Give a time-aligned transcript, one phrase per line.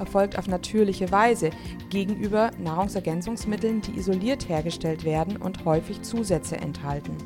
[0.00, 1.50] erfolgt auf natürliche Weise
[1.90, 7.16] gegenüber Nahrungsergänzungsmitteln, die isoliert hergestellt werden und häufig Zusätze enthalten.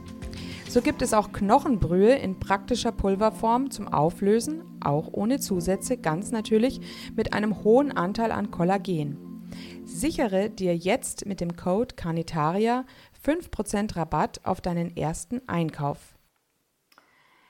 [0.69, 6.81] So gibt es auch Knochenbrühe in praktischer Pulverform zum Auflösen, auch ohne Zusätze, ganz natürlich
[7.15, 9.53] mit einem hohen Anteil an Kollagen.
[9.85, 12.85] Sichere dir jetzt mit dem Code Carnitaria
[13.25, 16.15] 5% Rabatt auf deinen ersten Einkauf.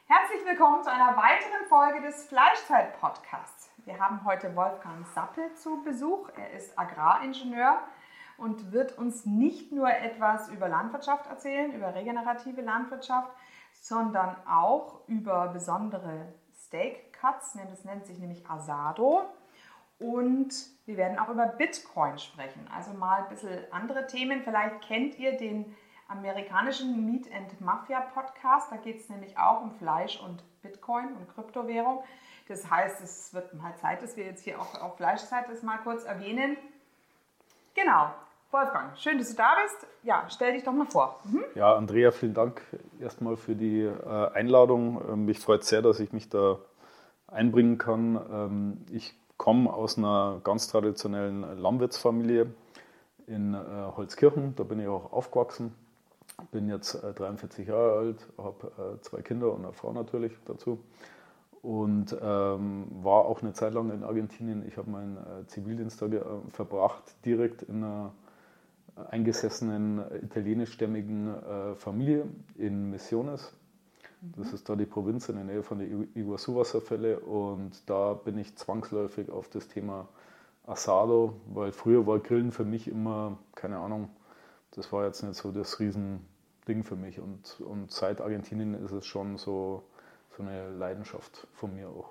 [0.06, 3.53] Herzlich willkommen zu einer weiteren Folge des Fleischzeit-Podcasts.
[3.84, 6.30] Wir haben heute Wolfgang Sappel zu Besuch.
[6.38, 7.80] Er ist Agraringenieur
[8.38, 13.30] und wird uns nicht nur etwas über Landwirtschaft erzählen, über regenerative Landwirtschaft,
[13.74, 17.58] sondern auch über besondere Steak Cuts.
[17.68, 19.26] Das nennt sich nämlich Asado.
[19.98, 20.54] Und
[20.86, 22.66] wir werden auch über Bitcoin sprechen.
[22.74, 24.40] Also mal ein bisschen andere Themen.
[24.42, 25.76] Vielleicht kennt ihr den
[26.08, 28.72] amerikanischen Meat and Mafia Podcast.
[28.72, 32.02] Da geht es nämlich auch um Fleisch und Bitcoin und Kryptowährung.
[32.48, 35.78] Das heißt, es wird mal Zeit, dass wir jetzt hier auch auf Fleischzeit das mal
[35.78, 36.56] kurz erwähnen.
[37.74, 38.10] Genau.
[38.50, 39.86] Wolfgang, schön, dass du da bist.
[40.04, 41.18] Ja, stell dich doch mal vor.
[41.24, 41.42] Mhm.
[41.56, 42.62] Ja, Andrea, vielen Dank
[43.00, 45.02] erstmal für die äh, Einladung.
[45.08, 46.58] Ähm, mich freut sehr, dass ich mich da
[47.26, 48.20] einbringen kann.
[48.30, 52.46] Ähm, ich komme aus einer ganz traditionellen Landwirtsfamilie
[53.26, 53.56] in äh,
[53.96, 54.54] Holzkirchen.
[54.54, 55.74] Da bin ich auch aufgewachsen.
[56.52, 60.78] Bin jetzt äh, 43 Jahre alt, habe äh, zwei Kinder und eine Frau natürlich dazu
[61.64, 64.66] und ähm, war auch eine Zeit lang in Argentinien.
[64.68, 66.20] Ich habe meinen äh, Zivildienst da äh,
[66.50, 68.12] verbracht, direkt in einer
[69.10, 72.26] eingesessenen italienischstämmigen äh, Familie
[72.56, 73.54] in Misiones.
[74.20, 78.56] Das ist da die Provinz in der Nähe von den Iguazu-Wasserfälle und da bin ich
[78.56, 80.06] zwangsläufig auf das Thema
[80.66, 84.10] Asado, weil früher war Grillen für mich immer, keine Ahnung,
[84.72, 89.06] das war jetzt nicht so das Riesending für mich und, und seit Argentinien ist es
[89.06, 89.82] schon so,
[90.36, 92.10] so eine Leidenschaft von mir auch.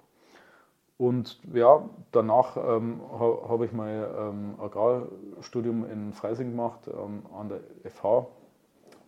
[0.98, 7.50] Und ja, danach ähm, ha, habe ich mein ähm, Agrarstudium in Freising gemacht, ähm, an
[7.50, 7.62] der
[7.92, 8.28] FH.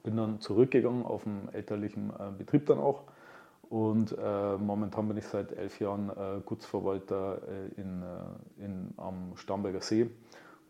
[0.04, 3.04] Bin dann zurückgegangen auf den elterlichen äh, Betrieb dann auch.
[3.70, 9.34] Und äh, momentan bin ich seit elf Jahren äh, Gutsverwalter äh, in, äh, in, am
[9.36, 10.10] Starnberger See.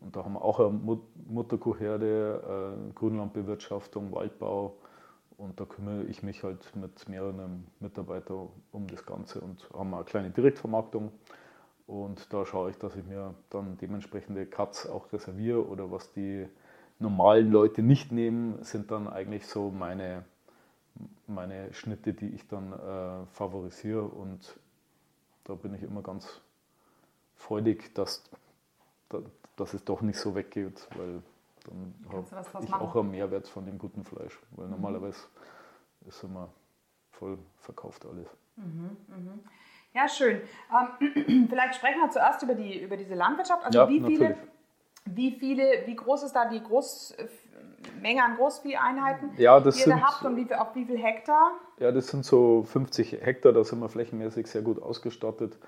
[0.00, 4.76] Und da haben wir auch eine Mut Mutterkuhherde, äh, Grünlandbewirtschaftung, Waldbau,
[5.38, 10.04] und da kümmere ich mich halt mit mehreren Mitarbeitern um das Ganze und haben eine
[10.04, 11.12] kleine Direktvermarktung.
[11.86, 16.46] Und da schaue ich, dass ich mir dann dementsprechende Cuts auch reserviere oder was die
[16.98, 20.24] normalen Leute nicht nehmen, sind dann eigentlich so meine,
[21.26, 24.02] meine Schnitte, die ich dann äh, favorisiere.
[24.02, 24.58] Und
[25.44, 26.40] da bin ich immer ganz
[27.36, 28.24] freudig, dass,
[29.56, 31.22] dass es doch nicht so weggeht, weil
[31.66, 31.94] dann
[32.52, 34.38] habe ich auch einen Mehrwert von dem guten Fleisch.
[34.52, 34.72] Weil mhm.
[34.72, 35.20] normalerweise
[36.06, 36.50] ist immer
[37.10, 38.28] voll verkauft alles.
[38.56, 39.40] Mhm, mhm.
[39.94, 40.42] Ja, schön.
[40.70, 43.64] Ähm, vielleicht sprechen wir zuerst über, die, über diese Landwirtschaft.
[43.64, 44.36] Also ja, wie viele,
[45.06, 50.00] wie viele, wie groß ist da die Großmenge an Großvieheinheiten, ja, das die ihr sind,
[50.00, 51.52] da habt und wie, auf wie viel Hektar?
[51.78, 55.58] Ja, das sind so 50 Hektar, da sind wir flächenmäßig sehr gut ausgestattet.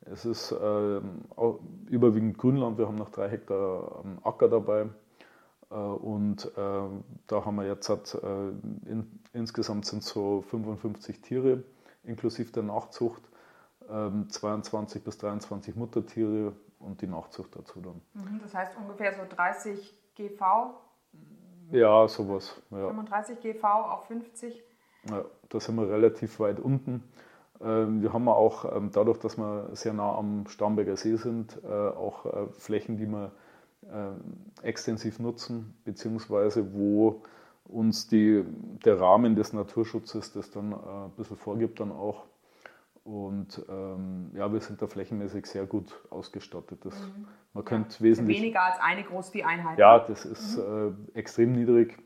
[0.00, 1.00] Es ist äh,
[1.88, 4.88] überwiegend Grünland, wir haben noch drei Hektar Acker dabei.
[5.70, 6.80] Äh, und äh,
[7.26, 8.48] da haben wir jetzt, äh,
[8.86, 11.62] in, insgesamt sind so 55 Tiere
[12.04, 13.22] inklusive der Nachzucht,
[13.88, 18.00] 22 ähm, bis 23 Muttertiere und die Nachzucht dazu dann.
[18.14, 20.70] Mhm, das heißt ungefähr so 30 GV?
[21.72, 22.62] Ja, sowas.
[22.70, 22.86] Ja.
[22.86, 24.62] 35 GV auf 50?
[25.10, 27.02] Ja, da sind wir relativ weit unten.
[27.60, 32.52] Ähm, wir haben auch ähm, dadurch, dass wir sehr nah am Starnberger See sind, auch
[32.52, 33.32] Flächen, die wir
[33.92, 37.22] äh, extensiv nutzen, beziehungsweise wo
[37.64, 38.44] uns die,
[38.84, 42.24] der Rahmen des Naturschutzes das dann äh, ein bisschen vorgibt dann auch.
[43.04, 46.84] Und ähm, ja, wir sind da flächenmäßig sehr gut ausgestattet.
[46.84, 47.28] Das, mhm.
[47.52, 48.38] Man könnte wesentlich.
[48.38, 49.78] Weniger als eine Großvieheinheit.
[49.78, 51.08] Ja, das ist mhm.
[51.14, 51.96] äh, extrem niedrig.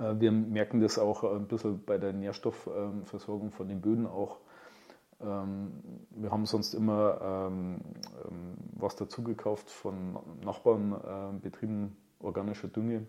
[0.00, 4.38] Äh, wir merken das auch ein bisschen bei der Nährstoffversorgung von den Böden auch.
[5.20, 5.72] Ähm,
[6.10, 7.20] wir haben sonst immer
[7.50, 7.80] ähm,
[8.24, 13.06] ähm, was dazugekauft von Nachbarnbetrieben organischer Dünge,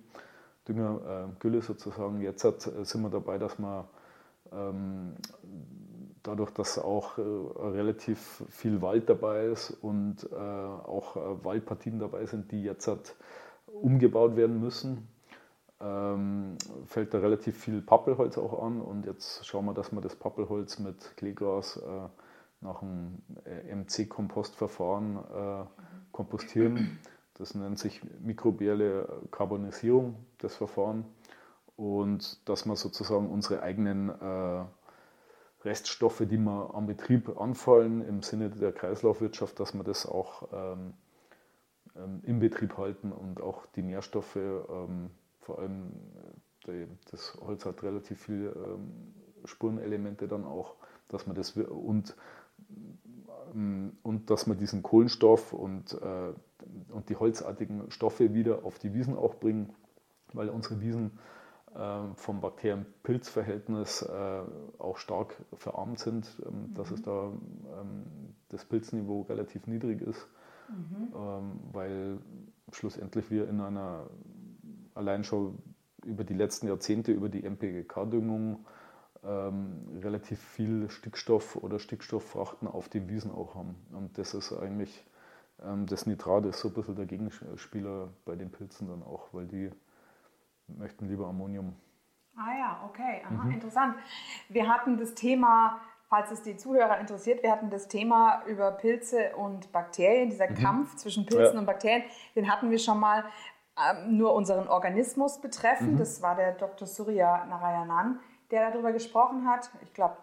[0.68, 2.22] Dünger, Gülle sozusagen.
[2.22, 3.88] Jetzt sind wir dabei, dass wir
[6.24, 12.52] dadurch, dass auch äh, relativ viel Wald dabei ist und äh, auch Waldpartien dabei sind,
[12.52, 12.90] die jetzt
[13.66, 15.08] umgebaut werden müssen,
[15.82, 20.16] ähm, fällt da relativ viel Pappelholz auch an und jetzt schauen wir, dass wir das
[20.16, 22.10] Pappelholz mit Kleegras äh,
[22.62, 25.66] nach einem äh, MC-Kompostverfahren äh,
[26.12, 27.00] kompostieren.
[27.36, 31.06] Das nennt sich mikrobielle Karbonisierung, das Verfahren.
[31.78, 34.66] Und dass wir sozusagen unsere eigenen äh,
[35.64, 40.94] Reststoffe, die wir am Betrieb anfallen, im Sinne der Kreislaufwirtschaft, dass wir das auch ähm,
[41.96, 45.12] ähm im Betrieb halten und auch die Nährstoffe ähm,
[45.50, 45.92] vor allem
[46.68, 49.16] äh, das Holz hat relativ viele ähm,
[49.46, 50.76] Spurenelemente dann auch,
[51.08, 52.16] dass man das und,
[53.56, 56.34] ähm, und dass man diesen Kohlenstoff und, äh,
[56.92, 59.74] und die holzartigen Stoffe wieder auf die Wiesen auch bringen,
[60.34, 61.18] weil unsere Wiesen
[61.74, 64.08] äh, vom Bakterien-Pilz-Verhältnis
[64.78, 67.06] auch stark verarmt sind, ähm, dass es mhm.
[67.06, 67.32] da
[68.50, 70.28] das Pilzniveau relativ niedrig ist,
[70.70, 71.60] mhm.
[71.72, 72.20] weil
[72.72, 74.08] schlussendlich wir in einer
[75.00, 75.58] allein schon
[76.06, 78.66] über die letzten Jahrzehnte, über die MPGK-Düngung,
[79.24, 83.76] ähm, relativ viel Stickstoff oder Stickstofffrachten auf den Wiesen auch haben.
[83.92, 85.06] Und das ist eigentlich,
[85.64, 89.48] ähm, das Nitrat ist so ein bisschen der Gegenspieler bei den Pilzen dann auch, weil
[89.48, 89.72] die
[90.68, 91.76] möchten lieber Ammonium.
[92.38, 93.52] Ah ja, okay, Aha, mhm.
[93.52, 93.96] interessant.
[94.48, 99.36] Wir hatten das Thema, falls es die Zuhörer interessiert, wir hatten das Thema über Pilze
[99.36, 100.56] und Bakterien, dieser mhm.
[100.56, 101.60] Kampf zwischen Pilzen ja.
[101.60, 102.04] und Bakterien,
[102.36, 103.26] den hatten wir schon mal.
[103.80, 105.94] Ähm, nur unseren Organismus betreffen.
[105.94, 105.98] Mhm.
[105.98, 106.88] Das war der Dr.
[106.88, 108.20] Surya Narayanan,
[108.52, 109.70] der darüber gesprochen hat.
[109.82, 110.18] Ich glaube,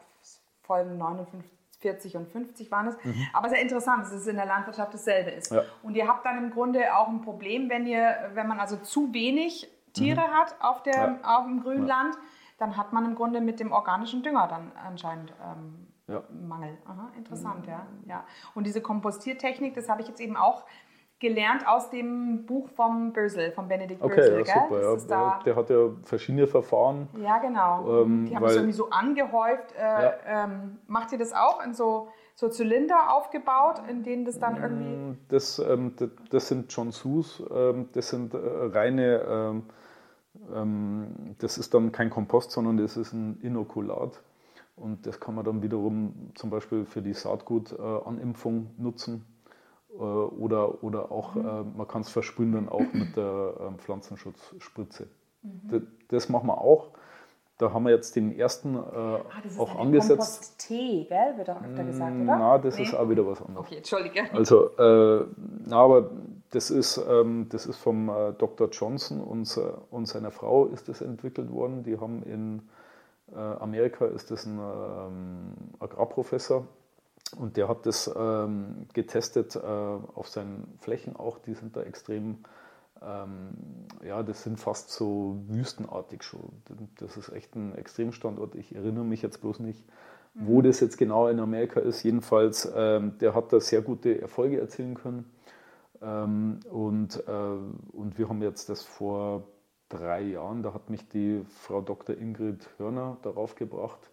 [0.62, 3.04] Folgen 49 und 50 waren es.
[3.04, 3.26] Mhm.
[3.32, 5.52] Aber sehr interessant, dass es in der Landwirtschaft dasselbe ist.
[5.52, 5.62] Ja.
[5.82, 9.12] Und ihr habt dann im Grunde auch ein Problem, wenn ihr, wenn man also zu
[9.14, 10.34] wenig Tiere mhm.
[10.34, 11.18] hat auf, der, ja.
[11.22, 12.20] auf dem Grünland, ja.
[12.58, 16.22] dann hat man im Grunde mit dem organischen Dünger dann anscheinend ähm, ja.
[16.30, 16.76] Mangel.
[16.86, 17.72] Aha, interessant, mhm.
[17.72, 17.86] ja.
[18.06, 18.24] ja.
[18.54, 20.64] Und diese Kompostiertechnik, das habe ich jetzt eben auch
[21.18, 24.40] gelernt aus dem Buch vom Bösel, von Benedikt okay, Bösel.
[24.40, 25.14] Okay, ja, super.
[25.14, 25.40] Ja.
[25.44, 27.08] Der hat ja verschiedene Verfahren.
[27.22, 28.02] Ja, genau.
[28.02, 29.74] Ähm, die haben es irgendwie so angehäuft.
[29.76, 30.14] Äh, ja.
[30.26, 34.94] ähm, macht ihr das auch in so, so Zylinder aufgebaut, in denen das dann irgendwie...
[34.94, 39.22] Mm, das, ähm, das, das, sind John Sus, ähm, das sind äh, reine...
[39.26, 39.62] Ähm,
[40.54, 44.20] ähm, das ist dann kein Kompost, sondern das ist ein Inokulat.
[44.76, 49.24] Und das kann man dann wiederum zum Beispiel für die Saatgutanimpfung äh, nutzen
[50.02, 51.46] oder, oder auch, mhm.
[51.46, 55.08] äh, man kann es versprühen dann auch mit der ähm, Pflanzenschutzspritze.
[55.42, 55.86] Mhm.
[56.08, 56.88] Das, machen wir auch.
[57.58, 60.08] Da haben wir jetzt den ersten äh, ah, das auch angesetzt.
[60.08, 61.38] Kompost-Tee, gell?
[61.38, 62.24] Wird auch öfter gesagt, oder?
[62.38, 62.82] Na, das nee.
[62.82, 63.66] ist auch wieder was anderes.
[63.66, 64.24] Okay, entschuldige.
[64.32, 65.24] Also, äh,
[65.64, 66.10] na, aber
[66.50, 68.68] das ist, ähm, das ist vom äh, Dr.
[68.68, 69.58] Johnson und,
[69.90, 71.82] und seiner Frau ist das entwickelt worden.
[71.82, 72.62] Die haben in
[73.34, 76.66] äh, Amerika ist das ein ähm, Agrarprofessor
[77.34, 82.38] und der hat das ähm, getestet äh, auf seinen Flächen auch, die sind da extrem,
[83.02, 83.50] ähm,
[84.04, 86.62] ja, das sind fast so wüstenartig schon.
[86.98, 88.54] Das ist echt ein Extremstandort.
[88.54, 89.84] Ich erinnere mich jetzt bloß nicht,
[90.34, 90.46] mhm.
[90.46, 92.02] wo das jetzt genau in Amerika ist.
[92.04, 95.30] Jedenfalls, ähm, der hat da sehr gute Erfolge erzielen können.
[96.00, 99.48] Ähm, und, äh, und wir haben jetzt das vor
[99.88, 102.16] drei Jahren, da hat mich die Frau Dr.
[102.16, 104.10] Ingrid Hörner darauf gebracht,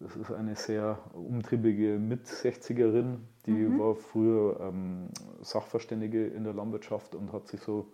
[0.00, 3.78] das ist eine sehr umtriebige Mit-60erin, die mhm.
[3.78, 5.08] war früher ähm,
[5.42, 7.92] Sachverständige in der Landwirtschaft und hat sich so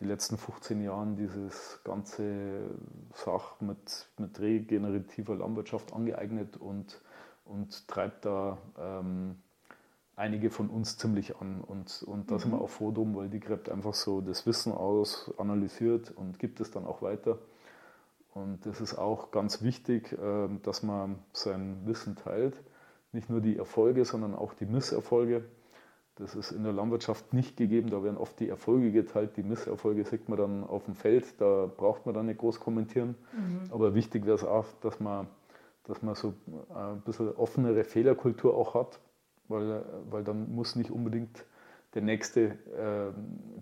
[0.00, 2.70] die letzten 15 Jahre dieses ganze
[3.14, 7.00] Sach mit, mit regenerativer Landwirtschaft angeeignet und,
[7.44, 9.36] und treibt da ähm,
[10.14, 11.62] einige von uns ziemlich an.
[11.62, 12.38] Und, und da mhm.
[12.40, 12.62] sind wir mhm.
[12.62, 16.70] auch froh drum, weil die gräbt einfach so das Wissen aus, analysiert und gibt es
[16.70, 17.38] dann auch weiter.
[18.38, 22.54] Und das ist auch ganz wichtig, ähm, dass man sein Wissen teilt.
[23.12, 25.44] Nicht nur die Erfolge, sondern auch die Misserfolge.
[26.16, 27.90] Das ist in der Landwirtschaft nicht gegeben.
[27.90, 29.36] Da werden oft die Erfolge geteilt.
[29.36, 31.40] Die Misserfolge sieht man dann auf dem Feld.
[31.40, 33.16] Da braucht man dann nicht groß kommentieren.
[33.32, 33.72] Mhm.
[33.72, 35.26] Aber wichtig wäre es auch, dass man,
[35.84, 36.34] dass man so
[36.74, 39.00] ein bisschen offenere Fehlerkultur auch hat.
[39.48, 41.44] Weil, weil dann muss nicht unbedingt
[41.98, 43.12] der Nächste äh,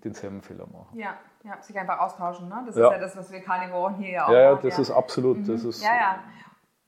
[0.05, 0.99] denselben Fehler machen.
[0.99, 2.49] Ja, ja, sich einfach austauschen.
[2.49, 2.65] Ne?
[2.67, 2.89] Das ja.
[2.89, 4.83] ist ja das, was wir Karnivoren hier ja auch Ja, ja das ja.
[4.83, 5.49] ist absolut.
[5.49, 5.71] Das mhm.
[5.71, 6.19] ist, ja, ja.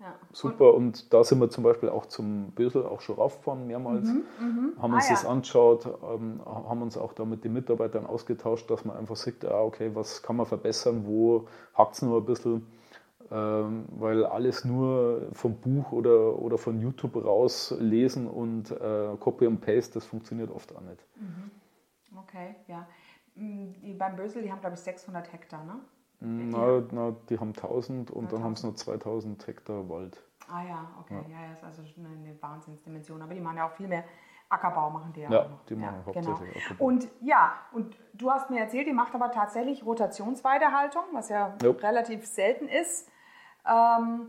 [0.01, 0.15] Ja.
[0.31, 4.07] Super, und, und, da sind wir zum Beispiel auch zum Bösel auch schon raufgefahren, mehrmals.
[4.07, 4.83] Mhm, mh.
[4.83, 5.29] Haben uns ah, das ja.
[5.29, 9.63] angeschaut, ähm, haben uns auch da mit den Mitarbeitern ausgetauscht, dass man einfach sieht, ah,
[9.63, 12.65] okay, was kann man verbessern, wo hakt es nur ein bisschen.
[13.31, 19.61] Ähm, weil alles nur vom Buch oder, oder von YouTube rauslesen und äh, Copy und
[19.61, 21.05] Paste, das funktioniert oft auch nicht.
[21.17, 21.51] Mhm.
[22.19, 22.87] Okay, ja.
[23.35, 25.81] Mm, die, beim Bösel, die haben, glaube ich, 600 Hektar, ne?
[26.21, 30.21] Na, na, die haben 1000 und ja, dann haben sie noch 2000 Hektar Wald.
[30.51, 33.23] Ah ja, okay, ja, ja ist also eine, eine Wahnsinnsdimension.
[33.23, 34.05] Aber die machen ja auch viel mehr
[34.49, 35.65] Ackerbau, machen die ja, ja auch noch.
[35.67, 36.65] die machen ja, hauptsächlich genau.
[36.65, 36.85] Ackerbau.
[36.85, 41.71] Und ja, und du hast mir erzählt, die macht aber tatsächlich Rotationsweidehaltung, was ja, ja.
[41.71, 43.09] relativ selten ist.
[43.67, 44.29] Ähm,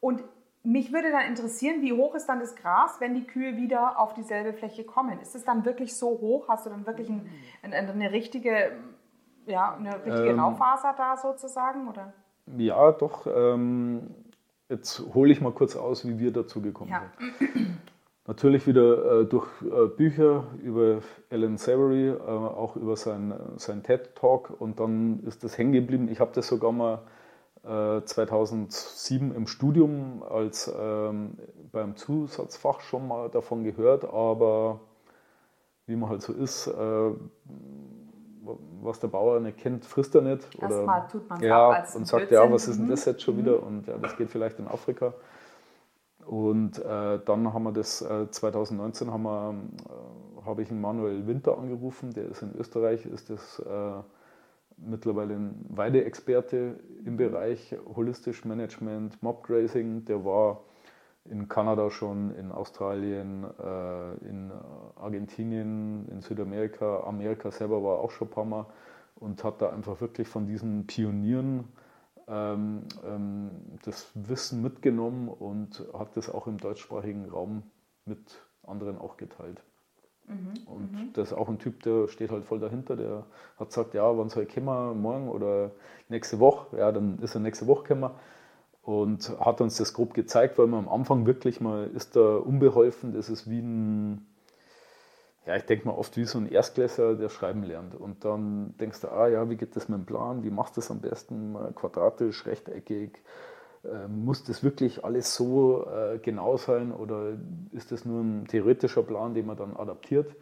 [0.00, 0.22] und
[0.62, 4.12] mich würde dann interessieren, wie hoch ist dann das Gras, wenn die Kühe wieder auf
[4.12, 5.18] dieselbe Fläche kommen?
[5.20, 6.48] Ist es dann wirklich so hoch?
[6.48, 7.28] Hast du dann wirklich ein,
[7.62, 8.72] eine, richtige
[9.48, 11.88] ja, eine richtige ähm, Raufaser da sozusagen?
[11.88, 12.12] Oder?
[12.56, 13.26] Ja, doch.
[13.26, 14.10] Ähm,
[14.68, 17.02] jetzt hole ich mal kurz aus, wie wir dazu gekommen ja.
[17.38, 17.78] sind.
[18.26, 24.60] Natürlich wieder äh, durch äh, Bücher über Alan Savory, äh, auch über sein, sein TED-Talk
[24.60, 26.08] und dann ist das hängen geblieben.
[26.08, 27.00] Ich habe das sogar mal
[27.62, 31.38] 2007 äh, im Studium als ähm,
[31.72, 34.80] beim Zusatzfach schon mal davon gehört, aber
[35.86, 37.10] wie man halt so ist, äh,
[38.82, 40.46] was der Bauer nicht kennt, frisst er nicht.
[40.60, 42.48] Erstmal tut man ja, als und sagt, Blödsinn.
[42.48, 43.38] ja, was ist denn das jetzt schon mhm.
[43.40, 43.62] wieder?
[43.62, 45.12] Und ja, das geht vielleicht in Afrika.
[46.24, 51.26] Und äh, dann haben wir das, äh, 2019 haben wir, äh, habe ich einen Manuel
[51.26, 54.02] Winter angerufen, der ist in Österreich, ist das äh,
[54.80, 60.64] mittlerweile ein Weideexperte im Bereich Holistisch Management, Mobgrazing, der war
[61.24, 64.50] in Kanada schon, in Australien, äh, in
[64.96, 68.66] Argentinien, in Südamerika, Amerika selber war auch schon ein paar Mal
[69.16, 71.64] und hat da einfach wirklich von diesen Pionieren
[72.28, 73.50] ähm, ähm,
[73.84, 77.62] das Wissen mitgenommen und hat das auch im deutschsprachigen Raum
[78.04, 79.62] mit anderen auch geteilt.
[80.28, 81.12] Mhm, und mhm.
[81.14, 83.24] das ist auch ein Typ, der steht halt voll dahinter, der
[83.58, 85.70] hat gesagt, ja, wann soll ich kommen, morgen oder
[86.08, 86.76] nächste Woche?
[86.76, 88.10] Ja, dann ist er nächste Woche gekommen
[88.82, 93.12] und hat uns das grob gezeigt, weil man am Anfang wirklich mal ist da unbeholfen.
[93.12, 94.26] Das ist wie ein,
[95.46, 97.94] ja, ich denke mal oft wie so ein Erstklässler, der schreiben lernt.
[97.94, 100.42] Und dann denkst du, ah ja, wie geht das mit dem Plan?
[100.42, 101.54] Wie machst du das am besten?
[101.74, 103.22] Quadratisch, rechteckig?
[103.84, 107.32] Äh, muss das wirklich alles so äh, genau sein oder
[107.72, 110.34] ist das nur ein theoretischer Plan, den man dann adaptiert?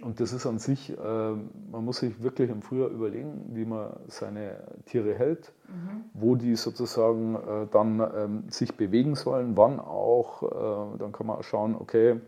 [0.00, 3.96] Und das ist an sich, äh, man muss sich wirklich im Frühjahr überlegen, wie man
[4.06, 6.04] seine Tiere hält, mhm.
[6.14, 10.98] wo die sozusagen äh, dann ähm, sich bewegen sollen, wann auch.
[10.98, 12.20] Dann kann man schauen, okay,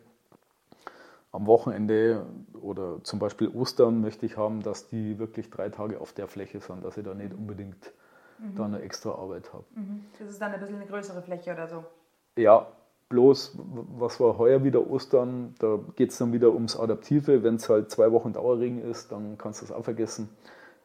[1.32, 2.26] am Wochenende
[2.60, 6.60] oder zum Beispiel Ostern möchte ich haben, dass die wirklich drei Tage auf der Fläche
[6.60, 7.92] sind, dass ich da nicht unbedingt
[8.40, 8.56] mhm.
[8.56, 9.64] da eine extra Arbeit habe.
[9.74, 10.04] Mhm.
[10.18, 11.84] Das ist dann ein bisschen eine größere Fläche oder so?
[12.36, 12.66] Ja,
[13.10, 13.58] Bloß,
[13.98, 15.56] was war heuer wieder Ostern?
[15.58, 17.42] Da geht es dann wieder ums Adaptive.
[17.42, 20.28] Wenn es halt zwei Wochen Dauerregen ist, dann kannst du das auch vergessen.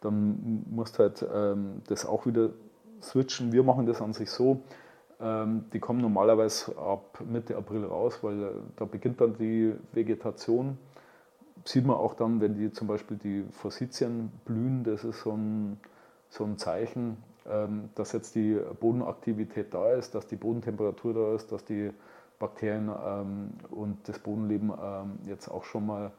[0.01, 2.49] Dann musst du halt ähm, das auch wieder
[2.99, 3.51] switchen.
[3.51, 4.61] Wir machen das an sich so.
[5.21, 10.79] Ähm, die kommen normalerweise ab Mitte April raus, weil äh, da beginnt dann die Vegetation.
[11.63, 15.79] Sieht man auch dann, wenn die zum Beispiel die Forsythien blühen, das ist so ein,
[16.29, 17.17] so ein Zeichen,
[17.93, 21.91] dass jetzt die Bodenaktivität da ist, dass die Bodentemperatur da ist, dass die
[22.39, 26.11] Bakterien ähm, und das Bodenleben ähm, jetzt auch schon mal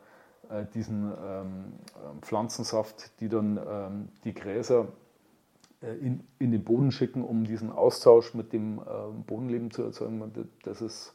[0.51, 1.73] äh, diesen ähm,
[2.21, 4.89] Pflanzensaft, die dann ähm, die Gräser
[5.83, 10.49] äh, in, in den Boden schicken, um diesen Austausch mit dem ähm, Bodenleben zu erzeugen.
[10.63, 11.15] Das ist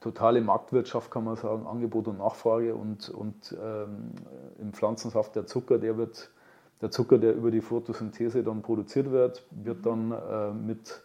[0.00, 4.12] totale Marktwirtschaft, kann man sagen, Angebot und Nachfrage und, und ähm,
[4.58, 6.30] im Pflanzensaft der Zucker, der wird
[6.80, 11.02] der Zucker, der über die Photosynthese dann produziert wird, wird dann äh, mit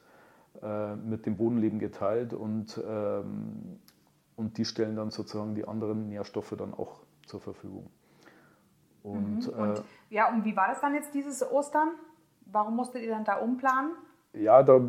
[0.62, 3.80] äh, mit dem Bodenleben geteilt und, ähm,
[4.36, 7.90] und die stellen dann sozusagen die anderen Nährstoffe dann auch zur Verfügung.
[9.02, 9.54] Und, mhm.
[9.60, 11.90] und äh, ja, und wie war das dann jetzt dieses Ostern?
[12.46, 13.94] Warum musstet ihr dann da umplanen?
[14.34, 14.80] Ja, da,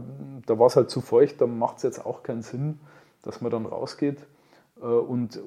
[0.44, 2.78] da war es halt zu feucht, da macht es jetzt auch keinen Sinn,
[3.22, 4.26] dass man dann rausgeht.
[4.82, 5.40] Äh, und,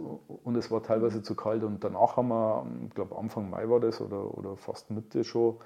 [0.43, 1.63] und es war teilweise zu kalt.
[1.63, 5.57] Und danach haben wir, ich glaube Anfang Mai war das oder, oder fast Mitte schon,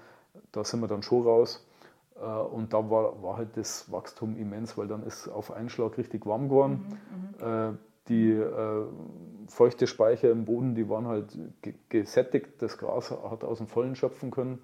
[0.52, 1.66] da sind wir dann schon raus.
[2.20, 5.98] Äh, und da war, war halt das Wachstum immens, weil dann ist auf einen Schlag
[5.98, 7.00] richtig warm geworden.
[7.40, 7.74] Mhm, mhm.
[7.74, 8.86] Äh, die äh,
[9.48, 11.38] feuchte Speicher im Boden, die waren halt
[11.90, 12.60] gesättigt.
[12.60, 14.64] Das Gras hat aus dem Vollen schöpfen können.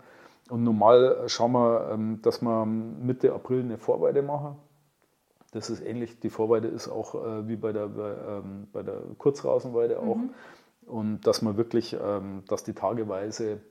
[0.49, 4.55] Und normal schauen wir, ähm, dass wir Mitte April eine Vorweide machen.
[5.55, 9.01] Das ist ähnlich, die Vorweide ist auch äh, wie bei der, bei, ähm, bei der
[9.17, 10.17] Kurzrasenweide auch.
[10.17, 10.33] Mhm.
[10.85, 13.61] Und dass man wirklich, ähm, dass die tageweise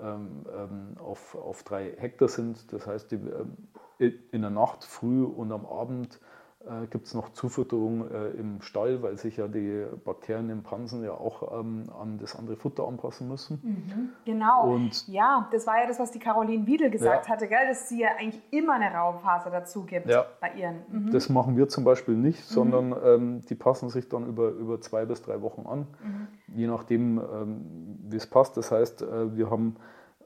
[0.00, 2.72] ähm, ähm, auf, auf drei Hektar sind.
[2.72, 6.20] Das heißt, die, ähm, in der Nacht, früh und am Abend
[6.66, 11.04] äh, gibt es noch Zufütterung äh, im Stall, weil sich ja die Bakterien im Pansen
[11.04, 13.60] ja auch ähm, an das andere Futter anpassen müssen.
[13.62, 14.72] Mhm, genau.
[14.72, 17.32] Und ja, das war ja das, was die Caroline Wiedel gesagt ja.
[17.32, 17.68] hatte, gell?
[17.68, 20.26] dass sie ja eigentlich immer eine Raufaser dazu gibt ja.
[20.40, 20.76] bei ihren.
[20.90, 21.12] Mhm.
[21.12, 22.54] Das machen wir zum Beispiel nicht, mhm.
[22.54, 26.56] sondern ähm, die passen sich dann über, über zwei bis drei Wochen an, mhm.
[26.56, 28.56] je nachdem, ähm, wie es passt.
[28.56, 29.76] Das heißt, äh, wir haben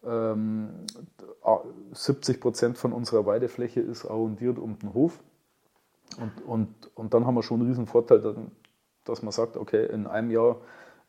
[0.03, 5.21] 70 ähm, Prozent von unserer Weidefläche ist arrondiert um den Hof.
[6.19, 8.35] Und, und, und dann haben wir schon einen riesen Vorteil,
[9.05, 10.57] dass man sagt, okay, in einem Jahr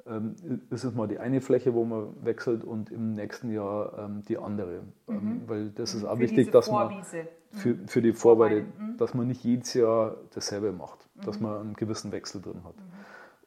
[0.08, 0.36] ähm,
[0.70, 4.38] ist es mal die eine Fläche, wo man wechselt und im nächsten Jahr ähm, die
[4.38, 4.81] andere.
[5.08, 5.41] Ähm, mhm.
[5.48, 7.03] weil das ist auch für wichtig, dass man
[7.51, 7.88] für, mhm.
[7.88, 8.98] für die Vorweide, mhm.
[8.98, 11.22] dass man nicht jedes Jahr dasselbe macht, mhm.
[11.25, 12.75] dass man einen gewissen Wechsel drin hat.
[12.75, 12.81] Mhm.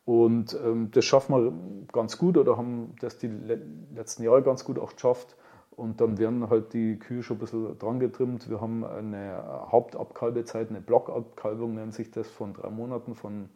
[0.04, 1.52] Und ähm, das schaffen wir
[1.92, 3.28] ganz gut oder haben das die
[3.94, 5.36] letzten Jahre ganz gut auch geschafft.
[5.76, 8.48] Und dann werden halt die Kühe schon ein bisschen dran getrimmt.
[8.48, 13.48] Wir haben eine Hauptabkalbezeit, eine Blockabkalbung nennt sich das, von drei Monaten, von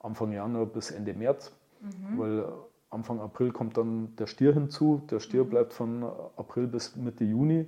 [0.00, 1.52] Anfang Januar bis Ende März.
[1.80, 2.18] Mhm.
[2.18, 2.48] Weil
[2.90, 5.02] Anfang April kommt dann der Stier hinzu.
[5.10, 5.50] Der Stier mhm.
[5.50, 6.02] bleibt von
[6.36, 7.66] April bis Mitte Juni.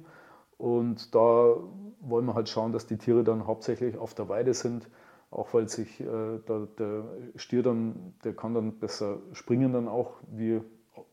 [0.59, 1.57] Und da
[2.01, 4.89] wollen wir halt schauen, dass die Tiere dann hauptsächlich auf der Weide sind.
[5.31, 6.05] Auch weil sich äh,
[6.49, 7.05] der, der
[7.37, 10.61] Stier dann, der kann dann besser springen dann auch, wie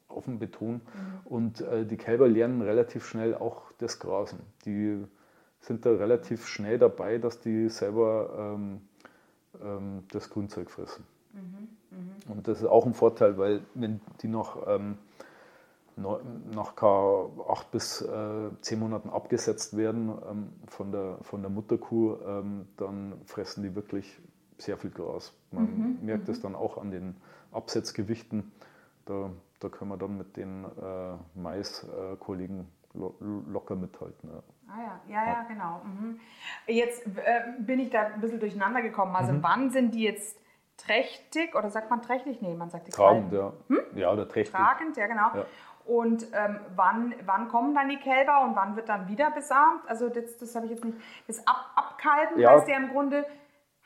[0.09, 0.75] auf dem Beton.
[0.75, 0.81] Mhm.
[1.25, 4.39] Und äh, die Kälber lernen relativ schnell auch das Grasen.
[4.65, 5.03] Die
[5.61, 8.81] sind da relativ schnell dabei, dass die selber ähm,
[9.61, 11.05] ähm, das Grünzeug fressen.
[11.33, 11.67] Mhm.
[11.91, 12.31] Mhm.
[12.31, 14.97] Und das ist auch ein Vorteil, weil wenn die noch ähm,
[15.95, 22.67] nach K8 bis äh, 10 Monaten abgesetzt werden ähm, von, der, von der Mutterkuh, ähm,
[22.77, 24.19] dann fressen die wirklich
[24.57, 25.33] sehr viel Gras.
[25.51, 26.05] Man mhm.
[26.05, 27.15] merkt es dann auch an den
[27.51, 28.51] Absetzgewichten.
[29.05, 34.29] Da da können wir dann mit den äh, Maiskollegen lo locker mithalten.
[34.29, 34.43] Ja.
[34.67, 35.81] Ah ja, ja, ja, genau.
[35.83, 36.19] Mhm.
[36.67, 39.15] Jetzt äh, bin ich da ein bisschen durcheinander gekommen.
[39.15, 39.43] Also mhm.
[39.43, 40.39] wann sind die jetzt
[40.77, 42.41] trächtig oder sagt man trächtig?
[42.41, 43.53] Nee, man sagt die Tragend, ja.
[43.67, 43.79] Hm?
[43.95, 44.55] Ja, oder trächtig.
[44.55, 45.31] Tragend, ja genau.
[45.35, 45.45] Ja.
[45.85, 49.87] Und ähm, wann, wann kommen dann die Kälber und wann wird dann wieder besamt?
[49.87, 50.97] Also das, das habe ich jetzt nicht.
[51.27, 52.51] Das Ab Abkalben ja.
[52.51, 53.25] heißt ja im Grunde,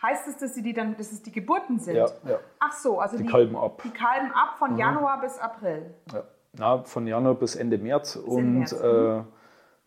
[0.04, 1.96] Heißt es, dass sie die dann, dass es die Geburten sind?
[1.96, 2.40] Ja, ja.
[2.60, 3.82] Ach so, also die, die kalben ab.
[3.84, 4.80] Die kalben ab von mhm.
[4.80, 5.94] Januar bis April.
[6.14, 6.24] Ja.
[6.58, 8.74] Na, von Januar bis Ende März bis und März.
[8.74, 9.24] Äh,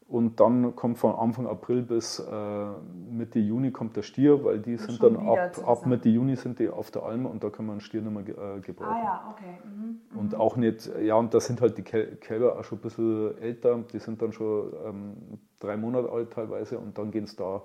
[0.09, 2.66] und dann kommt von Anfang April bis äh,
[3.11, 6.68] Mitte Juni kommt der Stier, weil die sind dann ab, ab Mitte Juni sind die
[6.68, 8.92] auf der Alm und da kann man einen Stier nicht mehr äh, gebrauchen.
[8.92, 9.59] Ah ja, okay.
[9.64, 10.00] Mhm.
[10.12, 10.18] Mhm.
[10.18, 13.83] Und auch nicht, ja, und da sind halt die Kälber auch schon ein bisschen älter,
[13.92, 15.16] die sind dann schon ähm,
[15.59, 17.62] drei Monate alt teilweise und dann gehen es da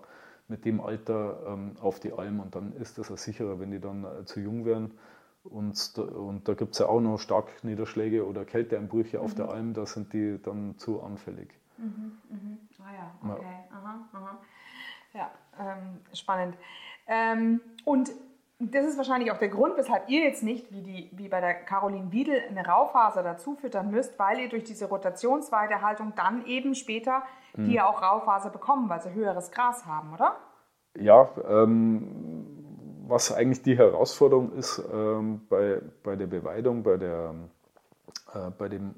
[0.52, 3.80] mit dem Alter ähm, auf die Alm und dann ist das auch sicherer, wenn die
[3.80, 4.92] dann äh, zu jung werden.
[5.44, 9.24] Und, und da gibt es ja auch noch Starkniederschläge oder Kälteeinbrüche mhm.
[9.24, 9.52] auf der mhm.
[9.52, 11.50] Alm, da sind die dann zu anfällig.
[11.78, 12.58] Mhm, mhm.
[12.80, 13.44] Ah ja, okay.
[13.44, 14.38] Ja, aha, aha.
[15.14, 16.56] ja ähm, spannend.
[17.08, 18.12] Ähm, und
[18.70, 21.54] das ist wahrscheinlich auch der Grund, weshalb ihr jetzt nicht, wie, die, wie bei der
[21.54, 27.24] Caroline Wiedel, eine Raufaser dazu füttern müsst, weil ihr durch diese Rotationsweidehaltung dann eben später
[27.56, 27.66] hm.
[27.66, 30.38] die ja auch Raufaser bekommen, weil sie höheres Gras haben, oder?
[30.98, 32.46] Ja, ähm,
[33.08, 37.34] was eigentlich die Herausforderung ist ähm, bei, bei der Beweidung, bei, der,
[38.34, 38.96] äh, bei dem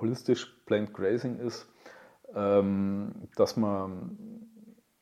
[0.00, 1.68] holistisch Plant Grazing ist,
[2.34, 4.16] ähm, dass man,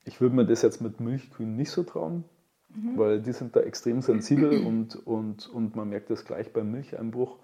[0.04, 2.24] ich würde mir das jetzt mit Milchkühen nicht so trauen,
[2.74, 2.98] mhm.
[2.98, 7.38] weil die sind da extrem sensibel und, und, und man merkt das gleich beim Milcheinbruch.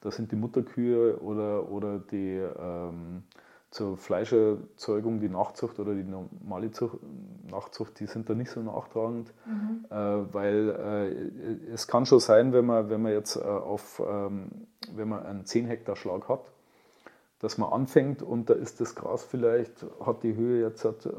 [0.00, 3.22] Da sind die Mutterkühe oder, oder die ähm,
[3.70, 6.98] zur Fleischerzeugung, die Nachzucht oder die normale Zucht,
[7.48, 9.84] Nachzucht, die sind da nicht so nachtragend, mhm.
[9.90, 9.94] äh,
[10.34, 14.50] weil äh, es kann schon sein, wenn man, wenn man jetzt äh, auf, ähm,
[14.92, 16.50] wenn man einen 10 Hektar Schlag hat,
[17.38, 21.10] dass man anfängt und da ist das Gras vielleicht, hat die Höhe jetzt hat, äh,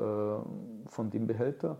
[0.89, 1.78] von dem Behälter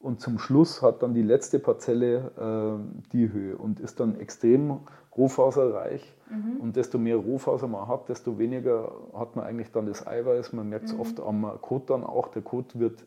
[0.00, 4.80] und zum Schluss hat dann die letzte Parzelle äh, die Höhe und ist dann extrem
[5.16, 6.14] rohfaserreich.
[6.30, 6.60] Mhm.
[6.60, 10.52] Und desto mehr Rohfaser man hat, desto weniger hat man eigentlich dann das Eiweiß.
[10.52, 11.00] Man merkt es mhm.
[11.00, 12.28] oft am Kot dann auch.
[12.28, 13.04] Der Kot wird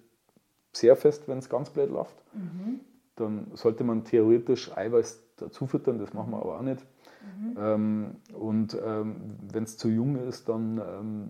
[0.73, 2.15] sehr fest, wenn es ganz blöd läuft.
[2.33, 2.81] Mhm.
[3.15, 6.85] Dann sollte man theoretisch Eiweiß dazu füttern, das machen wir aber auch nicht.
[7.39, 7.57] Mhm.
[7.57, 11.29] Ähm, und ähm, wenn es zu jung ist, dann ähm,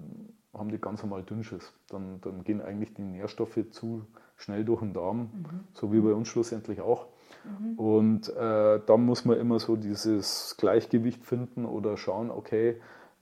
[0.54, 1.74] haben die ganz normal Dünnschiss.
[1.90, 4.06] Dann, dann gehen eigentlich die Nährstoffe zu
[4.42, 5.60] schnell durch den Darm, mhm.
[5.74, 7.08] so wie bei uns schlussendlich auch.
[7.44, 7.80] Mhm.
[7.80, 12.80] Und äh, da muss man immer so dieses Gleichgewicht finden oder schauen, okay,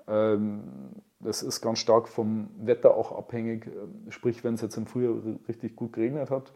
[0.08, 0.64] ähm,
[1.20, 3.70] das ist ganz stark vom Wetter auch abhängig.
[4.10, 5.16] Sprich, wenn es jetzt im Frühjahr
[5.48, 6.54] richtig gut geregnet hat,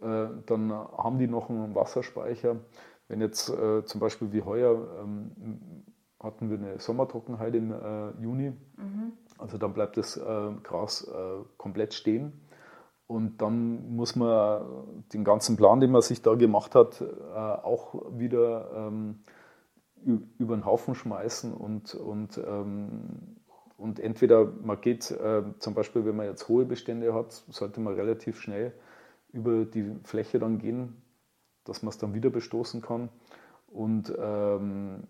[0.00, 2.56] äh, dann haben die noch einen Wasserspeicher.
[3.08, 5.84] Wenn jetzt äh, zum Beispiel wie heuer ähm,
[6.20, 9.12] hatten wir eine Sommertrockenheit im äh, Juni, mhm.
[9.38, 12.32] also dann bleibt das äh, Gras äh, komplett stehen
[13.06, 14.62] Und dann muss man
[15.12, 19.20] den ganzen Plan, den man sich da gemacht hat, äh, auch wieder ähm,
[20.04, 23.36] über den Haufen schmeißen und, und, ähm,
[23.76, 27.94] und entweder man geht, äh, zum Beispiel wenn man jetzt hohe Bestände hat, sollte man
[27.94, 28.72] relativ schnell
[29.32, 31.02] über die Fläche dann gehen,
[31.64, 33.08] dass man es dann wieder bestoßen kann.
[33.68, 35.02] Und ähm,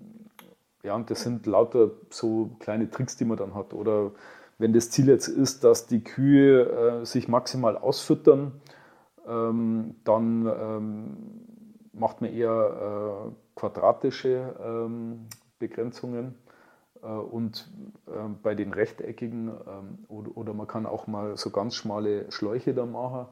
[0.82, 3.74] ja, und das sind lauter so kleine Tricks, die man dann hat.
[3.74, 4.12] Oder
[4.58, 8.60] wenn das Ziel jetzt ist, dass die Kühe äh, sich maximal ausfüttern,
[9.26, 11.16] ähm, dann ähm,
[11.92, 15.26] macht man eher äh, quadratische ähm,
[15.58, 16.34] Begrenzungen.
[17.02, 17.70] Äh, und
[18.06, 22.74] äh, bei den rechteckigen ähm, oder, oder, man kann auch mal so ganz schmale Schläuche
[22.74, 23.26] da machen,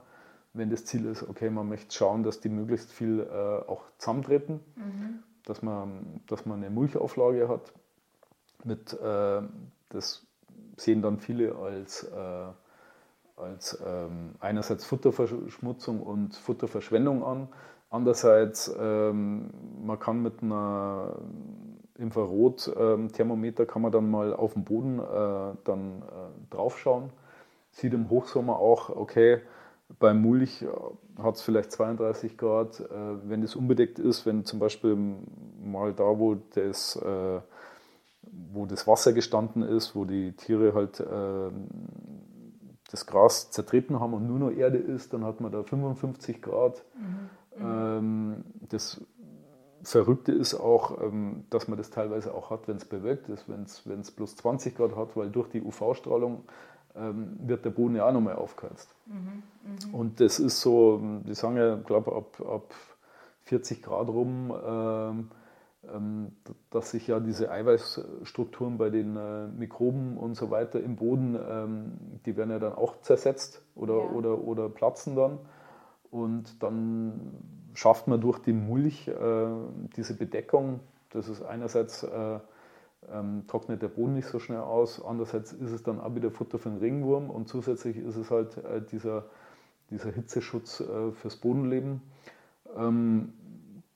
[0.55, 4.61] wenn das Ziel ist, okay, man möchte schauen, dass die möglichst viel äh, auch zusammentreten,
[4.77, 5.23] mhm.
[5.47, 7.73] dass, man, dass man eine Mulchauflage hat.
[8.65, 9.43] Mit, äh,
[9.89, 10.27] das
[10.77, 17.49] sehen dann viele als, äh, als ähm, einerseits Futterverschmutzung und Futterverschwendung an.
[17.91, 19.51] Andererseits, ähm,
[19.85, 21.17] man kann mit einer
[21.99, 27.11] Infrarot-Thermometer kann man dann mal auf dem Boden äh, dann äh, draufschauen.
[27.71, 29.41] Sieht im Hochsommer auch, okay,
[29.99, 30.65] beim Mulch
[31.23, 32.81] hat es vielleicht 32 Grad.
[32.81, 32.85] Äh,
[33.29, 34.97] wenn es unbedeckt ist, wenn zum Beispiel
[35.63, 37.41] mal da, wo das, äh,
[38.53, 41.51] wo das Wasser gestanden ist, wo die Tiere halt äh,
[42.90, 46.85] das Gras zertreten haben und nur noch Erde ist, dann hat man da 55 Grad.
[46.97, 47.64] Mhm.
[47.64, 49.01] Ähm, das
[49.83, 53.62] Verrückte ist auch, ähm, dass man das teilweise auch hat, wenn es bewölkt ist, wenn
[54.01, 56.45] es plus 20 Grad hat, weil durch die UV-Strahlung
[56.95, 58.95] ähm, wird der Boden ja auch nochmal aufgeheizt.
[59.07, 59.42] Mhm,
[59.90, 59.99] mh.
[59.99, 62.75] Und das ist so, die sagen ja, glaube ab, ab
[63.45, 65.31] 40 Grad rum, ähm,
[66.71, 71.92] dass sich ja diese Eiweißstrukturen bei den äh, Mikroben und so weiter im Boden, ähm,
[72.25, 74.11] die werden ja dann auch zersetzt oder, ja.
[74.11, 75.38] oder, oder platzen dann.
[76.11, 77.37] Und dann
[77.75, 79.47] schafft man durch die Mulch äh,
[79.97, 80.81] diese Bedeckung.
[81.11, 82.38] Das ist einerseits äh,
[83.12, 85.05] ähm, trocknet der Boden nicht so schnell aus.
[85.05, 88.57] Andererseits ist es dann auch wieder Futter für den Regenwurm und zusätzlich ist es halt
[88.92, 89.25] dieser,
[89.90, 90.83] dieser Hitzeschutz
[91.14, 92.03] fürs Bodenleben.
[92.77, 93.33] Ähm,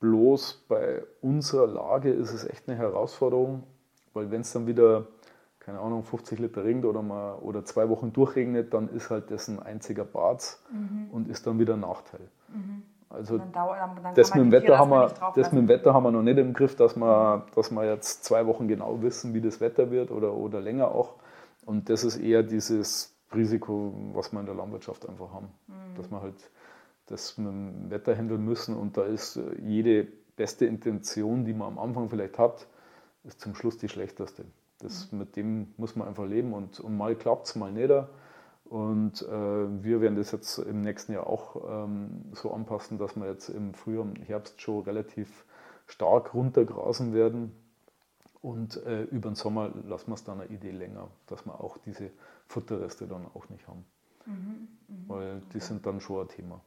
[0.00, 3.62] bloß bei unserer Lage ist es echt eine Herausforderung,
[4.14, 5.06] weil wenn es dann wieder,
[5.60, 9.48] keine Ahnung, 50 Liter regnet oder, mal, oder zwei Wochen durchregnet, dann ist halt das
[9.48, 11.08] ein einziger Bad mhm.
[11.12, 12.28] und ist dann wieder ein Nachteil.
[12.48, 12.82] Mhm.
[13.08, 16.02] Also dann dauert, dann das, mit dem Wetter haben wir, das mit dem Wetter haben
[16.02, 19.40] wir noch nicht im Griff, dass wir, dass wir jetzt zwei Wochen genau wissen, wie
[19.40, 21.14] das Wetter wird oder, oder länger auch.
[21.64, 25.48] Und das ist eher dieses Risiko, was wir in der Landwirtschaft einfach haben.
[25.68, 25.96] Mhm.
[25.96, 26.50] Dass wir halt
[27.06, 31.78] das mit dem Wetter handeln müssen und da ist jede beste Intention, die man am
[31.78, 32.66] Anfang vielleicht hat,
[33.24, 34.44] ist zum Schluss die schlechteste.
[34.78, 35.18] Das, mhm.
[35.18, 37.92] Mit dem muss man einfach leben und, und mal klappt es, mal nicht.
[38.64, 43.26] Und äh, wir werden das jetzt im nächsten Jahr auch ähm, so anpassen, dass wir
[43.26, 45.44] jetzt im Frühjahr und Herbst schon relativ
[45.86, 47.52] stark runtergrasen werden.
[48.42, 51.78] Und äh, über den Sommer lassen wir es dann eine Idee länger, dass wir auch
[51.78, 52.10] diese
[52.48, 53.84] Futterreste dann auch nicht haben.
[54.26, 55.60] Mhm, mh, Weil die okay.
[55.60, 56.60] sind dann schon ein Thema.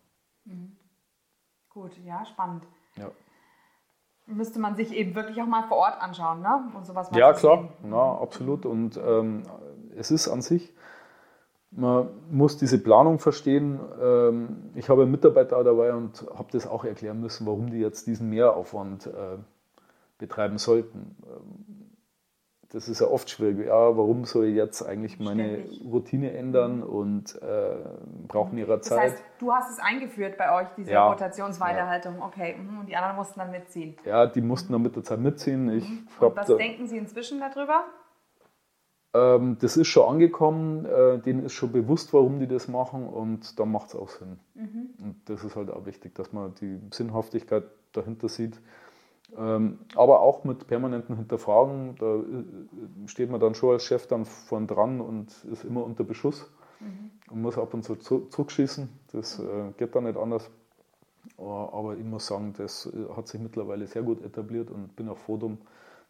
[0.49, 0.75] Mhm.
[1.69, 2.63] Gut, ja, spannend.
[2.95, 3.09] Ja.
[4.25, 6.71] Müsste man sich eben wirklich auch mal vor Ort anschauen, ne?
[6.75, 8.65] Und sowas ja, klar, na, absolut.
[8.65, 9.43] Und ähm,
[9.95, 10.73] es ist an sich
[11.71, 13.79] man muss diese Planung verstehen.
[14.01, 18.07] Ähm, ich habe einen Mitarbeiter dabei und habe das auch erklären müssen, warum die jetzt
[18.07, 19.37] diesen Mehraufwand äh,
[20.17, 21.15] betreiben sollten.
[21.23, 21.78] Ähm,
[22.71, 23.65] das ist ja oft schwierig.
[23.65, 25.81] Ja, warum soll ich jetzt eigentlich meine Ständig.
[25.85, 26.83] Routine ändern mhm.
[26.83, 27.77] und äh,
[28.27, 28.97] brauchen ihre Zeit?
[28.97, 32.17] Das heißt, du hast es eingeführt bei euch, diese ja, Rotationsweiterhaltung.
[32.19, 32.25] Ja.
[32.25, 33.97] Okay, mhm, und die anderen mussten dann mitziehen.
[34.05, 35.69] Ja, die mussten dann mit der Zeit mitziehen.
[35.69, 36.07] Ich mhm.
[36.19, 37.85] und was denken Sie inzwischen darüber?
[39.15, 43.59] Ähm, das ist schon angekommen, äh, denen ist schon bewusst, warum die das machen und
[43.59, 44.39] dann macht es auch Sinn.
[44.53, 44.89] Mhm.
[45.03, 48.59] Und das ist halt auch wichtig, dass man die Sinnhaftigkeit dahinter sieht.
[49.37, 54.25] Ähm, aber auch mit permanenten Hinterfragen, da äh, steht man dann schon als Chef dann
[54.25, 57.11] vorn dran und ist immer unter Beschuss mhm.
[57.29, 58.89] und muss ab und zu zurückschießen.
[59.11, 60.49] Das äh, geht dann nicht anders.
[61.37, 65.17] Aber ich muss sagen, das äh, hat sich mittlerweile sehr gut etabliert und bin auch
[65.17, 65.59] froh drum,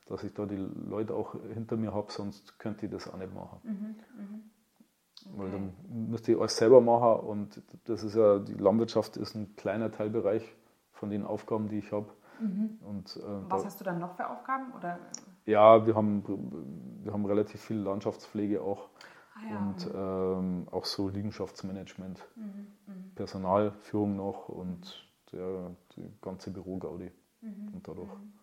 [0.07, 3.33] dass ich da die Leute auch hinter mir habe, sonst könnte ich das auch nicht
[3.33, 3.59] machen.
[3.63, 4.39] Mhm, mh.
[5.25, 5.37] okay.
[5.37, 5.73] Weil dann
[6.09, 10.43] müsste ich alles selber machen und das ist ja, die Landwirtschaft ist ein kleiner Teilbereich
[10.93, 12.07] von den Aufgaben, die ich habe.
[12.39, 12.79] Mhm.
[12.85, 14.73] Und, äh, Was da, hast du dann noch für Aufgaben?
[14.77, 14.99] Oder?
[15.45, 16.23] Ja, wir haben,
[17.03, 18.89] wir haben relativ viel Landschaftspflege auch.
[19.35, 19.57] Ah, ja.
[19.57, 23.11] Und ähm, auch so Liegenschaftsmanagement, mhm, mhm.
[23.15, 27.11] Personalführung noch und der, die ganze Bürogaudi.
[27.41, 27.71] Mhm.
[27.73, 28.09] Und dadurch.
[28.09, 28.33] Mhm.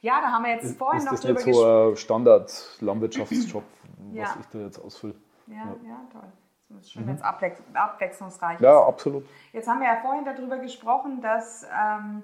[0.00, 1.50] Ja, da haben wir jetzt vorhin ist noch drüber gesprochen.
[1.50, 3.62] Ist das nicht so ein Standard-Landwirtschaftsjob,
[4.12, 4.24] ja.
[4.24, 5.14] was ich da jetzt ausfülle?
[5.46, 6.32] Ja, ja, ja, toll.
[6.70, 8.88] Es ist schön, wenn es abwech abwechslungsreich Ja, ist.
[8.88, 9.24] absolut.
[9.52, 12.22] Jetzt haben wir ja vorhin darüber gesprochen, dass, ähm,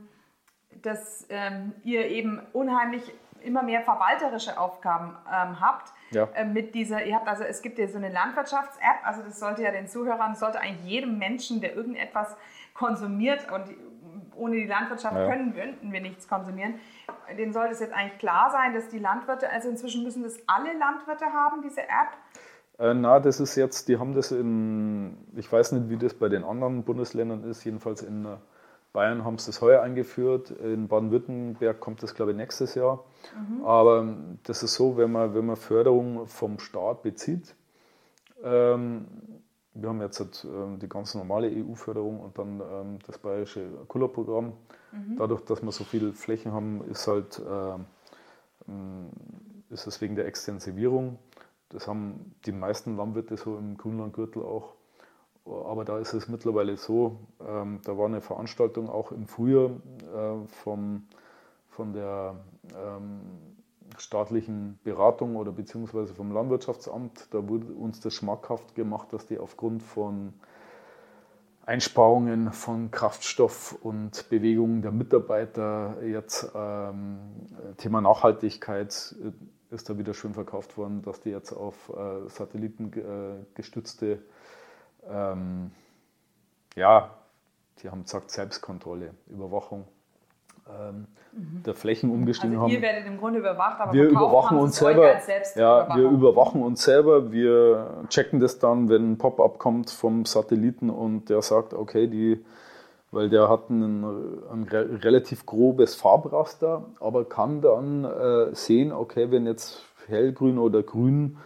[0.83, 5.93] dass ähm, ihr eben unheimlich immer mehr verwalterische Aufgaben ähm, habt.
[6.11, 6.29] Ja.
[6.35, 9.63] Äh, mit dieser, ihr habt also, es gibt ja so eine Landwirtschafts-App, also das sollte
[9.63, 12.37] ja den Zuhörern, sollte eigentlich jedem Menschen, der irgendetwas
[12.75, 13.65] konsumiert und
[14.37, 15.29] ohne die Landwirtschaft Ja.
[15.29, 16.75] können würden wir nichts konsumieren,
[17.37, 20.77] denen sollte es jetzt eigentlich klar sein, dass die Landwirte, also inzwischen müssen das alle
[20.79, 22.17] Landwirte haben, diese App.
[22.79, 26.29] Äh, na, das ist jetzt, die haben das in, ich weiß nicht, wie das bei
[26.29, 28.37] den anderen Bundesländern ist, jedenfalls in äh,
[28.93, 33.05] Bayern haben sie das heuer eingeführt, in Baden-Württemberg kommt das, glaube ich, nächstes Jahr.
[33.65, 37.55] Aber ähm, das ist so, wenn man, wenn man Förderung vom Staat bezieht,
[38.43, 39.07] ähm,
[39.75, 44.55] wir haben jetzt halt, ähm, die ganz normale EU-Förderung und dann ähm, das bayerische Kullerprogramm.
[45.19, 49.07] Dadurch, dass wir so viele Flächen haben, ist halt ähm,
[49.71, 51.19] ist es wegen der Extensivierung.
[51.69, 54.75] Das haben die meisten Landwirte so im Grünlandgürtel auch.
[55.51, 60.47] Aber da ist es mittlerweile so, ähm, da war eine Veranstaltung auch im Frühjahr äh,
[60.63, 61.07] vom,
[61.69, 62.37] von der
[62.75, 63.21] ähm,
[63.99, 67.29] staatlichen Beratung oder beziehungsweise vom Landwirtschaftsamt.
[67.33, 70.33] Da wurde uns das schmackhaft gemacht, dass die aufgrund von
[71.67, 77.19] Einsparungen von Kraftstoff und Bewegungen der Mitarbeiter jetzt ähm,
[77.77, 82.93] Thema Nachhaltigkeit äh, ist da wieder schön verkauft worden, dass die jetzt auf äh, Satelliten
[82.93, 84.19] äh, gestützte
[85.09, 85.71] ähm,
[86.77, 87.11] ja,
[87.83, 89.85] die haben gesagt Selbstkontrolle, Überwachung
[90.69, 92.83] ähm, der Flächen umgestiegen Also ihr haben.
[92.83, 95.17] werdet im Grunde überwacht, aber Wir überwachen uns selber.
[95.55, 97.31] Ja, wir überwachen uns selber.
[97.31, 102.45] Wir checken das dann, wenn ein Pop-up kommt vom Satelliten und der sagt, okay, die,
[103.13, 109.31] weil der hat ein, ein re relativ grobes Farbraster, aber kann dann äh, sehen, okay,
[109.31, 111.39] wenn jetzt hellgrün oder grün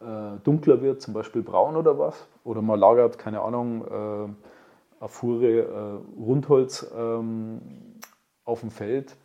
[0.00, 5.08] äh, dunkler wird, zum Beispiel braun oder was, oder man lagert, keine Ahnung, äh, eine
[5.08, 7.60] Fuhre äh, Rundholz ähm,
[8.44, 9.16] auf dem Feld,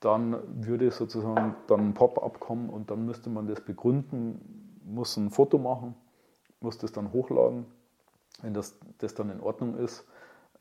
[0.00, 5.30] dann würde sozusagen dann ein Pop-up kommen und dann müsste man das begründen, muss ein
[5.30, 5.94] Foto machen,
[6.60, 7.66] muss das dann hochladen.
[8.42, 10.06] Wenn das, das dann in Ordnung ist,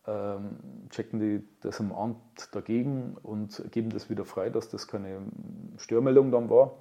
[0.08, 0.58] ähm,
[0.90, 2.18] checken die das im Amt
[2.54, 5.20] dagegen und geben das wieder frei, dass das keine
[5.78, 6.74] Störmeldung dann war.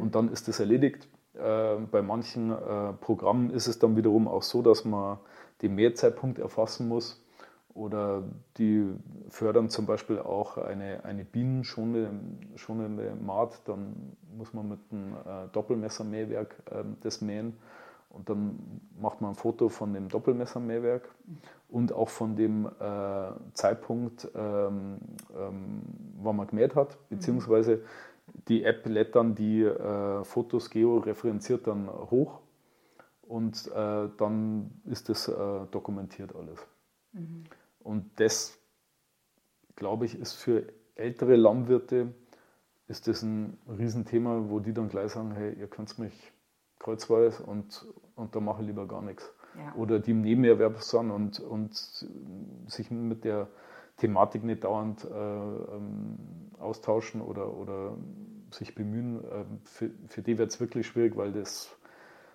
[0.00, 1.06] Und dann ist das erledigt.
[1.34, 5.18] Äh, bei manchen äh, Programmen ist es dann wiederum auch so, dass man
[5.62, 7.22] den Mehrzeitpunkt erfassen muss.
[7.72, 8.24] Oder
[8.58, 8.92] die
[9.28, 12.10] fördern zum Beispiel auch eine, eine bienenschonende
[12.56, 13.60] schonende Maat.
[13.66, 17.56] Dann muss man mit einem äh, Doppelmessermähwerk äh, das mähen.
[18.08, 21.08] Und dann macht man ein Foto von dem Doppelmessermähwerk
[21.68, 22.68] und auch von dem
[23.54, 24.96] Zeitpunkt, ähm,
[25.38, 25.82] ähm,
[26.20, 27.82] wann man gemäht hat, beziehungsweise
[28.48, 32.40] die App lädt dann die äh, Fotos georeferenziert dann hoch
[33.22, 36.66] und äh, dann ist das äh, dokumentiert alles.
[37.80, 38.58] Und das,
[39.76, 40.64] glaube ich, ist für
[40.94, 42.12] ältere Landwirte
[42.88, 46.32] ist das ein Riesenthema, wo die dann gleich sagen, hey, ihr könnt mich
[46.80, 49.32] kreuzweise und, und da mache ich lieber gar nichts.
[49.56, 49.74] Ja.
[49.76, 51.74] Oder die im Nebenerwerb sind und, und
[52.66, 53.48] sich mit der
[53.96, 57.96] Thematik nicht dauernd äh, ähm, austauschen oder, oder
[58.50, 59.20] sich bemühen.
[59.32, 61.76] Ähm, für, für die wird es wirklich schwierig, weil das,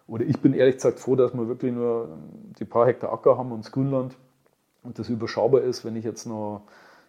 [0.07, 2.17] oder ich bin ehrlich gesagt froh, dass wir wirklich nur
[2.59, 4.15] die paar Hektar Acker haben und das Grünland
[4.83, 6.63] und das überschaubar ist, wenn ich jetzt noch,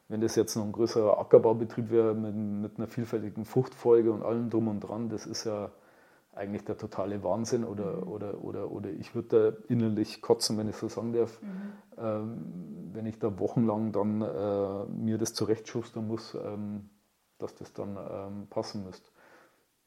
[0.08, 4.50] wenn das jetzt noch ein größerer Ackerbaubetrieb wäre mit, mit einer vielfältigen Fruchtfolge und allem
[4.50, 5.70] drum und dran, das ist ja
[6.36, 7.64] eigentlich der totale Wahnsinn.
[7.64, 11.40] Oder, oder, oder, oder ich würde da innerlich kotzen, wenn ich so sagen darf,
[11.98, 16.88] ähm, wenn ich da wochenlang dann äh, mir das zurechtschustern muss, ähm,
[17.38, 19.10] dass das dann ähm, passen müsste.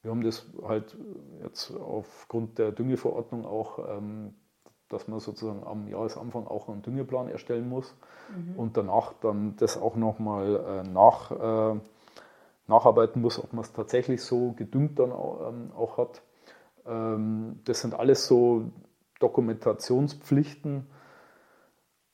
[0.01, 0.97] Wir haben das halt
[1.43, 4.33] jetzt aufgrund der Düngeverordnung auch, ähm,
[4.87, 7.93] dass man sozusagen am Jahresanfang auch einen Düngeplan erstellen muss
[8.57, 11.79] und danach dann das auch nochmal äh, nach, äh,
[12.67, 16.21] nacharbeiten muss, ob man es tatsächlich so gedüngt dann auch, ähm, auch hat.
[16.85, 18.71] Ähm, das sind alles so
[19.19, 20.87] Dokumentationspflichten,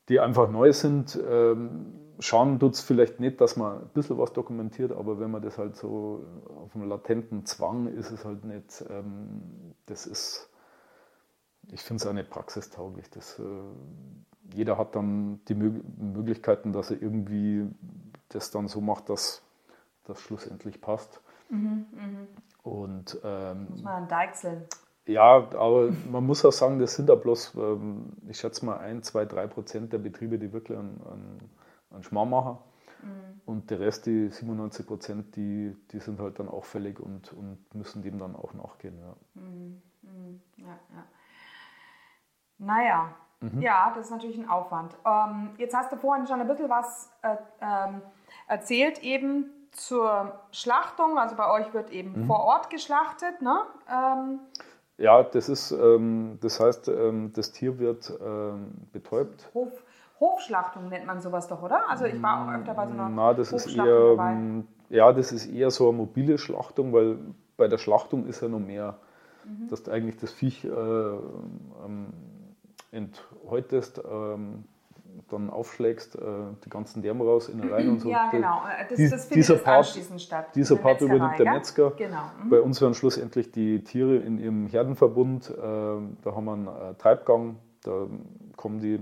[0.09, 1.19] die einfach neu sind.
[1.27, 5.41] Ähm, schauen tut es vielleicht nicht, dass man ein bisschen was dokumentiert, aber wenn man
[5.41, 6.25] das halt so
[6.63, 10.49] auf einem latenten Zwang ist es halt nicht, ähm, das ist,
[11.71, 13.09] ich finde es auch nicht praxistauglich.
[13.09, 13.43] Das, äh,
[14.53, 17.67] jeder hat dann die Mög Möglichkeiten, dass er irgendwie
[18.29, 19.41] das dann so macht, dass
[20.05, 21.19] das schlussendlich passt.
[22.63, 24.65] Und ähm, Muss man deichseln.
[25.07, 29.03] Ja, aber man muss auch sagen, das sind ja bloß, ähm, ich schätze mal, ein,
[29.03, 31.49] zwei, drei Prozent der Betriebe, die wirklich einen, einen,
[31.91, 32.57] einen Schmarrn machen.
[33.45, 37.59] Und der Rest, die 97 Prozent, die, die sind halt dann auch fällig und, und
[37.75, 38.97] müssen dem dann auch nachgehen.
[38.99, 39.15] Ja.
[40.57, 41.03] Ja, ja.
[42.57, 43.61] Naja, mhm.
[43.61, 44.95] ja, das ist natürlich ein Aufwand.
[45.05, 48.01] Ähm, jetzt hast du vorhin schon ein bisschen was äh, ähm,
[48.47, 51.19] erzählt eben zur Schlachtung.
[51.19, 52.25] Also bei euch wird eben mhm.
[52.25, 53.59] vor Ort geschlachtet, ne?
[53.87, 54.39] Ähm,
[54.97, 59.49] ja, das ist, ähm, das heißt, ähm, das Tier wird ähm, betäubt.
[59.53, 59.83] Hof,
[60.19, 61.89] Hofschlachtung nennt man sowas doch, oder?
[61.89, 64.63] Also ich war auch öfter bei so einer Na, das ist eher, dabei.
[64.89, 67.17] Ja, das ist eher so eine mobile Schlachtung, weil
[67.57, 68.97] bei der Schlachtung ist ja noch mehr,
[69.43, 69.67] mhm.
[69.67, 72.13] dass du eigentlich das Viech äh, ähm,
[72.91, 74.63] enthäutest, ähm,
[75.29, 76.21] dann aufschlägst, äh,
[76.63, 78.09] die ganzen Därme raus, in rein und so.
[78.09, 78.61] Ja, genau.
[78.89, 80.55] Das, die, das dieser Part, statt.
[80.55, 81.91] Dieser Part übernimmt der Metzger.
[81.91, 82.23] Genau.
[82.43, 82.49] Mhm.
[82.49, 86.93] Bei uns werden schlussendlich die Tiere in ihrem Herdenverbund, äh, da haben wir einen äh,
[86.95, 88.07] Treibgang, da
[88.55, 88.99] kommen die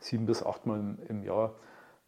[0.00, 1.54] sieben bis achtmal im, im Jahr,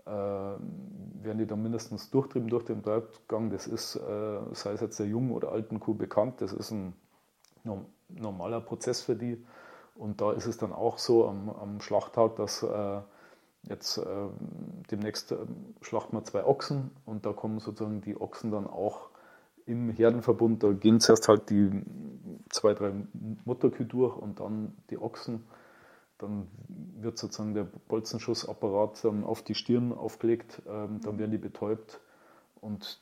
[0.07, 3.51] äh, werden die dann mindestens durchtrieben durch den Treibgang.
[3.51, 6.95] Das ist, äh, sei es jetzt der jungen oder alten Kuh bekannt, das ist ein
[8.09, 9.45] normaler Prozess für die.
[9.99, 13.01] Und da ist es dann auch so am, am Schlachttag, dass äh,
[13.69, 14.29] jetzt äh,
[14.91, 15.37] demnächst äh,
[15.81, 19.09] schlachten wir zwei Ochsen und da kommen sozusagen die Ochsen dann auch
[19.65, 20.63] im Herdenverbund.
[20.63, 21.83] Da gehen zuerst halt die
[22.51, 22.93] zwei, drei
[23.45, 25.45] Mutterkühe durch und dann die Ochsen.
[26.19, 32.01] Dann wird sozusagen der Bolzenschussapparat dann auf die Stirn aufgelegt, ähm, dann werden die betäubt
[32.61, 33.01] und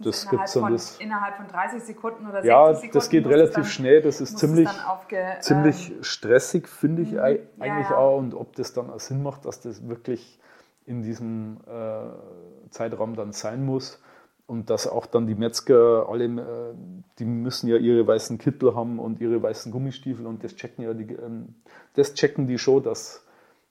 [0.00, 2.86] das innerhalb, von, das, innerhalb von 30 Sekunden oder 60 ja, Sekunden.
[2.86, 4.02] Ja, das geht relativ dann, schnell.
[4.02, 7.18] Das ist ziemlich, aufge, ziemlich ähm, stressig, finde ich mhm.
[7.18, 7.96] eigentlich ja, ja.
[7.96, 8.18] auch.
[8.18, 10.40] Und ob das dann auch Sinn macht, dass das wirklich
[10.86, 14.00] in diesem äh, Zeitraum dann sein muss.
[14.46, 16.74] Und dass auch dann die Metzger alle, äh,
[17.18, 20.92] die müssen ja ihre weißen Kittel haben und ihre weißen Gummistiefel und das checken ja
[20.92, 21.54] die, ähm,
[21.94, 23.24] das checken die schon, dass,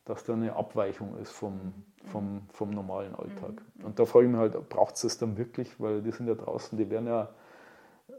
[0.05, 1.73] dass da eine Abweichung ist vom,
[2.05, 3.61] vom, vom normalen Alltag.
[3.75, 3.85] Mhm.
[3.85, 5.79] Und da frage ich mich halt, braucht es das dann wirklich?
[5.79, 7.29] Weil die sind ja draußen, die werden ja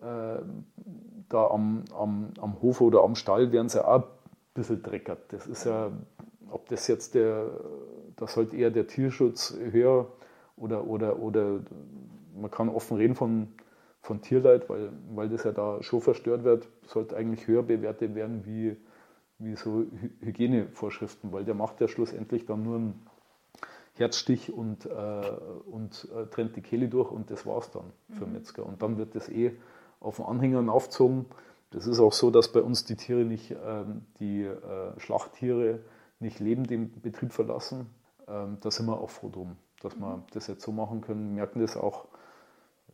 [0.01, 0.43] äh,
[1.29, 4.09] da am, am, am Hof oder am Stall werden sie ja auch ein
[4.55, 5.33] bisschen dreckert.
[5.33, 5.91] Das ist ja,
[6.51, 7.47] ob das jetzt der,
[8.17, 10.07] das halt eher der Tierschutz höher
[10.57, 11.61] oder, oder, oder
[12.37, 13.49] man kann offen reden von,
[14.01, 18.45] von Tierleid, weil, weil das ja da schon verstört wird, sollte eigentlich höher bewertet werden
[18.45, 18.77] wie,
[19.39, 19.85] wie so
[20.21, 23.07] Hygienevorschriften, weil der macht ja schlussendlich dann nur einen
[23.97, 24.91] Herzstich und, äh,
[25.71, 28.33] und äh, trennt die Kehle durch und das war es dann für mhm.
[28.33, 28.67] Metzger.
[28.67, 29.53] Und dann wird das eh
[30.01, 31.27] auf den Anhängern aufgezogen.
[31.71, 35.81] Das ist auch so, dass bei uns die Tiere nicht, ähm, die äh, Schlachttiere
[36.19, 37.91] nicht lebend den Betrieb verlassen.
[38.27, 40.23] Ähm, da sind wir auch froh drum, dass wir mhm.
[40.33, 41.29] das jetzt so machen können.
[41.31, 42.07] Wir merken das auch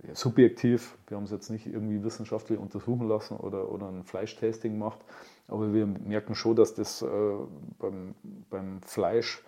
[0.07, 0.99] ja, subjektiv.
[1.09, 4.99] Wir haben es jetzt nicht irgendwie wissenschaftlich untersuchen lassen oder, oder ein Fleischtasting gemacht.
[5.49, 7.07] Aber wir merken schon, dass das äh,
[7.79, 8.15] beim,
[8.51, 9.43] beim Fleisch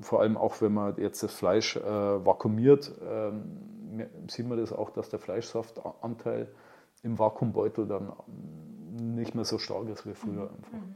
[0.00, 3.42] vor allem auch, wenn man jetzt das Fleisch äh, vakuumiert, ähm,
[4.28, 6.48] sieht man das auch, dass der Fleischsaftanteil
[7.02, 8.12] im Vakuumbeutel dann
[8.96, 10.56] nicht mehr so stark ist wie früher mhm.
[10.56, 10.72] einfach.
[10.72, 10.94] Mhm.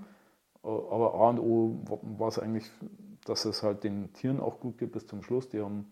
[0.63, 1.79] Aber A und O
[2.19, 2.69] war es eigentlich,
[3.25, 5.49] dass es halt den Tieren auch gut geht bis zum Schluss.
[5.49, 5.87] Die haben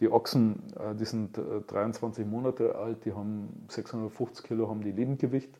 [0.00, 5.58] die Ochsen, äh, die sind 23 Monate alt, die haben 650 Kilo haben die Lebendgewicht.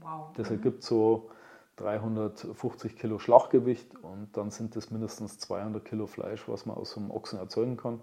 [0.00, 0.32] Wow.
[0.36, 0.56] Das mhm.
[0.56, 1.30] ergibt so
[1.76, 7.10] 350 Kilo Schlachtgewicht und dann sind das mindestens 200 Kilo Fleisch, was man aus einem
[7.10, 8.00] Ochsen erzeugen kann.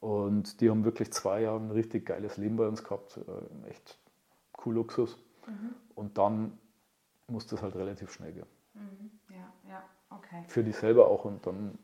[0.00, 3.98] Und die haben wirklich zwei Jahre ein richtig geiles Leben bei uns gehabt, äh, echt
[4.64, 5.16] cool Luxus.
[5.46, 5.74] Mhm.
[5.94, 6.58] Und dann
[7.26, 8.46] muss das halt relativ schnell gehen.
[8.74, 9.10] Mhm.
[9.30, 10.44] Ja, ja, okay.
[10.48, 11.78] Für die selber auch und dann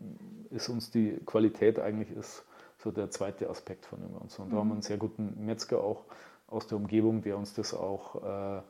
[0.51, 2.45] ist uns die Qualität eigentlich ist
[2.79, 4.43] so der zweite Aspekt von dem Ganzen.
[4.43, 4.83] Und da haben wir einen mhm.
[4.83, 6.05] sehr guten Metzger auch
[6.47, 8.63] aus der Umgebung, der uns das auch äh,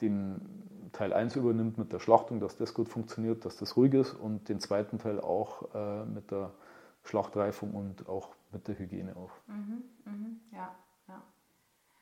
[0.00, 4.14] den Teil 1 übernimmt mit der Schlachtung, dass das gut funktioniert, dass das ruhig ist
[4.14, 6.50] und den zweiten Teil auch äh, mit der
[7.04, 9.30] Schlachtreifung und auch mit der Hygiene auch.
[9.46, 10.74] Mhm, mhm, ja,
[11.08, 11.22] ja.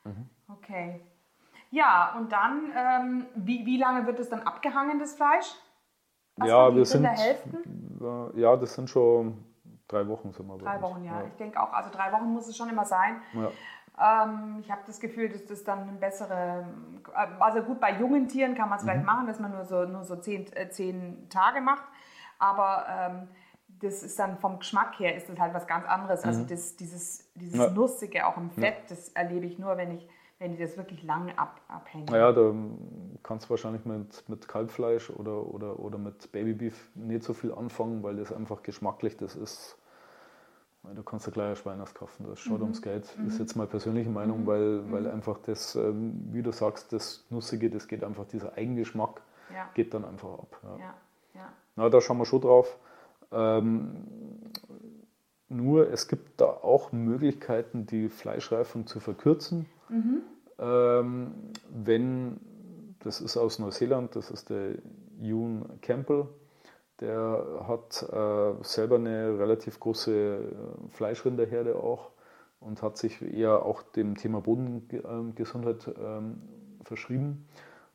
[0.04, 0.28] Mhm.
[0.48, 1.00] Okay.
[1.70, 5.54] Ja, und dann, ähm, wie, wie lange wird es dann abgehangen, das Fleisch?
[6.36, 7.04] Was ja, wir sind,
[8.36, 9.44] ja, das sind schon
[9.88, 10.32] drei Wochen.
[10.32, 11.20] Sind wir drei Wochen, ja.
[11.20, 11.26] ja.
[11.26, 13.22] Ich denke auch, also drei Wochen muss es schon immer sein.
[13.32, 13.50] Ja.
[14.00, 16.66] Ähm, ich habe das Gefühl, dass das dann eine bessere,
[17.14, 18.88] äh, also gut, bei jungen Tieren kann man es mhm.
[18.88, 21.84] vielleicht machen, dass man nur so, nur so zehn, äh, zehn Tage macht,
[22.38, 23.28] aber ähm,
[23.80, 26.24] das ist dann vom Geschmack her ist das halt was ganz anderes.
[26.24, 26.44] Also mhm.
[26.44, 27.70] Also das, dieses, dieses ja.
[27.70, 28.84] Nussige auch im Fett, ja.
[28.88, 32.06] das erlebe ich nur, wenn ich wenn die das wirklich lang ab, abhängen.
[32.06, 32.52] Naja, da
[33.22, 38.02] kannst du wahrscheinlich mit, mit Kalbfleisch oder, oder, oder mit Babybeef nicht so viel anfangen,
[38.02, 39.78] weil das einfach geschmacklich, das ist
[40.94, 42.64] Du kannst ja gleich ein Schweiners kaufen, das schaut mhm.
[42.64, 43.06] ums Geld.
[43.18, 43.28] Mhm.
[43.28, 44.46] Ist jetzt meine persönliche Meinung, mhm.
[44.46, 44.92] weil, mhm.
[44.92, 49.22] weil einfach das, ähm, wie du sagst, das Nussige, das geht einfach, dieser Eigengeschmack
[49.52, 49.68] ja.
[49.74, 50.60] geht dann einfach ab.
[50.62, 50.78] Ja.
[50.78, 50.94] Ja.
[51.34, 51.52] ja.
[51.76, 52.78] Na, da schauen wir schon drauf.
[53.32, 54.06] Ähm,
[55.48, 59.66] nur es gibt da auch Möglichkeiten, die Fleischreifung zu verkürzen.
[59.88, 60.22] Mhm.
[60.58, 61.34] Ähm,
[61.70, 62.40] wenn,
[63.00, 64.76] das ist aus Neuseeland, das ist der
[65.20, 66.28] Ewan Campbell.
[67.00, 72.10] Der hat äh, selber eine relativ große äh, Fleischrinderherde auch
[72.60, 76.42] und hat sich eher auch dem Thema Bodengesundheit ähm,
[76.82, 77.46] verschrieben.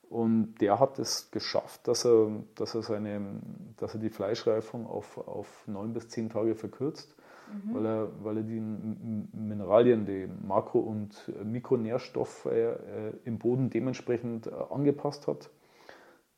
[0.10, 3.42] Und der hat es geschafft, dass er, dass er, seine,
[3.78, 7.16] dass er die Fleischreifung auf, auf neun bis zehn Tage verkürzt,
[7.54, 7.76] mhm.
[7.76, 12.78] weil, er, weil er die Mineralien, die Makro- und Mikronährstoffe äh,
[13.24, 15.52] im Boden dementsprechend äh, angepasst hat,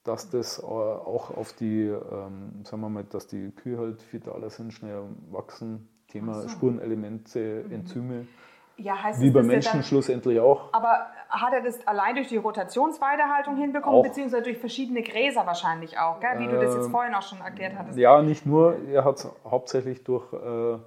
[0.04, 4.50] dass das äh, auch auf die, ähm, sagen wir mal, dass die Kühe halt vitaler
[4.50, 6.50] sind, schneller wachsen, Thema so.
[6.50, 7.72] Spurenelemente, mhm.
[7.72, 8.28] Enzyme.
[8.78, 10.74] Ja, heißt Wie es, bei Menschen dann, schlussendlich auch.
[10.74, 14.04] Aber hat er das allein durch die Rotationsweidehaltung hinbekommen, auch.
[14.04, 16.40] beziehungsweise durch verschiedene Gräser wahrscheinlich auch, gell?
[16.40, 17.98] wie äh, du das jetzt ähm, vorhin auch schon erklärt hattest?
[17.98, 18.78] Ja, nicht nur.
[18.88, 20.78] Er hat es hauptsächlich durch, äh,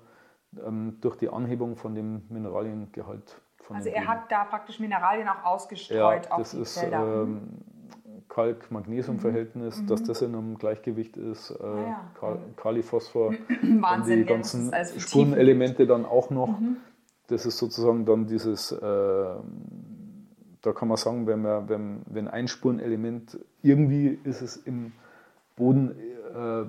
[0.67, 3.41] ähm, durch die Anhebung von dem Mineraliengehalt.
[3.59, 7.23] Von also er hat da praktisch Mineralien auch ausgestreut ja, auf das die ist, Felder.
[7.23, 7.65] Ähm,
[8.29, 9.87] Kalk-Magnesium-Verhältnis, mhm.
[9.87, 12.11] dass das in einem Gleichgewicht ist, äh, ah, ja.
[12.19, 13.35] Kal Kaliphosphor,
[13.81, 16.59] Wahnsinn, die ganzen ja, Spurenelemente dann auch noch.
[16.61, 16.77] Mhm.
[17.29, 22.49] Das ist sozusagen dann dieses, äh, da kann man sagen, wenn, man, wenn, wenn ein
[22.49, 24.93] Spurenelement, irgendwie ist es im
[25.57, 25.93] Boden,
[26.35, 26.65] äh,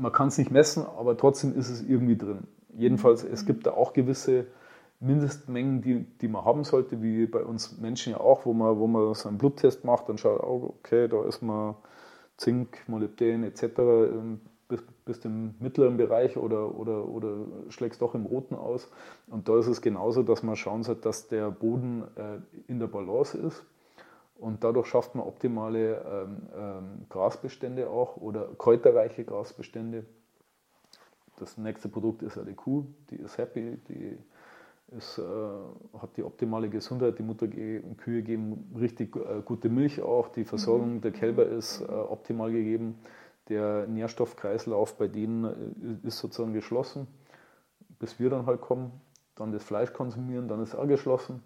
[0.00, 2.46] man kann es nicht messen, aber trotzdem ist es irgendwie drin.
[2.74, 3.46] Jedenfalls, es mhm.
[3.46, 4.46] gibt da auch gewisse
[5.02, 8.86] Mindestmengen, die, die man haben sollte, wie bei uns Menschen ja auch, wo man, wo
[8.86, 11.74] man so einen Bluttest macht, dann schaut, oh, okay, da ist man
[12.36, 13.62] Zink, Molybden etc.
[13.78, 17.34] Ähm, bis, bis im mittleren Bereich oder, oder, oder
[17.68, 18.88] schlägt es doch im roten aus.
[19.26, 22.38] Und da ist es genauso, dass man schauen sollte, dass der Boden äh,
[22.68, 23.64] in der Balance ist.
[24.38, 30.04] Und dadurch schafft man optimale ähm, ähm, Grasbestände auch oder kräuterreiche Grasbestände.
[31.38, 34.18] Das nächste Produkt ist ja die Kuh, die ist happy, die
[34.96, 35.22] es äh,
[35.98, 41.12] hat die optimale Gesundheit, die Mutterkühe geben richtig äh, gute Milch auch, die Versorgung der
[41.12, 42.98] Kälber ist äh, optimal gegeben,
[43.48, 47.06] der Nährstoffkreislauf bei denen äh, ist sozusagen geschlossen,
[47.98, 48.92] bis wir dann halt kommen,
[49.34, 51.42] dann das Fleisch konsumieren, dann ist er geschlossen.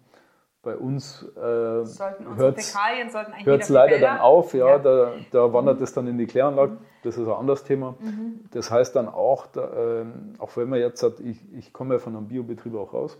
[0.63, 4.79] Bei uns äh, hört es leider dann auf, ja, ja.
[4.79, 5.83] Da, da, wandert mhm.
[5.83, 7.95] es dann in die Kläranlage, das ist ein anderes Thema.
[7.99, 8.41] Mhm.
[8.51, 10.05] Das heißt dann auch, da, äh,
[10.39, 13.17] auch wenn man jetzt sagt, ich, ich komme ja von einem Biobetrieb auch raus,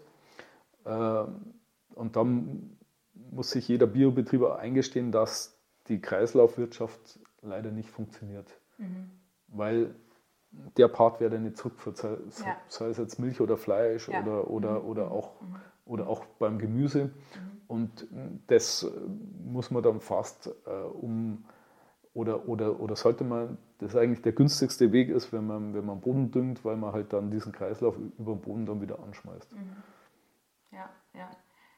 [0.87, 2.77] und dann
[3.31, 8.59] muss sich jeder Biobetrieb eingestehen, dass die Kreislaufwirtschaft leider nicht funktioniert.
[8.77, 9.11] Mhm.
[9.47, 9.95] Weil
[10.77, 12.57] der Part werde nicht zurückführt, sei, ja.
[12.67, 14.21] sei, es jetzt Milch oder Fleisch ja.
[14.21, 14.87] oder, oder, mhm.
[14.87, 15.55] oder, auch, mhm.
[15.85, 17.05] oder auch beim Gemüse.
[17.05, 17.11] Mhm.
[17.67, 18.07] Und
[18.47, 18.89] das
[19.43, 21.45] muss man dann fast äh, um
[22.13, 26.01] oder, oder, oder sollte man, das eigentlich der günstigste Weg ist, wenn man, wenn man
[26.01, 29.53] Boden düngt, weil man halt dann diesen Kreislauf über den Boden dann wieder anschmeißt.
[29.53, 29.75] Mhm.
[30.71, 31.29] Ja, ja.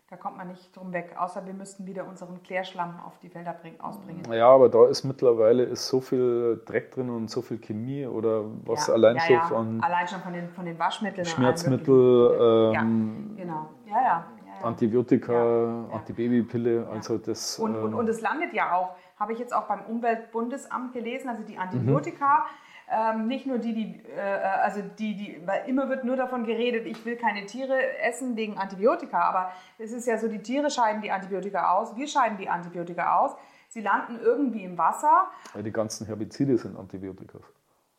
[0.10, 3.54] Da kommt man nicht drum weg, außer wir müssten wieder unseren Klärschlamm auf die Felder
[3.54, 4.24] bringen, ausbringen.
[4.34, 8.46] Ja, aber da ist mittlerweile ist so viel Dreck drin und so viel Chemie oder
[8.66, 9.44] was ja, allein ja, schon ja.
[9.44, 11.26] von allein schon von den, von den Waschmitteln.
[11.26, 13.70] Schmerzmittel, ähm, ja, genau.
[13.86, 14.26] Ja, ja.
[14.64, 17.60] Antibiotika, Antibabypille, also das.
[17.60, 21.44] Und, und, und es landet ja auch, habe ich jetzt auch beim Umweltbundesamt gelesen, also
[21.44, 22.40] die Antibiotika.
[22.40, 26.46] Mhm ähm, nicht nur die, die, äh, also die, die, weil immer wird nur davon
[26.46, 30.70] geredet, ich will keine Tiere essen wegen Antibiotika, aber es ist ja so, die Tiere
[30.70, 33.36] scheiden die Antibiotika aus, wir scheiden die Antibiotika aus,
[33.68, 35.28] sie landen irgendwie im Wasser.
[35.56, 37.40] Ja, die ganzen Herbizide sind Antibiotika.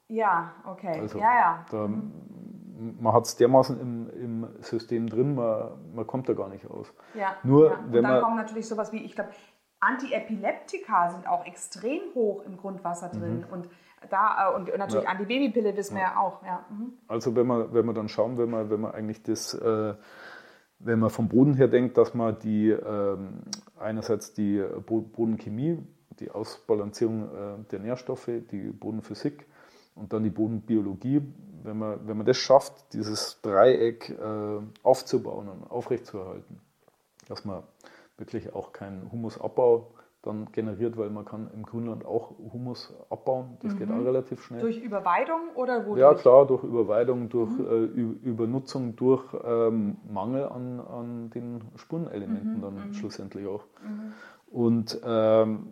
[0.09, 1.01] Ja, okay.
[1.01, 1.65] Also, ja, ja.
[1.71, 1.89] Da,
[2.99, 6.93] man hat es dermaßen im, im System drin, man, man kommt da gar nicht raus.
[7.15, 7.77] Ja, Nur, ja.
[7.77, 9.31] Und wenn dann man, kommen natürlich sowas wie, ich glaube,
[9.81, 13.53] Antiepileptika sind auch extrem hoch im Grundwasser drin mhm.
[13.53, 13.69] und
[14.09, 15.11] da, äh, und natürlich ja.
[15.11, 16.43] Antibabypille wissen wir ja auch.
[16.45, 16.65] Ja.
[16.71, 16.93] Mhm.
[17.09, 19.95] Also wenn wir, wenn wir dann schauen, wenn man, wenn man eigentlich das, äh,
[20.79, 23.43] wenn man vom Boden her denkt, dass man die ähm,
[23.79, 25.79] einerseits die Bodenchemie,
[26.19, 29.47] die Ausbalancierung äh, der Nährstoffe, die Bodenphysik
[29.95, 31.23] und dann die Bodenbiologie,
[31.63, 36.61] wenn man, wenn man das schafft, dieses Dreieck äh, aufzubauen und aufrechtzuerhalten,
[37.29, 37.63] dass man
[38.17, 39.93] wirklich auch keinen Humusabbau
[40.23, 43.57] dann generiert, weil man kann im Grünland auch Humus abbauen.
[43.63, 43.79] Das mhm.
[43.79, 44.61] geht auch relativ schnell.
[44.61, 46.01] Durch Überweidung oder wodurch?
[46.01, 48.21] Ja klar, durch Überweidung, durch mhm.
[48.25, 52.61] äh, Übernutzung, durch ähm, Mangel an, an den Spurenelementen mhm.
[52.61, 52.93] dann mhm.
[52.93, 53.65] schlussendlich auch.
[53.83, 54.13] Mhm.
[54.51, 55.69] Und ähm,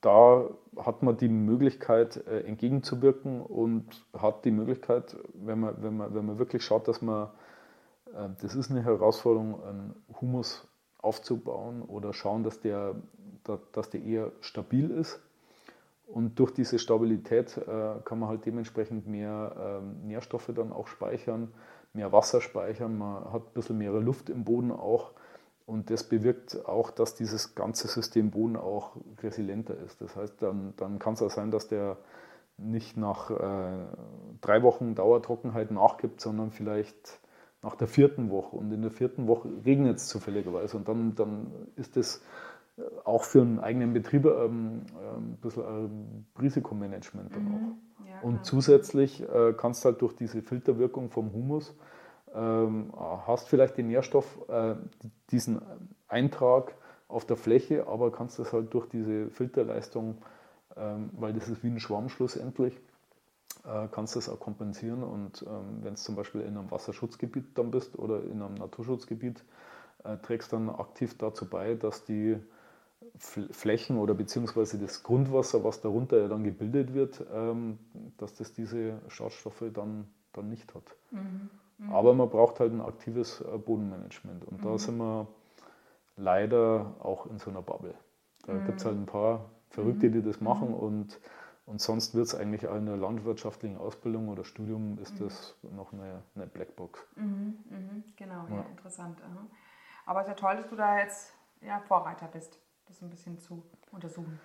[0.00, 0.48] da
[0.78, 6.24] hat man die Möglichkeit äh, entgegenzuwirken und hat die Möglichkeit, wenn man, wenn man, wenn
[6.24, 7.28] man wirklich schaut, dass man,
[8.14, 10.66] äh, das ist eine Herausforderung, einen Humus
[11.02, 12.94] aufzubauen oder schauen, dass der
[13.72, 15.20] dass der eher stabil ist.
[16.06, 21.52] Und durch diese Stabilität äh, kann man halt dementsprechend mehr ähm, Nährstoffe dann auch speichern,
[21.94, 25.12] mehr Wasser speichern, man hat ein bisschen mehr Luft im Boden auch.
[25.64, 30.00] und das bewirkt auch, dass dieses ganze System Boden auch resilienter ist.
[30.00, 31.96] Das heißt, dann, dann kann es auch sein, dass der
[32.58, 33.86] nicht nach äh,
[34.40, 37.20] drei Wochen Dauertrockenheit nachgibt, sondern vielleicht
[37.62, 38.56] nach der vierten Woche.
[38.56, 40.76] Und in der vierten Woche regnet es zufälligerweise.
[40.76, 42.22] Und dann, dann ist das
[43.04, 47.54] auch für einen eigenen Betrieb ähm, ein bisschen ein Risikomanagement dann mhm.
[47.54, 48.06] auch.
[48.08, 51.74] Ja, und zusätzlich äh, kannst du halt durch diese Filterwirkung vom Humus,
[52.34, 52.92] ähm,
[53.26, 54.74] hast vielleicht den Nährstoff, äh,
[55.30, 55.60] diesen
[56.08, 56.74] Eintrag
[57.08, 60.18] auf der Fläche, aber kannst das halt durch diese Filterleistung,
[60.76, 62.80] ähm, weil das ist wie ein Schwamm schlussendlich,
[63.64, 65.02] äh, kannst das auch kompensieren.
[65.02, 69.44] Und ähm, wenn es zum Beispiel in einem Wasserschutzgebiet dann bist oder in einem Naturschutzgebiet,
[70.04, 72.38] äh, trägst dann aktiv dazu bei, dass die
[73.18, 77.78] Flächen oder beziehungsweise das Grundwasser, was darunter ja dann gebildet wird, ähm,
[78.16, 80.96] dass das diese Schadstoffe dann, dann nicht hat.
[81.10, 81.50] Mhm.
[81.78, 81.92] Mhm.
[81.92, 84.64] Aber man braucht halt ein aktives äh, Bodenmanagement und mhm.
[84.64, 85.26] da sind wir
[86.16, 87.94] leider auch in so einer Bubble.
[88.46, 88.66] Da mhm.
[88.66, 90.74] gibt es halt ein paar Verrückte, die das machen mhm.
[90.74, 91.20] und,
[91.66, 95.24] und sonst wird es eigentlich auch in der landwirtschaftlichen Ausbildung oder Studium ist mhm.
[95.24, 97.06] das noch eine, eine Blackbox.
[98.16, 98.56] Genau, ja.
[98.56, 99.18] ja interessant.
[100.06, 102.61] Aber es ist ja toll, dass du da jetzt ja, Vorreiter bist
[102.92, 104.38] das ein bisschen zu untersuchen?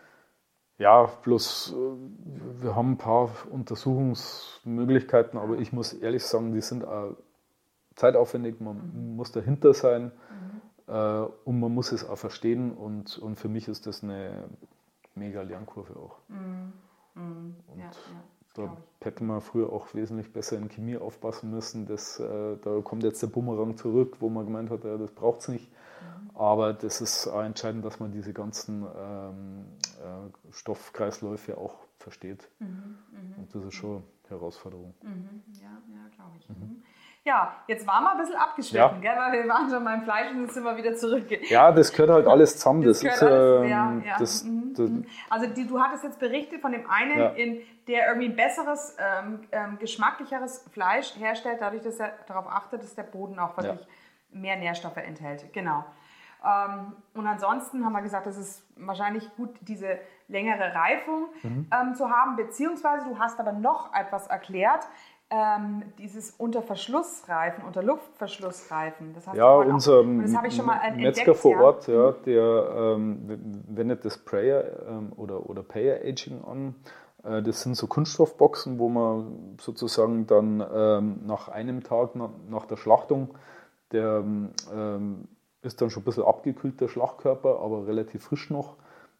[0.77, 6.85] Ja, bloß äh, wir haben ein paar Untersuchungsmöglichkeiten, aber ich muss ehrlich sagen, die sind
[6.85, 7.15] auch
[7.95, 9.15] zeitaufwendig, man mhm.
[9.15, 10.11] muss dahinter sein
[10.87, 10.93] mhm.
[10.93, 14.49] äh, und man muss es auch verstehen und, und für mich ist das eine
[15.15, 16.17] mega Lernkurve auch.
[16.27, 16.73] Mhm.
[17.15, 17.55] mhm.
[17.67, 17.91] Und ja, ja,
[18.53, 21.87] da hätte man früher auch wesentlich besser in Chemie aufpassen müssen.
[21.87, 25.41] Das, äh, da kommt jetzt der Bumerang zurück, wo man gemeint hat, ja, das braucht
[25.41, 25.71] es nicht.
[26.37, 29.65] Aber das ist entscheidend, dass man diese ganzen ähm,
[29.99, 32.47] äh, Stoffkreisläufe auch versteht.
[32.59, 33.37] Mhm, mh.
[33.37, 34.93] Und das ist schon eine Herausforderung.
[35.01, 36.49] Mhm, ja, ja glaube ich.
[36.49, 36.55] Mhm.
[36.55, 36.83] mhm.
[37.23, 39.17] Ja, jetzt waren wir ein bisschen abgeschnitten, ja.
[39.17, 41.25] weil wir waren schon beim Fleisch und jetzt sind wir wieder zurück.
[41.49, 42.83] Ja, das gehört halt alles zusammen.
[42.83, 44.17] Das, das ist, alles, ähm, ja.
[44.17, 45.05] Das, mhm, das, mhm.
[45.29, 49.77] also die, du hattest jetzt berichtet von dem einen, in, der irgendwie besseres, ähm, ähm,
[49.77, 53.85] geschmacklicheres Fleisch herstellt, dadurch, dass er darauf achtet, dass der Boden auch wirklich
[54.31, 55.51] mehr Nährstoffe enthält.
[55.51, 55.83] Genau.
[56.45, 61.67] Ähm, und ansonsten haben wir gesagt, es ist wahrscheinlich gut, diese längere Reifung mhm.
[61.71, 64.87] ähm, zu haben, beziehungsweise du hast aber noch etwas erklärt,
[65.29, 69.13] ähm, dieses Unterverschlussreifen, unter Luftverschlussreifen.
[69.13, 72.23] Das ja, unser auch, das ich schon mal Metzger entdeckt, vor Ort, ja, mhm.
[72.25, 76.75] der ähm, wendet das Sprayer ähm, oder, oder Payer Aging an.
[77.23, 82.65] Äh, das sind so Kunststoffboxen, wo man sozusagen dann ähm, nach einem Tag nach, nach
[82.65, 83.35] der Schlachtung
[83.91, 84.23] der
[85.61, 88.75] ist dann schon ein bisschen abgekühlt, der Schlachtkörper, aber relativ frisch noch.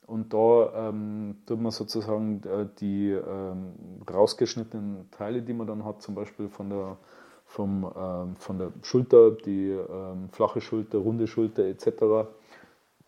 [0.05, 3.73] Und da ähm, tut man sozusagen äh, die ähm,
[4.09, 6.97] rausgeschnittenen Teile, die man dann hat, zum Beispiel von der,
[7.45, 12.29] vom, ähm, von der Schulter, die ähm, flache Schulter, runde Schulter etc.,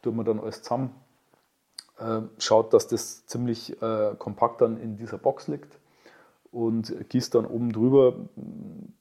[0.01, 0.93] tut man dann alles zusammen.
[1.99, 5.79] Äh, schaut, dass das ziemlich äh, kompakt dann in dieser Box liegt
[6.51, 8.15] und gießt dann oben drüber.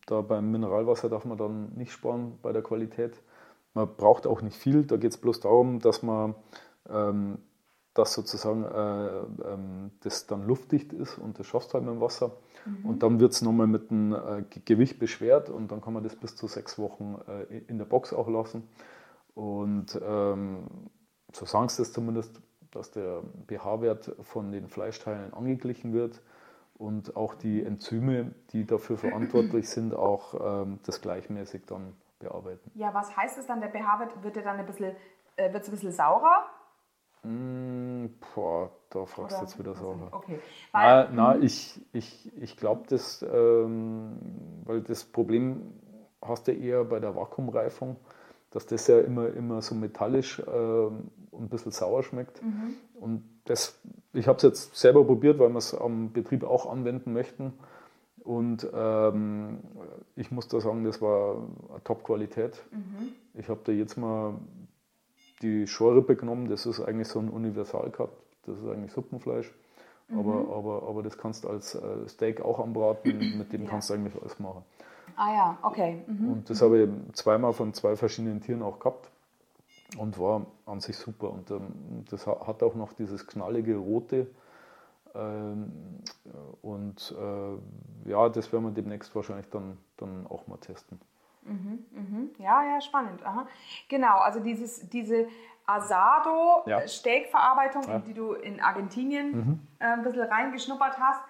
[0.06, 3.20] Da beim Mineralwasser darf man dann nicht sparen bei der Qualität
[3.78, 6.34] man braucht auch nicht viel, da geht es bloß darum, dass man
[6.88, 7.38] ähm,
[7.94, 12.32] das sozusagen äh, ähm, das dann luftdicht ist und das schafft halt mit dem Wasser.
[12.64, 12.86] Mhm.
[12.86, 16.16] Und dann wird es nochmal mit dem äh, Gewicht beschwert und dann kann man das
[16.16, 18.68] bis zu sechs Wochen äh, in der Box auch lassen.
[19.34, 20.66] Und ähm,
[21.32, 22.40] so sagen sie es zumindest,
[22.72, 26.20] dass der pH-Wert von den Fleischteilen angeglichen wird
[26.74, 32.70] und auch die Enzyme, die dafür verantwortlich sind, auch ähm, das gleichmäßig dann bearbeiten.
[32.74, 34.94] Ja, was heißt es dann, der pH wird, wird der dann ein bisschen,
[35.36, 36.46] äh, wird's ein bisschen saurer?
[37.22, 40.08] Mm, boah, da fragst du jetzt wieder saurer.
[40.12, 40.40] Okay.
[40.72, 44.18] Weil, na, na ich, ich, ich glaube, das, ähm,
[44.64, 45.72] weil das Problem
[46.22, 47.96] hast du eher bei der Vakuumreifung,
[48.50, 52.42] dass das ja immer, immer so metallisch äh, und ein bisschen sauer schmeckt.
[52.42, 52.74] Mhm.
[53.00, 53.80] Und das,
[54.12, 57.58] ich habe es jetzt selber probiert, weil wir es am Betrieb auch anwenden möchten.
[58.28, 59.60] Und ähm,
[60.14, 61.36] ich muss da sagen, das war
[61.70, 62.62] eine Top-Qualität.
[62.70, 63.12] Mhm.
[63.32, 64.34] Ich habe da jetzt mal
[65.40, 68.10] die Schorrippe genommen, das ist eigentlich so ein Universal-Cut,
[68.44, 69.50] das ist eigentlich Suppenfleisch.
[70.08, 70.18] Mhm.
[70.18, 73.70] Aber, aber, aber das kannst du als äh, Steak auch anbraten, mit dem ja.
[73.70, 74.62] kannst du eigentlich alles machen.
[75.16, 76.02] Ah ja, okay.
[76.06, 76.30] Mhm.
[76.30, 79.08] Und das habe ich zweimal von zwei verschiedenen Tieren auch gehabt
[79.96, 81.30] und war an sich super.
[81.30, 84.26] Und ähm, das hat auch noch dieses knallige Rote
[86.62, 87.56] und äh,
[88.08, 91.00] ja, das werden wir demnächst wahrscheinlich dann, dann auch mal testen.
[91.42, 92.30] Mhm, mhm.
[92.38, 93.24] Ja, ja, spannend.
[93.24, 93.46] Aha.
[93.88, 95.28] Genau, also dieses, diese
[95.66, 97.98] Asado-Steakverarbeitung, ja.
[98.00, 99.60] die du in Argentinien mhm.
[99.78, 101.20] äh, ein bisschen reingeschnuppert hast,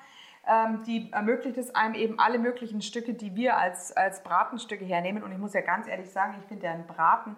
[0.46, 5.22] ähm, die ermöglicht es einem eben alle möglichen Stücke, die wir als, als Bratenstücke hernehmen.
[5.22, 7.36] Und ich muss ja ganz ehrlich sagen, ich finde ja ein Braten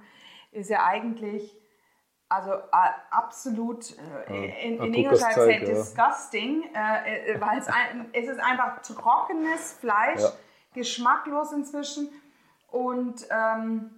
[0.53, 1.57] ist ja eigentlich
[2.31, 2.61] also äh,
[3.11, 3.85] absolut
[4.29, 8.81] äh, in, in Englisch heißt es disgusting, äh, äh, weil es, ein, es ist einfach
[8.83, 10.33] trockenes Fleisch, Ja.
[10.73, 12.09] geschmacklos inzwischen
[12.69, 13.91] und ähm,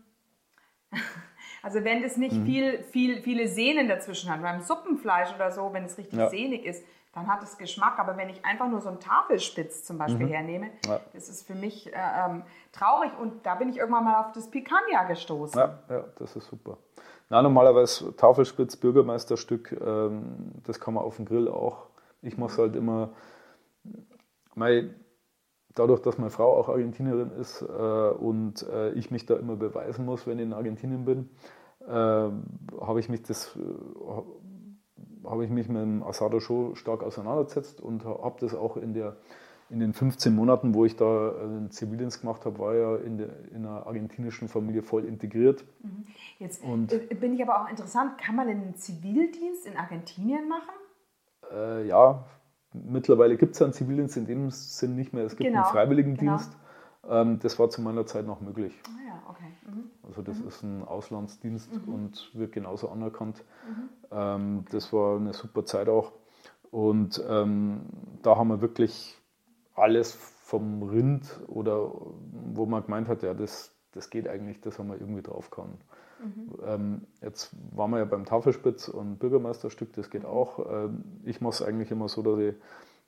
[1.62, 2.22] also wenn das Mhm.
[2.22, 6.28] nicht viel, viel, viele Sehnen dazwischen hat, beim Suppenfleisch oder so, wenn es richtig Ja.
[6.28, 7.99] sehnig ist, dann hat es Geschmack.
[7.99, 10.72] Aber wenn ich einfach nur so einen Tafelspitz zum Beispiel hernehme, Mhm.
[10.89, 11.01] Ja.
[11.12, 14.51] das ist für mich äh, ähm, traurig und da bin ich irgendwann mal auf das
[14.51, 15.59] Picanha gestoßen.
[15.61, 16.78] Ja, ja, das ist super.
[17.33, 21.87] Na, normalerweise Tafelspitz, Bürgermeisterstück, ähm, das kann man auf dem Grill auch.
[22.20, 23.14] Ich mache es halt immer,
[24.55, 24.91] mei,
[25.74, 30.05] dadurch, dass meine Frau auch Argentinierin ist äh, und äh, ich mich da immer beweisen
[30.05, 31.30] muss, wenn ich in Argentinien bin,
[31.80, 37.80] äh, habe ich mich das äh, habe ich mich mit dem Asado schon stark auseinandergesetzt
[37.80, 39.16] und habe das auch in, der,
[39.73, 43.16] in den 15 Monaten, wo ich da äh, einen Zivildienst gemacht habe, war ja in,
[43.18, 45.64] der, in einer argentinischen Familie voll integriert.
[46.39, 50.75] Jetzt Und- äh, bin ich aber auch interessant, kann man einen Zivildienst in Argentinien machen?
[51.51, 52.25] Äh, ja,
[52.75, 55.25] mittlerweile gibt es einen Zivildienst in dem Sinn nicht mehr.
[55.25, 56.57] Es gibt Genau, einen Freiwilligendienst.
[57.09, 58.79] Ähm, das war zu meiner Zeit noch möglich.
[58.87, 59.53] Ah ja, okay.
[59.66, 59.91] Mhm.
[60.07, 63.43] Also das ist ein Auslandsdienst und wird genauso anerkannt.
[63.66, 63.89] Mhm.
[64.12, 66.12] Ähm, das war eine super Zeit auch.
[66.70, 67.81] Und ähm,
[68.23, 69.18] da haben wir wirklich
[69.75, 71.91] alles vom Rind oder
[72.55, 75.79] wo man gemeint hat, ja, das, das geht eigentlich, das haben wir irgendwie drauf kann.
[76.66, 80.66] Ähm, jetzt waren wir ja beim Tafelspitz und Bürgermeisterstück, das geht auch.
[80.70, 82.55] Ähm, ich mache es eigentlich immer so, dass ich,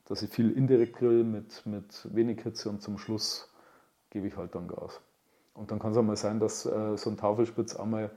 [0.06, 3.52] dass ich viel indirekt grill mit, mit wenig Hitze und zum Schluss
[4.10, 5.00] gebe ich halt dann Gas.
[5.54, 8.10] Und dann kann es auch mal sein, dass äh, so ein Tafelspitz einmal,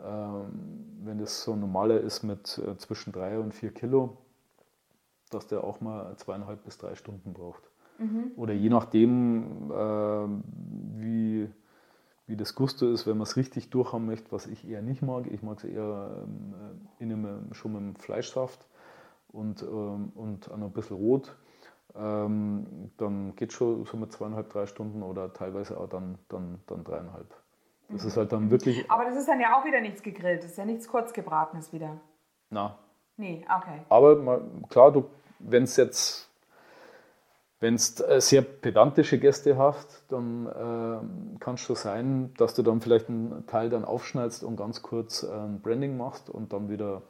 [0.00, 4.16] ähm, wenn das so ein normaler ist mit äh, zwischen drei und vier Kilo,
[5.30, 7.62] dass der auch mal zweieinhalb bis drei Stunden braucht.
[8.36, 10.26] Oder je nachdem, äh,
[11.00, 11.48] wie,
[12.26, 15.26] wie das Gusto ist, wenn man es richtig durchhaben möchte, was ich eher nicht mag.
[15.30, 16.54] Ich mag es eher ähm,
[16.98, 18.66] äh, in einem, schon mit dem Fleischsaft
[19.28, 21.36] und, ähm, und noch ein bisschen rot.
[21.94, 26.84] Ähm, dann geht schon so mit zweieinhalb, drei Stunden oder teilweise auch dann, dann, dann
[26.84, 27.34] dreieinhalb.
[27.90, 30.52] Das ist halt dann wirklich, Aber das ist dann ja auch wieder nichts gegrillt, das
[30.52, 32.00] ist ja nichts kurzgebratenes wieder.
[32.48, 32.78] na,
[33.16, 33.82] Nee, okay.
[33.88, 35.04] Aber mal, klar, du,
[35.38, 36.30] wenn es jetzt,
[37.62, 42.80] wenn es sehr pedantische Gäste hast, dann äh, kann es schon sein, dass du dann
[42.80, 47.02] vielleicht einen Teil dann aufschneidest und ganz kurz äh, ein Branding machst und dann wieder,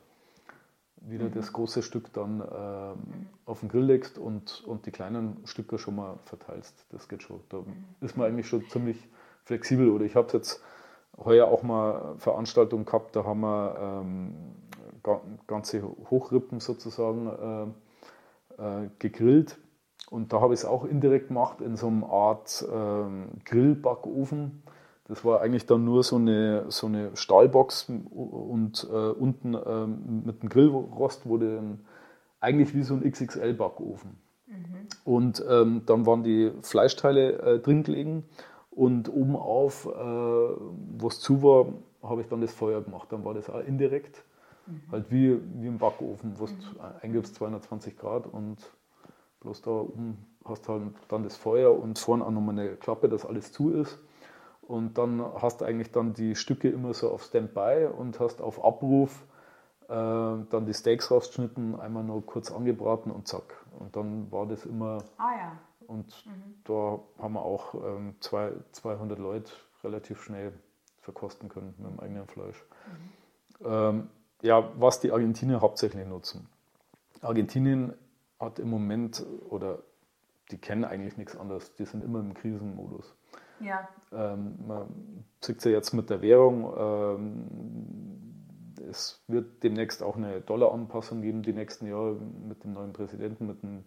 [1.01, 5.79] wieder das große Stück dann äh, auf den Grill legst und, und die kleinen Stücke
[5.79, 6.85] schon mal verteilst.
[6.91, 7.41] Das geht schon.
[7.49, 7.65] Da
[8.03, 9.09] ist man eigentlich schon ziemlich
[9.45, 9.89] flexibel.
[9.89, 10.63] Oder ich habe jetzt
[11.17, 14.35] heuer auch mal Veranstaltungen gehabt, da haben wir ähm,
[15.03, 17.75] ga- ganze Hochrippen sozusagen
[18.59, 19.57] äh, äh, gegrillt.
[20.13, 24.63] Und da habe ich es auch indirekt gemacht in so einer Art ähm, Grillbackofen.
[25.09, 30.43] Das war eigentlich dann nur so eine, so eine Stahlbox und äh, unten ähm, mit
[30.43, 31.81] einem Grillrost wurde dann
[32.41, 34.19] eigentlich wie so ein XXL-Backofen.
[35.05, 38.25] Und ähm, dann waren die Fleischteile äh, drin gelegen
[38.71, 43.11] und oben auf, äh, wo es zu war, habe ich dann das Feuer gemacht.
[43.11, 44.25] Dann war das auch indirekt,
[44.91, 46.53] halt wie, wie im Backofen, wo du
[47.01, 48.59] eingibst 220 Grad und
[49.43, 53.27] bloß da oben hast halt dann das Feuer und vorne auch nochmal eine Klappe, dass
[53.27, 53.99] alles zu ist.
[54.63, 58.65] Und dann hast du eigentlich dann die Stücke immer so auf Standby und hast auf
[58.65, 59.25] Abruf
[59.89, 63.65] äh, dann die Steaks rausgeschnitten, einmal noch kurz angebraten und zack.
[63.79, 65.59] Und dann war das immer, Ah ja.
[65.87, 66.25] und
[66.65, 69.53] da haben wir auch ähm, zwei, 200 Leute
[69.85, 70.53] relativ schnell
[71.01, 72.65] verkosten können mit dem eigenen Fleisch.
[73.65, 74.09] Ähm,
[74.43, 76.49] ja, was die Argentinier hauptsächlich nutzen.
[77.21, 77.93] Argentinien
[78.43, 79.79] hat im Moment, oder
[80.51, 83.17] die kennen eigentlich nichts anderes, die sind immer im Krisenmodus.
[83.61, 83.89] Ja.
[84.13, 86.75] Ähm, man sieht es ja jetzt mit der Währung.
[86.77, 87.47] Ähm,
[88.91, 92.17] es wird demnächst auch eine Dollaranpassung geben, die nächsten Jahre
[92.49, 93.85] mit dem neuen Präsidenten, mit dem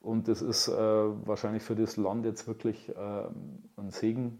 [0.00, 3.24] Und das ist äh, wahrscheinlich für das Land jetzt wirklich äh,
[3.76, 4.38] ein Segen.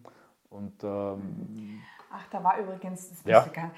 [0.51, 1.81] Und ähm,
[2.13, 3.47] Ach, da war übrigens, das Ja.
[3.53, 3.71] gar.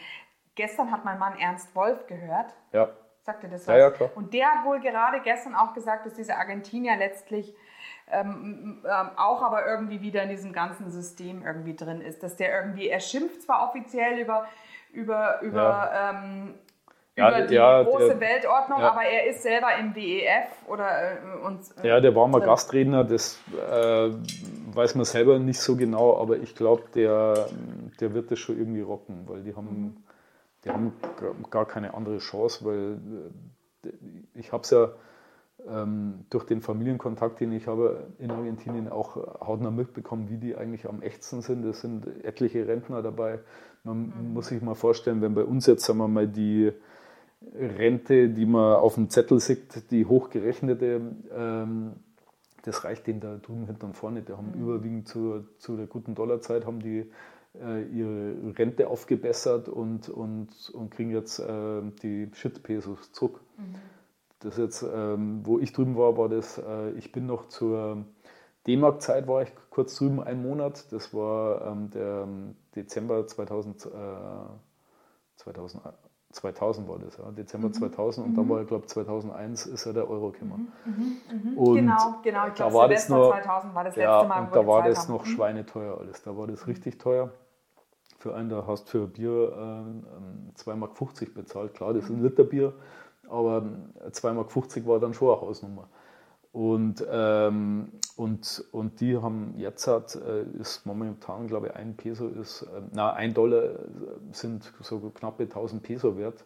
[0.55, 2.55] Gestern hat mein Mann Ernst Wolf gehört.
[2.73, 2.89] ja,
[3.23, 3.81] Sagte das Ja, was?
[3.81, 4.11] ja, klar.
[4.15, 7.55] Und der hat wohl gerade gestern auch gesagt, dass diese Argentinier letztlich
[8.13, 12.23] ähm, ähm, auch aber irgendwie wieder in diesem ganzen System irgendwie drin ist.
[12.23, 14.47] Dass der irgendwie, er schimpft zwar offiziell über,
[14.93, 16.55] über, über, ähm,
[17.15, 18.91] Ja, über die ja, große der- Weltordnung, ja.
[18.91, 22.41] aber er ist selber im WEF oder äh, und äh, Ja, der war mal.
[22.41, 24.11] Gastredner, das äh,
[24.75, 27.49] weiß man selber nicht so genau, aber ich glaube, der,
[28.01, 30.05] der wird das schon irgendwie rocken, weil die haben,
[30.65, 30.93] die haben
[31.51, 32.99] gar- keine andere Chance, weil
[33.85, 33.91] äh,
[34.35, 34.91] ich habe es ja
[35.69, 40.89] ähm, durch den Familienkontakt, den ich habe in Argentinien, auch hautnah mitbekommen, wie die eigentlich
[40.89, 41.65] am echtsten sind.
[41.65, 43.41] Es sind etliche Rentner dabei.
[43.85, 44.33] Man mhm.
[44.35, 46.73] muss sich mal vorstellen, wenn bei uns jetzt, sagen wir mal, die
[47.55, 51.01] Rente, die man auf dem Zettel sieht, die hochgerechnete,
[51.35, 51.93] ähm,
[52.63, 54.23] das reicht denen da drüben hinten und vorne.
[54.23, 54.63] Die haben mhm.
[54.63, 57.11] überwiegend zu, zu der guten Dollarzeit haben die
[57.61, 63.41] äh, ihre Rente aufgebessert und, und, und kriegen jetzt äh, die Shit-Pesos zurück.
[63.57, 63.75] Mhm.
[64.41, 68.05] Das jetzt, ähm, wo ich drüben war, war das, äh, ich bin noch zur
[68.67, 70.93] D-Mark-Zeit, war ich kurz drüben, einen Monat.
[70.93, 73.89] Das war ähm, der ähm, Dezember 2000,
[75.37, 75.83] 2000,
[76.33, 77.75] 2000 war das, ja, Dezember mhm.
[77.75, 78.37] 2000 und mhm.
[78.37, 80.73] dann war, ich glaube 2001 ist ja der Euro gekommen.
[80.85, 80.93] Mhm.
[80.93, 81.53] mhm.
[81.53, 81.59] mhm.
[81.59, 82.47] Und genau, genau.
[82.49, 85.15] Ich glaube, Silvester noch, 2000 war das letzte ja, Mal, und da war das haben.
[85.15, 85.31] noch mhm.
[85.31, 86.23] schweineteuer alles.
[86.23, 87.31] Da war das richtig teuer.
[88.19, 89.85] Für einen, da hast du für Bier
[90.57, 90.95] äh, 2,50 Mark
[91.35, 91.75] bezahlt.
[91.75, 92.75] Klar, das ist ein Liter Bier,
[93.29, 93.65] aber
[94.11, 95.89] 2,50 Mark war dann schon eine Hausnummer.
[96.53, 102.27] Und, ähm, und, und die haben jetzt hat, äh, ist momentan, glaube ich, ein Peso
[102.27, 103.79] ist, äh, na, ein Dollar
[104.33, 106.45] sind so knappe 1000 Peso wert.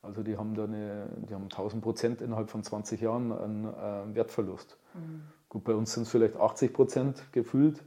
[0.00, 4.14] Also die haben da eine, die haben 1000 Prozent innerhalb von 20 Jahren einen äh,
[4.14, 4.76] Wertverlust.
[4.94, 5.22] Mhm.
[5.48, 7.82] Gut, bei uns sind es vielleicht 80 Prozent gefühlt.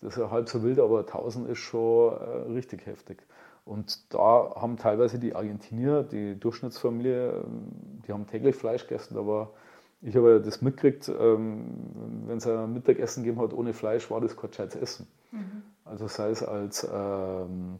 [0.00, 3.22] Das ist ja halb so wild, aber 1000 ist schon äh, richtig heftig.
[3.64, 9.14] Und da haben teilweise die Argentinier, die Durchschnittsfamilie, ähm, die haben täglich Fleisch gegessen.
[9.14, 9.50] Da war
[10.02, 11.64] ich habe das mitgekriegt, ähm,
[12.26, 15.06] wenn es ein Mittagessen gegeben hat ohne Fleisch, war das kein gescheites Essen.
[15.30, 15.62] Mhm.
[15.84, 17.78] Also sei es als, ähm,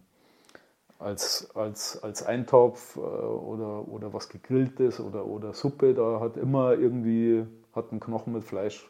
[0.99, 6.75] als, als, als Eintopf äh, oder, oder was gegrilltes oder, oder Suppe, da hat immer
[6.75, 8.89] irgendwie hat ein Knochen mit Fleisch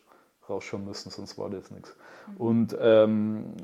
[0.48, 1.96] rausschauen müssen, sonst war das nichts.
[2.28, 2.36] Mhm.
[2.36, 3.54] Und ähm,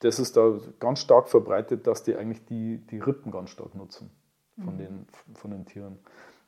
[0.00, 4.10] das ist da ganz stark verbreitet, dass die eigentlich die, die Rippen ganz stark nutzen
[4.64, 4.78] von, mhm.
[4.78, 5.98] den, von den Tieren.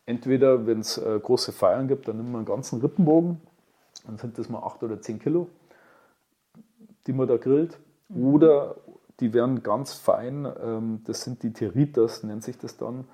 [0.05, 3.41] Entweder, wenn es äh, große Feiern gibt, dann nimmt man einen ganzen Rippenbogen,
[4.07, 5.49] dann sind das mal 8 oder 10 Kilo,
[7.07, 7.79] die man da grillt.
[8.09, 8.27] Mhm.
[8.27, 8.77] Oder
[9.21, 13.05] die werden ganz fein, ähm, das sind die Territas, nennt sich das dann.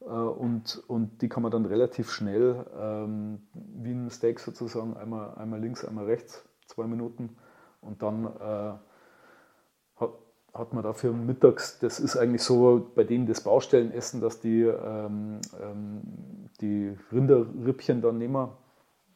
[0.00, 5.34] Äh, und, und die kann man dann relativ schnell, ähm, wie ein Steak sozusagen, einmal,
[5.34, 7.36] einmal links, einmal rechts, zwei Minuten.
[7.82, 8.72] Und dann äh,
[10.54, 15.40] hat man dafür mittags, das ist eigentlich so bei denen das Baustellenessen, dass die, ähm,
[15.62, 16.00] ähm,
[16.60, 18.48] die Rinderrippchen dann nehmen,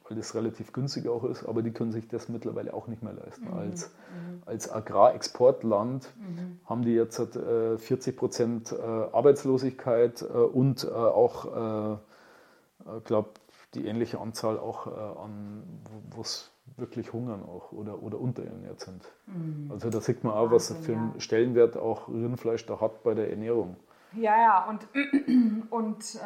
[0.09, 3.15] weil das relativ günstig auch ist, aber die können sich das mittlerweile auch nicht mehr
[3.15, 3.47] leisten.
[3.47, 3.59] Mhm.
[3.59, 4.43] Als, mhm.
[4.47, 6.61] als Agrarexportland mhm.
[6.67, 13.31] haben die jetzt äh, 40 Prozent äh, Arbeitslosigkeit äh, und äh, auch, äh, ich glaube,
[13.75, 15.63] die ähnliche Anzahl auch äh, an,
[16.11, 19.03] wo es wirklich hungern auch oder, oder unterernährt sind.
[19.27, 19.71] Mhm.
[19.71, 21.21] Also da sieht man auch, was Wahnsinn, für einen ja.
[21.21, 23.77] Stellenwert auch Rindfleisch da hat bei der Ernährung.
[24.15, 24.87] Ja, ja, und,
[25.71, 26.21] und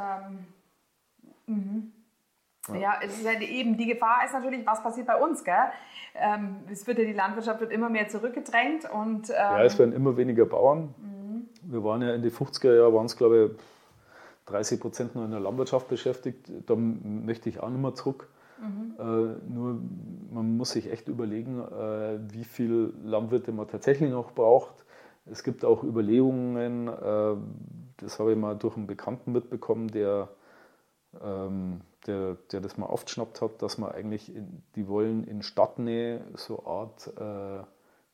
[1.47, 1.93] ähm, mhm.
[2.69, 2.75] ja.
[2.77, 5.55] ja, es ist halt eben, die Gefahr ist natürlich, was passiert bei uns, gell?
[6.15, 9.31] Ähm, es wird ja, die Landwirtschaft wird immer mehr zurückgedrängt und...
[9.31, 10.95] Ähm, ja, es werden immer weniger Bauern.
[10.99, 11.49] Mhm.
[11.63, 13.63] Wir waren ja in den 50er Jahren, waren es glaube ich
[14.47, 16.51] 30 Prozent nur in der Landwirtschaft beschäftigt.
[16.67, 18.29] Da möchte ich auch nicht mehr zurück.
[18.59, 18.95] Mhm.
[18.99, 19.81] Äh, nur
[20.33, 24.85] man muss sich echt überlegen, äh, wie viel Landwirte man tatsächlich noch braucht.
[25.27, 27.37] Es gibt auch Überlegungen, äh,
[27.99, 30.29] das habe ich mal durch einen Bekannten mitbekommen, der,
[31.21, 36.25] ähm, der, der das mal aufgeschnappt hat, dass man eigentlich, in, die wollen in Stadtnähe
[36.35, 37.67] so eine Art äh,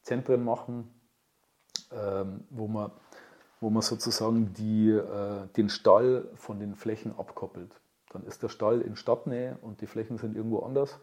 [0.02, 0.88] Zentren machen,
[1.92, 2.90] ähm, wo man
[3.62, 7.80] wo man sozusagen die, äh, den Stall von den Flächen abkoppelt.
[8.12, 10.98] Dann ist der Stall in Stadtnähe und die Flächen sind irgendwo anders.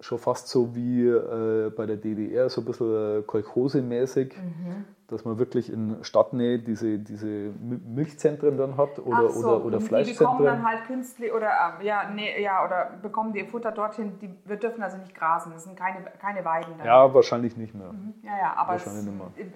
[0.00, 4.84] Schon fast so wie äh, bei der DDR, so ein bisschen äh, kolchosemäßig, mhm.
[5.08, 10.06] Dass man wirklich in Stadtnähe diese, diese Milchzentren dann hat oder, so, oder, oder Fleischzentren.
[10.06, 14.18] Die bekommen dann halt künstlich oder, ähm, ja, nee, ja, oder bekommen die Futter dorthin.
[14.20, 16.74] Die, wir dürfen also nicht grasen, das sind keine, keine Weiden.
[16.78, 16.86] Dann.
[16.86, 17.92] Ja, wahrscheinlich nicht mehr.
[17.92, 18.14] Mhm.
[18.22, 18.86] Ja, ja, aber es,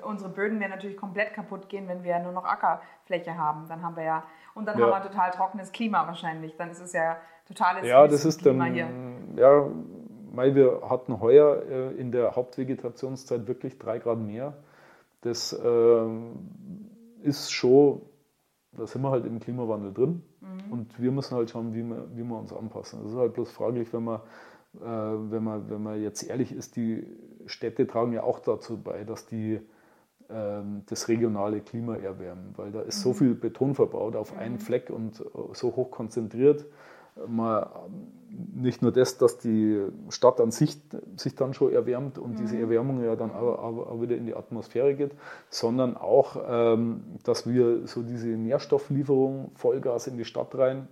[0.03, 3.67] unsere Böden werden natürlich komplett kaputt gehen, wenn wir nur noch Ackerfläche haben.
[3.69, 4.23] Dann haben wir ja
[4.55, 4.85] und dann ja.
[4.87, 6.57] haben wir total trockenes Klima wahrscheinlich.
[6.57, 8.89] Dann ist es ja totales Ja, das ist Klima dann, hier.
[9.37, 9.67] Ja,
[10.33, 14.55] weil wir hatten heuer äh, in der Hauptvegetationszeit wirklich drei Grad mehr.
[15.23, 16.07] Das äh,
[17.23, 18.03] ist schon,
[18.73, 20.23] da sind wir halt im Klimawandel drin.
[20.41, 20.73] Mhm.
[20.73, 23.03] Und wir müssen halt schauen, wie wir, wie wir uns anpassen.
[23.03, 24.21] Das ist halt bloß fraglich, wenn man,
[24.77, 27.07] äh, wenn, man, wenn man jetzt ehrlich ist, die
[27.47, 29.61] Städte tragen ja auch dazu bei, dass die
[30.31, 33.03] ähm, das regionale Klima erwärmen, weil da ist mhm.
[33.03, 34.61] so viel Beton verbaut auf einen mhm.
[34.61, 36.67] Fleck und äh, so hoch konzentriert.
[37.27, 37.67] Man,
[38.55, 40.79] nicht nur das, dass die Stadt an sich
[41.17, 42.37] sich dann schon erwärmt und mhm.
[42.37, 45.13] diese Erwärmung ja dann auch, auch, wieder in die Atmosphäre geht,
[45.49, 50.89] sondern auch, ähm, dass wir so diese Nährstofflieferung Vollgas in die Stadt rein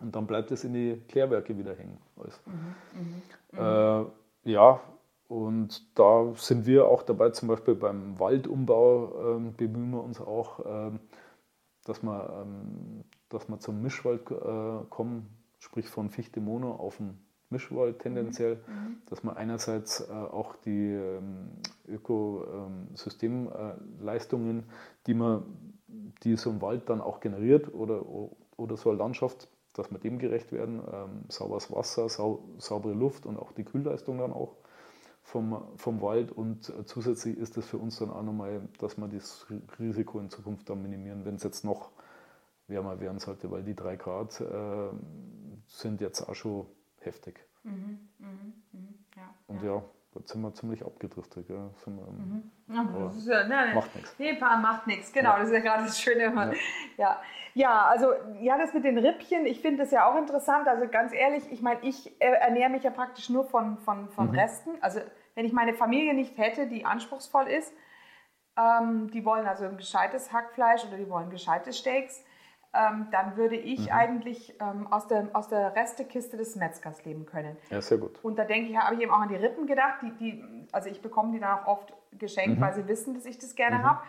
[0.00, 1.98] und dann bleibt es in die Klärwerke wieder hängen.
[2.46, 4.04] Mhm, äh,
[4.50, 4.80] ja,
[5.28, 10.60] und da sind wir auch dabei, zum Beispiel beim Waldumbau ähm, bemühen wir uns auch,
[10.66, 11.00] ähm,
[11.84, 15.26] dass, wir, ähm, dass wir zum Mischwald äh, kommen,
[15.62, 17.16] sprich von Fichte Mono auf den
[17.48, 18.74] Mischwald tendenziell, mhm.
[18.74, 19.00] mhm.
[19.06, 21.50] dass man einerseits äh, auch die ähm,
[21.86, 24.62] Ökosystemleistungen, äh,
[25.06, 25.44] die man,
[26.24, 28.04] die so ein Wald dann auch generiert oder,
[28.56, 33.24] oder so eine Landschaft, dass wir dem gerecht werden, ähm, sauberes Wasser, sau, saubere Luft
[33.24, 34.56] und auch die Kühlleistung dann auch
[35.22, 39.06] vom, vom Wald und äh, zusätzlich ist es für uns dann auch nochmal, dass wir
[39.06, 39.46] das
[39.78, 41.92] Risiko in Zukunft dann minimieren, wenn es jetzt noch
[42.66, 44.44] wärmer werden sollte, weil die drei Grad äh,
[45.66, 46.66] sind jetzt auch schon
[47.00, 47.40] heftig.
[47.62, 48.28] Mhm, mh,
[48.72, 48.80] mh,
[49.16, 49.74] ja, Und ja.
[49.74, 49.82] ja,
[50.14, 51.48] da sind wir ziemlich abgedriftet.
[51.48, 51.70] Ja.
[51.84, 52.50] Wir, mhm.
[52.68, 52.84] ja,
[53.26, 54.14] ja, ne, macht nichts.
[54.18, 55.36] Nee, macht nichts, genau.
[55.38, 56.24] Das ist ja gerade das Schöne.
[56.24, 56.52] Ja.
[56.96, 57.22] ja.
[57.54, 60.66] Ja, also ja, das mit den Rippchen, ich finde das ja auch interessant.
[60.68, 64.38] Also ganz ehrlich, ich meine, ich ernähre mich ja praktisch nur von, von, von mhm.
[64.38, 64.70] Resten.
[64.80, 65.00] Also
[65.34, 67.72] wenn ich meine Familie nicht hätte, die anspruchsvoll ist,
[68.56, 72.24] ähm, die wollen also ein gescheites Hackfleisch oder die wollen gescheites Steaks,
[72.74, 73.92] ähm, dann würde ich mhm.
[73.92, 77.56] eigentlich ähm, aus, der, aus der Restekiste des Metzgers leben können.
[77.70, 78.18] Ja, sehr gut.
[78.22, 80.00] Und da denke ich, habe ich eben auch an die Rippen gedacht.
[80.02, 82.62] Die, die, also ich bekomme die dann auch oft geschenkt, mhm.
[82.62, 83.84] weil sie wissen, dass ich das gerne mhm.
[83.84, 84.02] habe.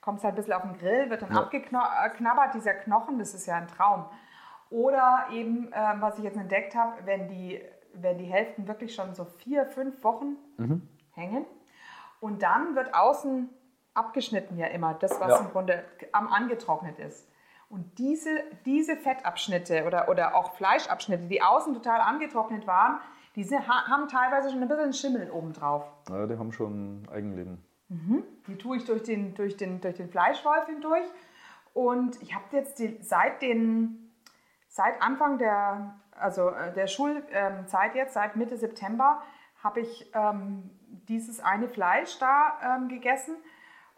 [0.00, 1.42] Kommt es halt ein bisschen auf den Grill, wird dann ja.
[1.42, 4.06] abgeknabbert, dieser Knochen, das ist ja ein Traum.
[4.70, 7.60] Oder eben, ähm, was ich jetzt entdeckt habe, wenn die,
[7.92, 10.88] wenn die Hälften wirklich schon so vier, fünf Wochen mhm.
[11.12, 11.44] hängen
[12.20, 13.50] und dann wird außen
[13.94, 15.38] abgeschnitten ja immer, das, was ja.
[15.38, 17.28] im Grunde am angetrocknet ist.
[17.68, 18.30] Und diese,
[18.64, 23.00] diese Fettabschnitte oder, oder auch Fleischabschnitte, die außen total angetrocknet waren,
[23.34, 25.84] diese haben teilweise schon ein bisschen Schimmel obendrauf.
[26.08, 27.62] Ja, die haben schon Eigenleben.
[27.88, 28.24] Mhm.
[28.46, 31.04] Die tue ich durch den, durch den, durch den Fleischwolf hindurch.
[31.74, 34.10] Und ich habe jetzt die, seit, den,
[34.68, 39.22] seit Anfang der, also äh, der Schulzeit jetzt, seit Mitte September,
[39.62, 40.70] habe ich ähm,
[41.08, 43.36] dieses eine Fleisch da ähm, gegessen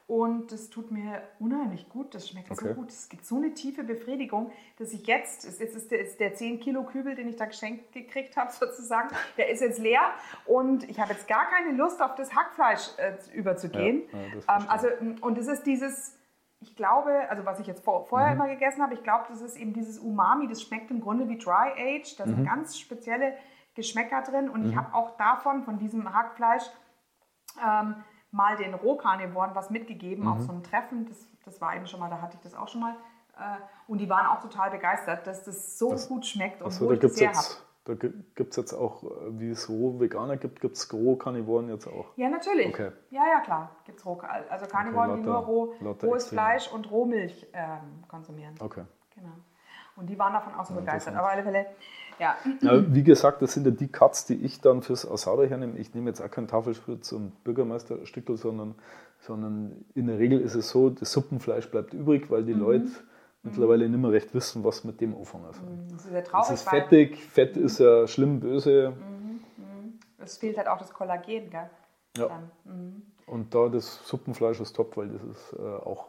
[0.08, 2.14] und das tut mir unheimlich gut.
[2.14, 2.68] Das schmeckt okay.
[2.68, 2.88] so gut.
[2.88, 6.60] Es gibt so eine tiefe Befriedigung, dass ich jetzt, jetzt ist der, ist der 10
[6.60, 10.00] Kilo Kübel, den ich da geschenkt gekriegt habe, sozusagen, der ist jetzt leer.
[10.46, 14.04] Und ich habe jetzt gar keine Lust, auf das Hackfleisch äh, überzugehen.
[14.10, 14.88] Ja, ja, ähm, also,
[15.20, 16.16] und es ist dieses,
[16.60, 18.40] ich glaube, also was ich jetzt vor, vorher mhm.
[18.40, 21.36] immer gegessen habe, ich glaube, das ist eben dieses Umami, das schmeckt im Grunde wie
[21.36, 22.16] Dry Age.
[22.16, 22.46] Da sind mhm.
[22.46, 23.34] ganz spezielle
[23.74, 24.48] Geschmäcker drin.
[24.48, 24.70] Und mhm.
[24.70, 26.64] ich habe auch davon, von diesem Hackfleisch,
[27.62, 27.96] ähm,
[28.30, 30.30] mal den Rohkarnivoren was mitgegeben mhm.
[30.30, 31.06] auf so einem Treffen.
[31.06, 32.94] Das, das war eben schon mal, da hatte ich das auch schon mal.
[33.36, 36.88] Äh, und die waren auch total begeistert, dass das so das, gut schmeckt und so,
[36.88, 39.06] da gibt's jetzt, Da gibt es jetzt auch, äh,
[39.38, 42.06] wie es Roh-Veganer gibt, gibt es Roh-Karnivoren jetzt auch?
[42.16, 42.68] Ja, natürlich.
[42.68, 42.90] Okay.
[43.10, 43.70] Ja, ja, klar.
[43.84, 44.20] Gibt es Roh,
[44.50, 46.28] also Karnivoren, okay, die nur roh, rohes Extreme.
[46.28, 48.54] Fleisch und Rohmilch ähm, konsumieren.
[48.60, 48.84] Okay.
[49.14, 49.32] Genau.
[49.96, 51.16] Und die waren davon auch so ja, begeistert.
[51.16, 51.66] Aber auf alle Fälle,
[52.18, 52.36] ja.
[52.62, 52.94] ja.
[52.94, 55.78] Wie gesagt, das sind ja die Cuts, die ich dann fürs Asada hernehme.
[55.78, 58.74] Ich nehme jetzt auch keinen Tafelspritz und Bürgermeisterstickel, sondern,
[59.20, 62.60] sondern in der Regel ist es so, das Suppenfleisch bleibt übrig, weil die mhm.
[62.60, 62.90] Leute mhm.
[63.42, 65.68] mittlerweile nicht mehr recht wissen, was mit dem anfangen soll.
[65.68, 65.88] Mhm.
[65.92, 66.50] Das ist ja traurig.
[66.50, 67.64] Es ist fettig, Fett mhm.
[67.64, 68.94] ist ja schlimm, böse.
[68.96, 69.40] Mhm.
[69.56, 69.98] mhm.
[70.18, 71.70] Es fehlt halt auch das Kollagen, gell?
[72.16, 72.42] Ja.
[73.26, 76.08] Und da das Suppenfleisch ist top, weil das ist äh, auch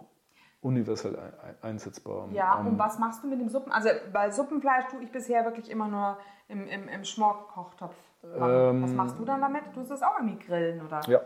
[0.62, 1.18] universell
[1.62, 2.28] einsetzbar.
[2.32, 3.72] Ja, und was machst du mit dem Suppen?
[3.72, 7.95] Also bei Suppenfleisch tue ich bisher wirklich immer nur im, im, im Schmorkochtopf.
[8.24, 9.64] Ähm, was machst du dann damit?
[9.74, 11.01] Du es auch irgendwie grillen, oder?
[11.07, 11.22] Ja.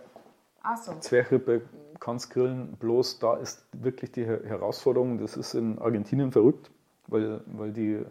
[0.61, 0.93] Ach so.
[0.99, 1.61] Zwerchrippe
[1.99, 6.71] kannst grillen, bloß da ist wirklich die Herausforderung, das ist in Argentinien verrückt,
[7.07, 8.05] weil, weil die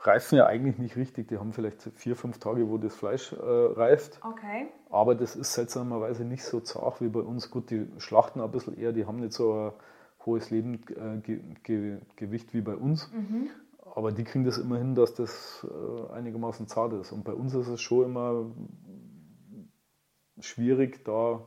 [0.00, 1.28] reifen ja eigentlich nicht richtig.
[1.28, 4.20] Die haben vielleicht vier, fünf Tage, wo das Fleisch äh, reift.
[4.24, 4.68] Okay.
[4.90, 7.50] Aber das ist seltsamerweise nicht so zart wie bei uns.
[7.50, 9.72] Gut, die schlachten ein bisschen eher, die haben nicht so eine
[10.26, 13.10] hohes Lebendgewicht äh, wie bei uns.
[13.12, 13.48] Mhm.
[13.94, 17.12] Aber die kriegen das immer hin, dass das äh, einigermaßen zart ist.
[17.12, 18.46] Und bei uns ist es schon immer
[20.40, 21.40] schwierig, da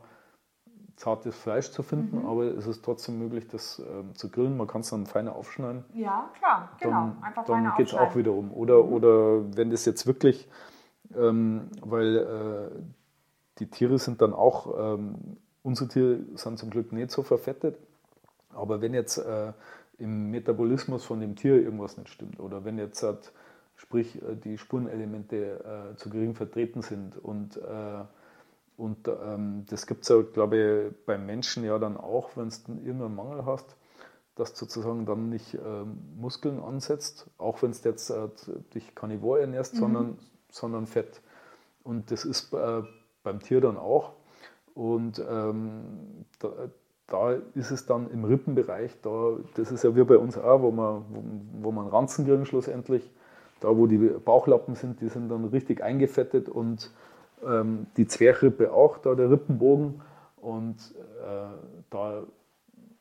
[0.95, 2.25] zartes Fleisch zu finden, mhm.
[2.25, 4.55] aber es ist trotzdem möglich, das äh, zu grillen.
[4.55, 5.83] Man kann es dann feiner aufschneiden.
[5.93, 6.91] Ja, klar, genau.
[6.91, 8.53] Dann, Einfach dann geht es auch wieder um.
[8.53, 8.93] Oder, mhm.
[8.93, 10.47] oder wenn das jetzt wirklich,
[11.13, 12.81] ähm, weil äh,
[13.59, 17.77] die Tiere sind dann auch, ähm, unsere Tiere sind zum Glück nicht so verfettet,
[18.55, 19.53] aber wenn jetzt äh,
[19.97, 23.31] im Metabolismus von dem Tier irgendwas nicht stimmt oder wenn jetzt halt,
[23.75, 28.03] sprich äh, die Spurenelemente äh, zu gering vertreten sind und, äh,
[28.77, 32.73] und ähm, das gibt es ja, glaube ich, beim Menschen ja dann auch, wenn du
[32.83, 33.75] irgendeinen Mangel hast,
[34.35, 38.27] dass du sozusagen dann nicht ähm, Muskeln ansetzt, auch wenn du jetzt äh,
[38.73, 39.79] dich Karnivor ernährst, mhm.
[39.79, 41.21] sondern, sondern Fett.
[41.83, 42.83] Und das ist äh,
[43.23, 44.13] beim Tier dann auch.
[44.73, 46.69] Und ähm, da,
[47.07, 50.71] da ist es dann im Rippenbereich, da, das ist ja wie bei uns auch, wo
[50.71, 51.23] man, wo,
[51.61, 53.11] wo man Ranzen kriegen schlussendlich,
[53.59, 56.91] da wo die Bauchlappen sind, die sind dann richtig eingefettet und
[57.45, 60.01] ähm, die Zwerchrippe auch, da der Rippenbogen.
[60.37, 60.93] Und
[61.23, 61.47] äh,
[61.89, 62.23] da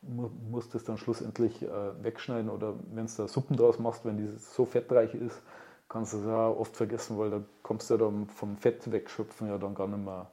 [0.01, 1.67] mu musst du es dann schlussendlich äh,
[2.03, 5.41] wegschneiden oder wenn du da Suppen draus machst, wenn die so fettreich ist,
[5.89, 9.47] kannst du es ja oft vergessen, weil da kommst du ja dann vom Fett wegschöpfen
[9.47, 10.27] ja dann gar nicht mehr.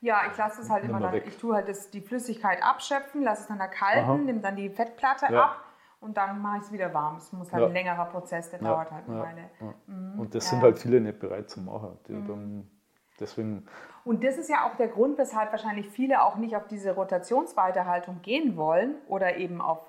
[0.00, 1.24] Ja, ich lasse es halt Nimm immer dann, weg.
[1.26, 5.26] ich tue halt das, die Flüssigkeit abschöpfen, lasse es dann erkalten, nehme dann die Fettplatte
[5.32, 5.42] Ja.
[5.44, 5.64] ab
[6.00, 7.16] und dann mache ich es wieder warm.
[7.16, 7.66] Es muss halt Ja.
[7.68, 9.50] ein längerer Prozess, der Ja, dauert halt eine Weile.
[9.60, 9.74] ja.
[10.16, 11.98] Und das sind halt viele nicht bereit zu machen.
[12.08, 12.70] Dann,
[13.18, 13.66] deswegen,
[14.04, 18.22] Und das ist ja auch der Grund, weshalb wahrscheinlich viele auch nicht auf diese Rotationsweiterhaltung
[18.22, 19.80] gehen wollen oder eben auf,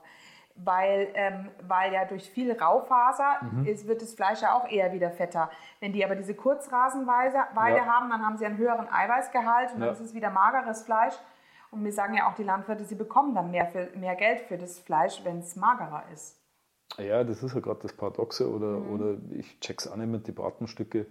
[0.64, 3.66] weil, ähm, weil ja durch viel Raufaser Mhm.
[3.66, 5.50] ist, wird das Fleisch ja auch eher wieder fetter.
[5.80, 7.86] Wenn die aber diese Kurzrasenweide Weide Ja.
[7.86, 9.94] haben, dann haben sie einen höheren Eiweißgehalt und dann Ja.
[9.94, 11.16] ist es wieder mageres Fleisch.
[11.72, 14.58] Und mir sagen ja auch die Landwirte, sie bekommen dann mehr, für, mehr Geld für
[14.58, 16.36] das Fleisch, wenn es magerer ist.
[16.98, 18.92] ja, das ist ja gerade das Paradoxe oder, Mhm.
[18.92, 21.06] oder ich check's auch nicht mit den Bratenstücke.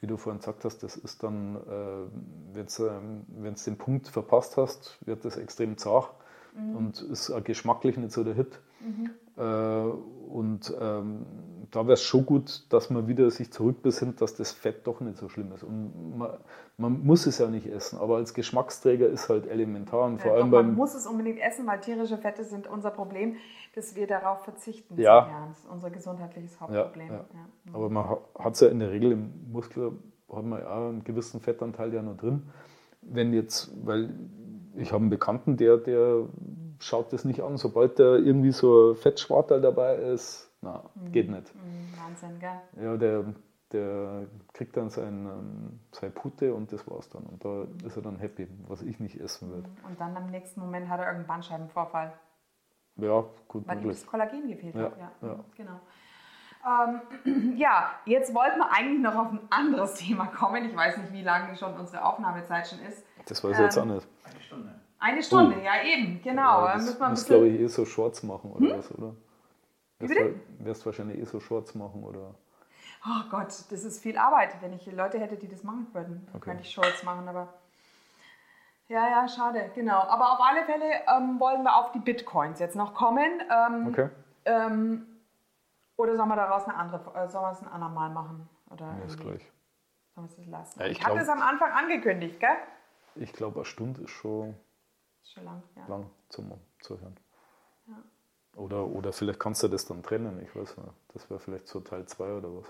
[0.00, 4.56] Wie du vorhin gesagt hast, das ist dann, äh, wenn du ähm, den Punkt verpasst
[4.56, 6.10] hast, wird das extrem zart
[6.56, 6.76] Mhm.
[6.76, 8.58] und ist auch geschmacklich nicht so der Hit.
[9.36, 11.26] Äh, und ähm,
[11.70, 15.18] da wäre es schon gut, dass man wieder sich zurückbesinnt, dass das Fett doch nicht
[15.18, 15.62] so schlimm ist.
[15.64, 16.30] Und man,
[16.78, 20.36] man muss es ja nicht essen, aber als Geschmacksträger ist halt elementar und vor Ja,
[20.38, 23.36] allem man muss es unbedingt essen, weil tierische Fette sind unser Problem,
[23.74, 24.98] dass wir darauf verzichten.
[24.98, 25.26] Ja.
[25.28, 25.48] Jahren.
[25.50, 27.08] Das ist unser gesundheitliches Ja, Hauptproblem.
[27.08, 27.14] ja.
[27.14, 27.74] Ja.
[27.74, 29.92] Aber man hat es ja in der Regel im Muskel,
[30.32, 32.44] hat man ja einen gewissen Fettanteil ja noch drin.
[33.02, 34.10] Wenn jetzt, weil
[34.76, 36.24] ich habe einen Bekannten, der, der
[36.78, 37.56] schaut das nicht an.
[37.56, 41.54] Sobald da irgendwie so ein Fettschwartel dabei ist, na, geht nicht.
[41.54, 42.84] Mhm, Wahnsinn, gell?
[42.84, 43.24] Ja, der,
[43.72, 47.24] der kriegt dann sein, ähm, seine Pute und das war's dann.
[47.24, 49.68] Und da ist er dann happy, was ich nicht essen würde.
[49.88, 52.12] Und dann im nächsten Moment hat er irgendeinen Bandscheibenvorfall,
[52.96, 54.00] Ja, gut weil ihm möglich.
[54.00, 54.98] das Kollagen gefehlt Ja, hat.
[54.98, 55.44] Ja, ja.
[55.56, 55.80] genau.
[57.24, 60.64] Ähm, ja, jetzt wollten wir eigentlich noch auf ein anderes Thema kommen.
[60.64, 63.04] Ich weiß nicht, wie lange schon unsere Aufnahmezeit schon ist.
[63.28, 64.00] Das weiß ich jetzt auch Ähm,
[64.52, 64.74] nicht.
[64.98, 66.60] Eine Stunde, ja eben, genau.
[66.60, 69.14] Ja, Da das müssen muss, bisschen- glaube ich, eh so Shorts machen oder was, oder?
[69.98, 70.40] Wie Wirst, bitte?
[70.58, 72.34] wirst wahrscheinlich eh so Shorts machen oder?
[73.04, 74.60] Oh Gott, das ist viel Arbeit.
[74.62, 76.40] Wenn ich Leute hätte, die das machen würden, Okay.
[76.50, 77.52] könnte ich Shorts machen, aber.
[78.88, 79.98] Ja, ja, schade, genau.
[80.00, 80.84] Aber auf alle Fälle
[81.16, 83.42] ähm, wollen wir auf die Bitcoins jetzt noch kommen.
[83.50, 84.08] Ähm, Okay.
[84.44, 85.06] ähm,
[85.96, 88.48] oder sollen wir daraus eine andere, äh, sollen wir es ein andermal machen?
[88.70, 89.50] Oder Ja, ist gleich.
[90.14, 90.80] Sollen wir es lassen?
[90.80, 92.56] Ja, ich ich hatte glaub- es am Anfang angekündigt, gell?
[93.16, 94.54] Ich glaube, eine Stunde ist schon
[95.22, 95.86] Ist schon lang, ja.
[95.86, 97.16] lang zum Zuhören.
[98.56, 100.90] Oder, oder vielleicht kannst du das dann trennen, ich weiß nicht.
[101.12, 102.66] Das wäre vielleicht so Teil 2 oder was.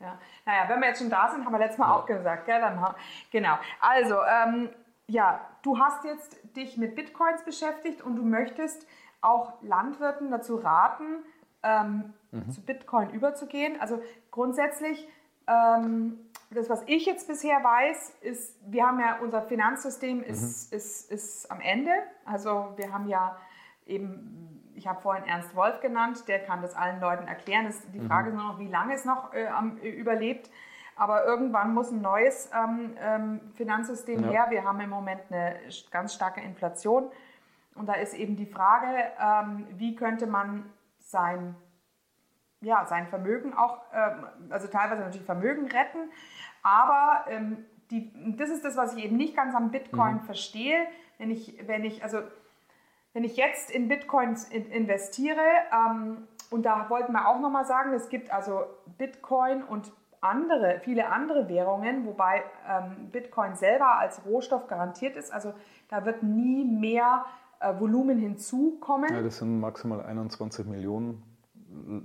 [0.00, 0.18] Ja.
[0.46, 2.60] Naja, wenn wir jetzt schon da sind, haben wir letztes Mal auch gesagt, gell?
[2.60, 2.94] Dann,
[3.30, 3.58] genau.
[3.80, 4.70] Also, ähm,
[5.06, 8.86] ja, du hast jetzt dich mit Bitcoins beschäftigt und du möchtest
[9.20, 11.22] auch Landwirten dazu raten,
[11.62, 12.14] ähm,
[12.50, 13.80] zu Bitcoin überzugehen.
[13.80, 15.06] Also grundsätzlich,
[15.46, 16.18] ähm,
[16.54, 21.50] das, was ich jetzt bisher weiß, ist, wir haben ja, unser Finanzsystem ist, ist, ist
[21.50, 21.92] am Ende.
[22.24, 23.36] Also wir haben ja
[23.86, 27.66] eben, ich habe vorhin Ernst Wolf genannt, der kann das allen Leuten erklären.
[27.66, 30.50] Es, die Frage ist nur noch, wie lange es noch äh, am, überlebt.
[30.94, 34.30] Aber irgendwann muss ein neues ähm, ähm, Finanzsystem Ja.
[34.30, 34.46] her.
[34.50, 35.56] Wir haben im Moment eine
[35.90, 37.10] ganz starke Inflation.
[37.74, 38.86] Und da ist eben die Frage,
[39.18, 41.54] ähm, wie könnte man sein,
[42.62, 46.10] ja, sein Vermögen auch, ähm, also teilweise natürlich Vermögen retten,
[46.62, 50.86] aber ähm, die, das ist das, was ich eben nicht ganz am Bitcoin verstehe.
[51.18, 52.18] Wenn ich, wenn ich, also
[53.12, 55.40] wenn ich jetzt in Bitcoins in, investiere,
[55.72, 58.64] ähm, und da wollten wir auch nochmal sagen, es gibt also
[58.98, 65.32] Bitcoin und andere, viele andere Währungen, wobei ähm, Bitcoin selber als Rohstoff garantiert ist.
[65.32, 65.52] Also
[65.88, 67.24] da wird nie mehr
[67.60, 69.12] äh, Volumen hinzukommen.
[69.12, 71.22] Ja, das sind maximal 21 Millionen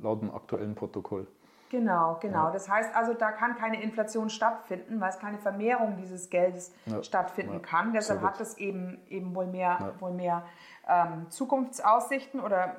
[0.02, 1.28] laut dem aktuellen Protokoll.
[1.70, 2.50] Genau, genau.
[2.52, 7.04] Das heißt also, da kann keine Inflation stattfinden, weil es keine Vermehrung dieses Geldes Ja,
[7.04, 7.92] stattfinden ja, kann.
[7.92, 9.92] Deshalb sehr hat es eben, eben wohl mehr, Ja.
[10.00, 10.44] wohl mehr
[10.88, 12.78] ähm, Zukunftsaussichten oder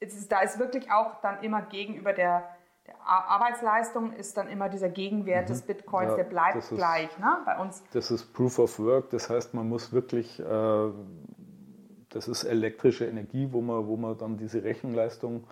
[0.00, 2.42] ist, da ist wirklich auch dann immer gegenüber der,
[2.86, 6.10] der Ar- Arbeitsleistung ist dann immer dieser Gegenwert des Bitcoins, Mhm.
[6.10, 7.38] Ja, der bleibt ist- gleich ne?
[7.46, 7.82] bei uns.
[7.94, 10.90] Das ist Proof of Work, das heißt, man muss wirklich, äh,
[12.10, 15.44] das ist elektrische Energie, wo man, wo man dann diese Rechenleistung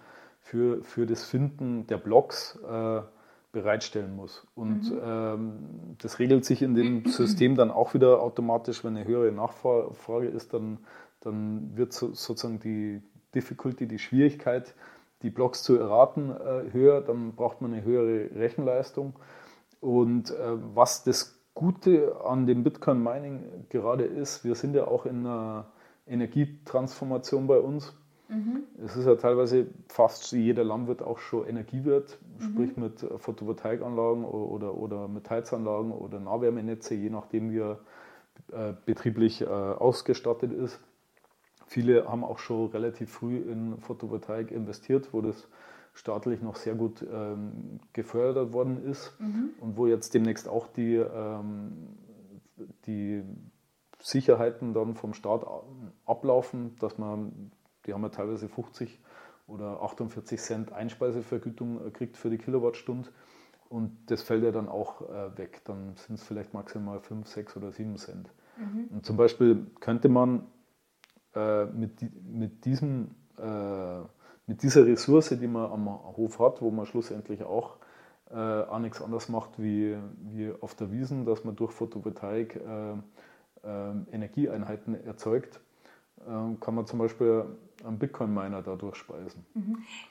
[0.45, 3.01] für, für das Finden der Blocks äh,
[3.51, 4.47] bereitstellen muss.
[4.55, 9.32] Und ähm, das regelt sich in dem System dann auch wieder automatisch, wenn eine höhere
[9.32, 10.78] Nachfrage ist, dann,
[11.20, 13.01] dann wird so, sozusagen die
[13.34, 14.74] Difficulty, die Schwierigkeit,
[15.22, 19.14] die Blocks zu erraten, äh, höher, dann braucht man eine höhere Rechenleistung.
[19.80, 20.34] Und äh,
[20.74, 25.66] was das Gute an dem Bitcoin Mining gerade ist, wir sind ja auch in einer
[26.07, 27.95] Energietransformation bei uns.
[28.83, 35.09] Es ist ja teilweise fast jeder Landwirt auch schon Energiewirt, sprich mit Photovoltaikanlagen oder, oder
[35.09, 37.81] mit Heizanlagen oder Nahwärmenetze, je nachdem wie er
[38.53, 40.81] äh, betrieblich äh, ausgestattet ist.
[41.66, 45.49] Viele haben auch schon relativ früh in Photovoltaik investiert, wo das
[45.95, 49.16] staatlich noch sehr gut ähm, gefördert worden ist
[49.61, 51.97] und wo jetzt demnächst auch die, ähm,
[52.87, 53.22] die
[54.01, 55.47] Sicherheiten dann vom Staat
[56.05, 57.53] ablaufen, dass man,
[57.87, 58.99] die haben ja teilweise 50
[59.47, 63.11] oder 48 Cent Einspeisevergütung äh, kriegt für die Kilowattstunde
[63.68, 65.62] und das fällt ja dann auch äh, weg.
[65.64, 68.30] Dann sind es vielleicht maximal 5, 6 oder 7 Cent.
[68.91, 70.47] Und zum Beispiel könnte man
[71.35, 73.99] äh, mit, mit, diesem, äh,
[74.47, 77.78] mit dieser Ressource, die man am Hof hat, wo man schlussendlich auch
[78.30, 82.95] äh, auch nichts anderes macht wie, wie auf der Wiesen, dass man durch Photovoltaik äh,
[84.12, 85.59] Energieeinheiten erzeugt,
[86.26, 87.47] kann man zum Beispiel
[87.87, 89.45] einen Bitcoin-Miner da durchspeisen.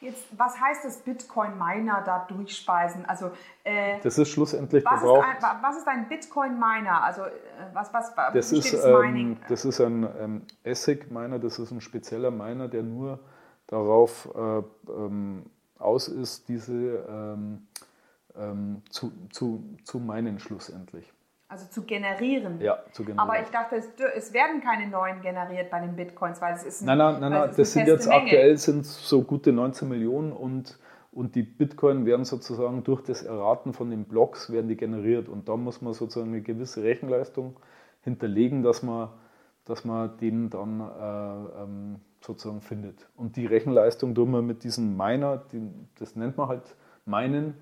[0.02, 3.06] Jetzt, was heißt das Bitcoin-Miner da durchspeisen?
[3.06, 3.32] Also,
[3.64, 5.28] äh, Das ist schlussendlich was, ist verbraucht.
[5.28, 7.04] ein, wa- was ist ein Bitcoin-Miner?
[7.04, 7.32] Also, äh,
[7.74, 9.40] was, was, Das ist, das ähm, Mining?
[9.50, 13.20] das ist ein ähm, Essig-Miner, das ist ein spezieller Miner, der nur
[13.68, 14.62] darauf äh,
[14.92, 15.44] ähm,
[15.80, 16.74] aus ist, diese
[17.10, 17.68] ähm,
[18.36, 21.12] ähm, zu, zu, zu meinen schlussendlich.
[21.54, 22.60] Also zu generieren.
[22.60, 23.20] Ja, zu generieren.
[23.20, 26.82] Aber ich dachte, es, es werden keine neuen generiert bei den Bitcoins, weil es ist
[26.82, 28.24] ein, Nein, nein, nein, nein das sind jetzt Menge.
[28.24, 30.80] aktuell sind so gute 19 Millionen und,
[31.12, 35.48] und die Bitcoin werden sozusagen durch das Erraten von den Blocks werden die generiert und
[35.48, 37.56] da muss man sozusagen eine gewisse Rechenleistung
[38.02, 39.10] hinterlegen, dass man,
[39.66, 43.08] dass man den dann äh, ähm, sozusagen findet.
[43.16, 45.62] Und die Rechenleistung tun wir mit diesem Miner, die,
[46.00, 46.76] das nennt man halt
[47.06, 47.54] Minen,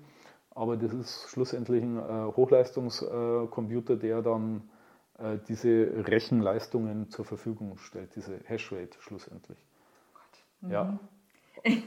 [0.54, 4.62] aber das ist schlussendlich ein äh, Hochleistungscomputer, der dann
[5.18, 9.58] äh, diese Rechenleistungen zur Verfügung stellt, diese Hashrate schlussendlich.
[10.68, 10.98] Ja.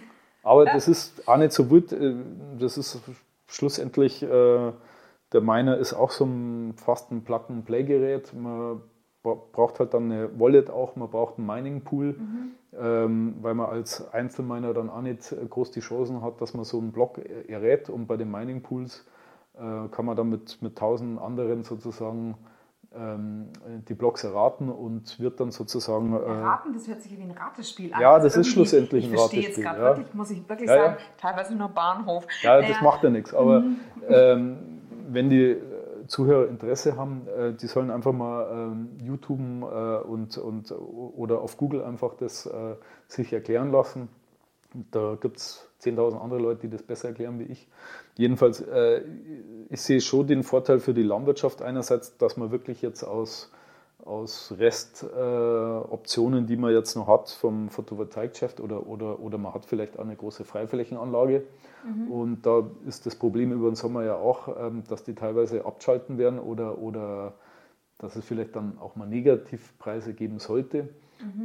[0.44, 1.92] Aber das ist auch nicht so gut.
[1.92, 2.16] äh,
[2.60, 3.00] Das ist
[3.48, 4.72] schlussendlich, äh,
[5.34, 8.34] der Miner ist auch so ein fast ein Plug-and-Play-Gerät.
[8.34, 8.82] Man
[9.24, 14.12] bra- braucht halt dann eine Wallet auch, man braucht einen Mining-Pool, ähm, weil man als
[14.14, 17.52] Einzelminer dann auch nicht äh, groß die Chancen hat, dass man so einen Block äh,
[17.52, 17.90] errät.
[17.90, 19.06] Und bei den Mining-Pools
[19.56, 22.36] äh, kann man dann mit, mit tausend anderen sozusagen
[22.94, 23.48] ähm,
[23.90, 26.14] die Blocks erraten und wird dann sozusagen.
[26.14, 28.02] Äh, Raten, das hört sich wie ein Ratespiel an.
[28.02, 29.88] Ja, Also das ist irgendwie- schlussendlich ein Ich verstehe jetzt Ratespiel, gerade ja.
[29.98, 30.84] wirklich, muss ich wirklich Ja, ja.
[30.84, 32.26] sagen, teilweise nur Bahnhof.
[32.42, 33.34] Ja, Naja, das macht ja nichts.
[33.34, 33.64] Aber
[34.08, 34.58] ähm,
[35.10, 35.58] wenn die
[36.08, 41.58] Zuhörer Interesse haben, äh, die sollen einfach mal ähm, YouTube äh, und, und, oder auf
[41.58, 42.76] Google einfach das äh,
[43.08, 44.10] sich erklären lassen.
[44.92, 47.68] Da gibt es 10.000 andere Leute, die das besser erklären wie ich.
[48.18, 49.02] Jedenfalls, äh,
[49.70, 53.52] ich sehe schon den Vorteil für die Landwirtschaft einerseits, dass man wirklich jetzt aus,
[54.04, 59.66] aus Restoptionen, äh, die man jetzt noch hat vom Photovoltaikgeschäft oder, oder, oder man hat
[59.66, 61.44] vielleicht auch eine große Freiflächenanlage.
[62.10, 66.18] Und da ist das Problem über den Sommer ja auch, ähm, dass die teilweise abschalten
[66.18, 67.34] werden oder, oder
[67.98, 70.90] dass es vielleicht dann auch mal Negativpreise geben sollte.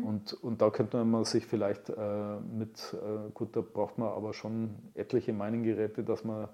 [0.03, 4.33] Und, und da könnte man sich vielleicht äh, mit, äh, gut, da braucht man aber
[4.33, 6.49] schon etliche Mining-Geräte, dass man,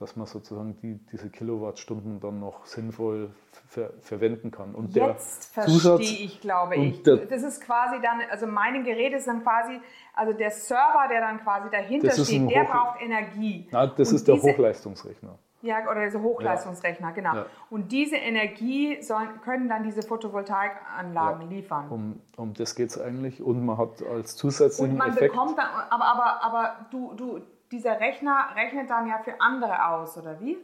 [0.00, 3.30] dass man sozusagen die, diese Kilowattstunden dann noch sinnvoll
[3.68, 4.74] ver verwenden kann.
[4.74, 7.02] Und der Jetzt verstehe Zusatz- ich, glaube ich.
[7.02, 9.78] der- Das ist quasi dann, also meine Geräte sind quasi,
[10.14, 13.68] also der Server, der dann quasi dahinter ist steht, der Hoch- braucht Energie.
[13.70, 15.38] Na, das Und ist der Hochleistungsrechner.
[15.62, 17.34] Ja, oder diese Hochleistungsrechner, genau.
[17.34, 17.46] Ja.
[17.68, 21.48] Und diese Energie sollen, können dann diese Photovoltaikanlagen Ja.
[21.48, 21.90] liefern.
[21.90, 23.42] Um, um das geht es eigentlich.
[23.42, 25.32] Und man hat als zusätzlichen Und man Effekt.
[25.34, 27.40] bekommt dann, aber, aber, aber du, du,
[27.70, 30.58] dieser Rechner rechnet dann ja für andere aus, oder wie?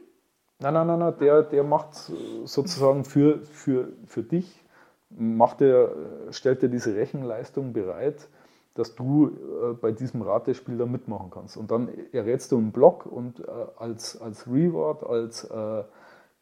[0.58, 4.64] Nein, nein, nein, nein der, der macht sozusagen für, für, für dich,
[5.10, 5.92] macht er,
[6.30, 8.28] stellt er diese Rechenleistung bereit,
[8.74, 11.56] dass du äh, bei diesem Ratespiel da mitmachen kannst.
[11.56, 13.44] Und dann errätst du einen Block und äh,
[13.76, 15.84] als, als Reward, als äh,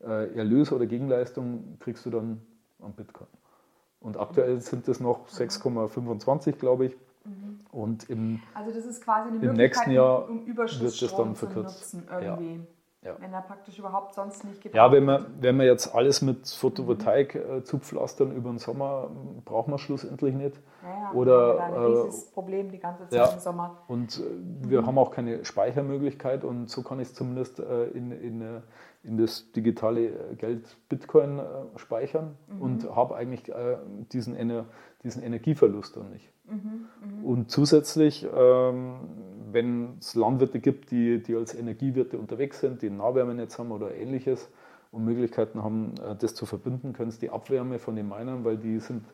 [0.00, 2.42] Erlös oder Gegenleistung kriegst du dann
[2.82, 3.28] an Bitcoin.
[4.00, 6.96] Und aktuell sind es noch 6,25, glaube ich.
[7.72, 11.94] Und im, Also das ist quasi eine Im nächsten Jahr um wird das dann verkürzt.
[11.94, 12.20] nutzen Ja.
[12.20, 12.60] irgendwie.
[13.04, 13.16] Ja.
[13.20, 16.48] Wenn er praktisch überhaupt sonst nicht gebraucht Ja, wenn man, wenn man jetzt alles mit
[16.48, 19.10] Photovoltaik äh, zupflastern über den Sommer,
[19.44, 20.58] braucht man schlussendlich nicht.
[20.82, 23.26] Ja, ja, oder, wir haben da äh, ein Problem die ganze Zeit ja.
[23.26, 23.82] im Sommer.
[23.88, 28.10] Und äh, wir haben auch keine Speichermöglichkeit und so kann ich es zumindest äh, in,
[28.10, 28.60] in, äh,
[29.02, 31.42] in das digitale äh, Geld Bitcoin
[31.76, 33.52] speichern und habe eigentlich
[34.12, 34.64] diesen, Ener
[35.04, 36.28] diesen Energieverlust dann nicht.
[37.22, 38.94] Und zusätzlich, ähm,
[39.52, 43.94] wenn es Landwirte gibt, die, die als Energiewirte unterwegs sind, die ein Nahwärmenetz haben oder
[43.94, 44.48] ähnliches
[44.90, 48.58] und Möglichkeiten haben, äh, das zu verbinden, können sie die Abwärme von den Minern, weil
[48.58, 49.04] die sind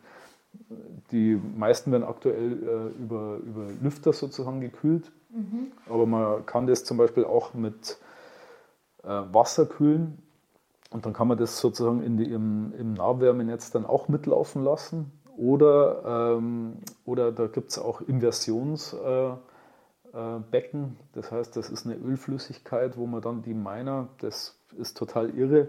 [1.12, 5.72] Die meisten werden aktuell äh, über, über Lüfter sozusagen gekühlt, mhm.
[5.88, 7.98] aber man kann das zum Beispiel auch mit
[9.04, 10.18] äh, Wasser kühlen
[10.90, 15.12] und dann kann man das sozusagen in die, im, im Nahwärmenetz dann auch mitlaufen lassen.
[15.36, 16.74] Oder, ähm,
[17.04, 19.40] oder da gibt es auch Inversionsbecken.
[20.12, 24.96] Äh, äh, das heißt, das ist eine Ölflüssigkeit, wo man dann die Miner, das ist
[24.96, 25.68] total irre,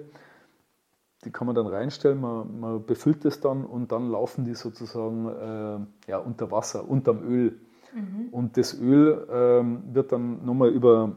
[1.23, 5.27] die kann man dann reinstellen, man, man befüllt es dann und dann laufen die sozusagen
[5.27, 7.59] äh, ja, unter Wasser, unterm Öl.
[7.93, 8.29] Mhm.
[8.31, 11.11] Und das Öl ähm, wird dann nochmal über,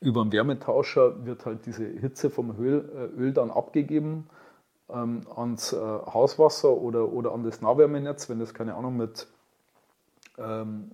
[0.00, 4.26] über einen Wärmetauscher, wird halt diese Hitze vom Öl, äh, Öl dann abgegeben
[4.88, 9.26] ähm, ans äh, Hauswasser oder, oder an das Nahwärmenetz, wenn das keine Ahnung mit,
[10.38, 10.90] ähm,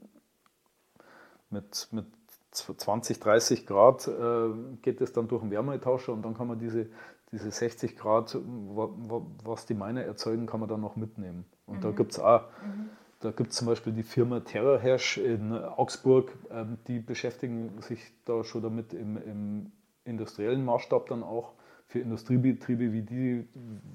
[1.50, 2.06] mit, mit
[2.52, 4.50] 20, 30 Grad äh,
[4.82, 6.86] geht es dann durch den Wärmetauscher und dann kann man diese,
[7.32, 11.44] diese 60 Grad, was die Miner erzeugen, kann man dann noch mitnehmen.
[11.66, 11.80] Und mhm.
[11.82, 12.90] da gibt es auch, mhm.
[13.20, 18.42] da gibt es zum Beispiel die Firma TerraHash in Augsburg, ähm, die beschäftigen sich da
[18.42, 19.72] schon damit im, im
[20.04, 21.52] industriellen Maßstab dann auch
[21.90, 23.48] für Industriebetriebe, wie die,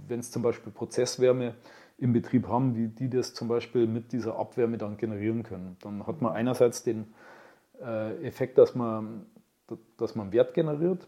[0.08, 1.56] wenn es zum Beispiel Prozesswärme
[1.98, 5.78] im Betrieb haben, wie die das zum Beispiel mit dieser Abwärme dann generieren können.
[5.82, 7.14] Dann hat man einerseits den
[7.82, 9.26] äh, Effekt, dass man,
[9.96, 11.08] dass man Wert generiert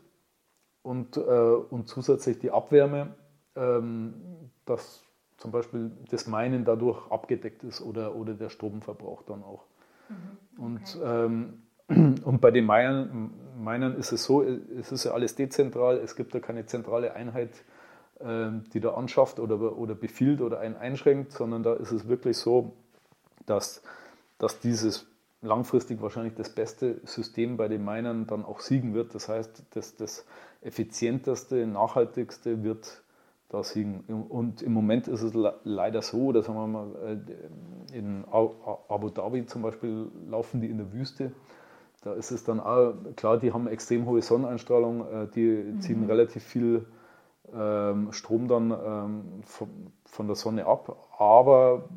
[0.82, 3.16] und, äh, und zusätzlich die Abwärme,
[3.58, 4.14] ähm,
[4.64, 5.04] dass
[5.36, 9.66] zum Beispiel das Meinen dadurch abgedeckt ist oder, oder der Stromverbrauch dann auch.
[10.08, 10.16] Mhm,
[10.58, 10.62] okay.
[10.64, 11.64] Und, ähm,
[12.24, 16.34] und bei den Minern, Minern ist es so, es ist ja alles dezentral, es gibt
[16.36, 17.52] da keine zentrale Einheit,
[18.20, 22.38] ähm, die da anschafft oder, oder befiehlt oder einen einschränkt, sondern da ist es wirklich
[22.38, 22.74] so,
[23.46, 23.82] dass,
[24.38, 25.08] dass dieses
[25.42, 29.14] langfristig wahrscheinlich das beste System bei den Minern dann auch siegen wird.
[29.14, 30.26] Das heißt, das, das
[30.62, 33.04] effizienteste, nachhaltigste wird
[33.50, 34.02] da siegen.
[34.30, 39.62] Und im Moment ist es leider so, dass wir mal, äh, in Abu Dhabi zum
[39.62, 41.32] Beispiel laufen die in der Wüste.
[42.02, 46.08] Da ist es dann auch klar, die haben extrem hohe Sonneneinstrahlung, äh, die ziehen mhm.
[46.08, 46.86] relativ viel
[47.54, 50.96] ähm, Strom dann ähm, von der Sonne ab.
[51.18, 51.90] Aber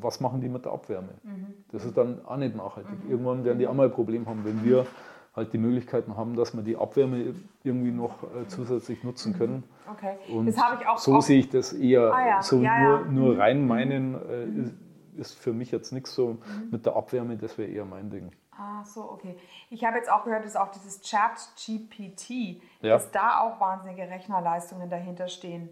[0.00, 1.14] was machen die mit der Abwärme?
[1.22, 1.46] Mhm.
[1.70, 3.04] Das ist dann auch nicht nachhaltig.
[3.04, 3.10] Mhm.
[3.10, 4.86] Irgendwann werden die auch mal ein Problem haben, wenn wir
[5.34, 7.34] halt die Möglichkeiten haben, dass wir die Abwärme
[7.64, 9.64] irgendwie noch äh, zusätzlich nutzen können.
[9.90, 10.16] Okay.
[10.32, 10.98] Und das habe ich auch.
[10.98, 12.12] So sehe ich das eher.
[12.12, 12.42] Ah, ja.
[12.42, 13.10] So ja, nur, ja.
[13.10, 13.40] nur mhm.
[13.40, 14.74] rein meinen äh, ist,
[15.16, 16.70] ist, für mich jetzt nichts so mhm.
[16.70, 18.30] mit der Abwärme, das wäre eher mein Ding.
[18.56, 19.36] Ah, so, okay.
[19.70, 25.28] Ich habe jetzt auch gehört, dass auch dieses Chat-GPT, dass da auch wahnsinnige Rechnerleistungen dahinter
[25.28, 25.70] stehen,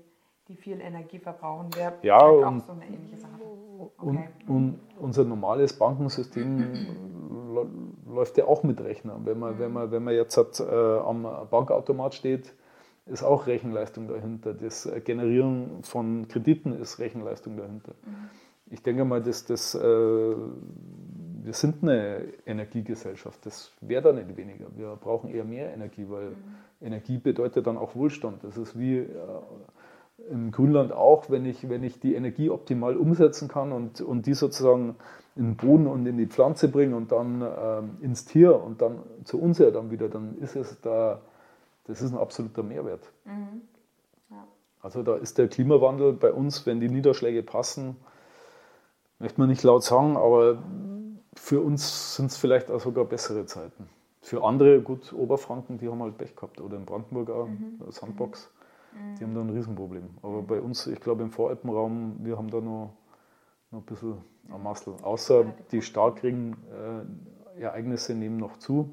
[0.49, 1.69] die viel Energie verbrauchen.
[1.75, 3.41] Wer ja, und, so eine ähnliche Sache.
[3.99, 4.29] Okay.
[4.47, 6.87] Und, und, unser normales Bankensystem
[8.07, 9.27] läuft ja auch mit Rechnern.
[9.27, 12.55] Wenn man, wenn man, wenn man jetzt hat, äh, am Bankautomat steht,
[13.07, 14.55] ist auch Rechenleistung dahinter.
[14.55, 17.93] Das Generieren von Krediten ist Rechenleistung dahinter.
[18.05, 18.31] Mhm.
[18.71, 20.35] Ich denke mal, dass das, äh,
[21.43, 23.45] wir sind eine Energiegesellschaft.
[23.47, 24.67] Das wäre da nicht weniger.
[24.77, 26.37] Wir brauchen eher mehr Energie, weil mhm.
[26.81, 28.45] Energie bedeutet dann auch Wohlstand.
[28.45, 29.09] Das ist wie äh,
[30.29, 34.35] im Grünland auch, wenn ich, wenn ich die Energie optimal umsetzen kann und, und die
[34.35, 34.97] sozusagen
[35.37, 38.99] in den Boden und in die Pflanze bringe und dann ähm, ins Tier und dann
[39.25, 41.21] zu uns ja dann wieder, dann ist es da,
[41.85, 43.11] das ist ein absoluter Mehrwert.
[43.25, 43.63] Mhm.
[44.31, 44.47] Ja.
[44.83, 47.97] Also da ist der Klimawandel bei uns, wenn die Niederschläge passen,
[49.19, 50.59] möchte man nicht laut sagen, aber
[51.41, 53.89] für uns sind es vielleicht auch sogar bessere Zeiten.
[54.21, 57.81] Für andere, gut, Oberfranken, die haben halt Pech gehabt oder in Brandenburg auch, mhm.
[57.89, 58.51] Sandbox.
[59.19, 60.11] Die haben da ein Riesenproblem.
[60.23, 62.93] Aber bei uns, ich glaube im Voralpenraum, wir haben da noch,
[63.71, 64.19] noch ein bisschen
[64.51, 64.95] am Massel.
[65.03, 68.91] Außer die Starkregen-Ereignisse nehmen noch zu.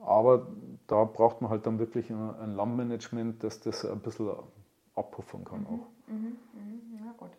[0.00, 0.48] Aber
[0.86, 4.30] da braucht man halt dann wirklich ein Lammmanagement, das das ein bisschen
[4.96, 5.86] abpuffern kann auch.
[6.08, 7.30] Mhm, mhm, ja, gut.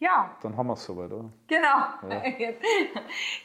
[0.00, 0.36] Ja.
[0.42, 1.28] Dann haben wir es soweit, oder?
[1.48, 2.08] Genau.
[2.08, 2.22] Ja,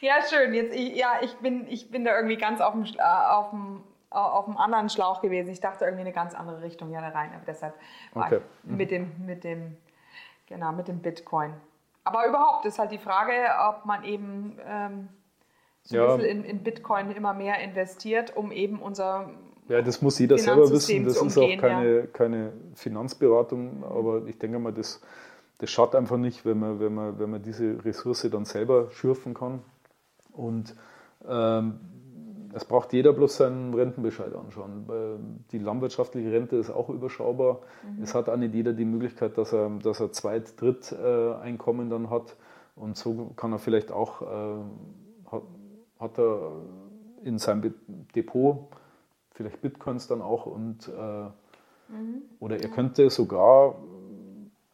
[0.00, 0.54] ja schön.
[0.54, 3.82] Jetzt, ich, ja, ich bin, ich bin da irgendwie ganz auf dem, auf dem
[4.14, 5.50] auf einem anderen Schlauch gewesen.
[5.50, 7.30] Ich dachte irgendwie eine ganz andere Richtung ja da rein.
[7.34, 7.74] Aber deshalb
[8.12, 8.40] war okay.
[8.62, 9.76] ich mit dem, mit dem,
[10.46, 11.52] genau, mit dem Bitcoin.
[12.04, 13.32] Aber überhaupt ist halt die Frage,
[13.68, 15.08] ob man eben ähm,
[15.82, 16.12] so ja.
[16.12, 19.30] ein bisschen in, in, Bitcoin immer mehr investiert, um eben unser
[19.68, 21.04] ja, das muss jeder selber wissen.
[21.06, 25.00] Das ist auch keine, keine Finanzberatung, aber ich denke mal, das,
[25.64, 29.32] das schadet einfach nicht, wenn man, wenn, man, wenn man diese Ressource dann selber schürfen
[29.32, 29.60] kann.
[30.30, 30.76] Und
[31.26, 31.80] ähm,
[32.52, 35.40] es braucht jeder bloß seinen Rentenbescheid anschauen.
[35.52, 37.60] Die landwirtschaftliche Rente ist auch überschaubar.
[37.82, 38.02] Mhm.
[38.02, 42.36] Es hat auch nicht jeder die Möglichkeit, dass er, dass er Zweit-, Dritt-Einkommen dann hat.
[42.76, 45.42] Und so kann er vielleicht auch, äh, hat,
[45.98, 46.52] hat, er
[47.22, 47.72] in seinem
[48.14, 48.68] Depot
[49.30, 51.22] vielleicht Bitcoins dann auch und äh,
[51.90, 52.20] mhm.
[52.38, 53.76] oder er könnte sogar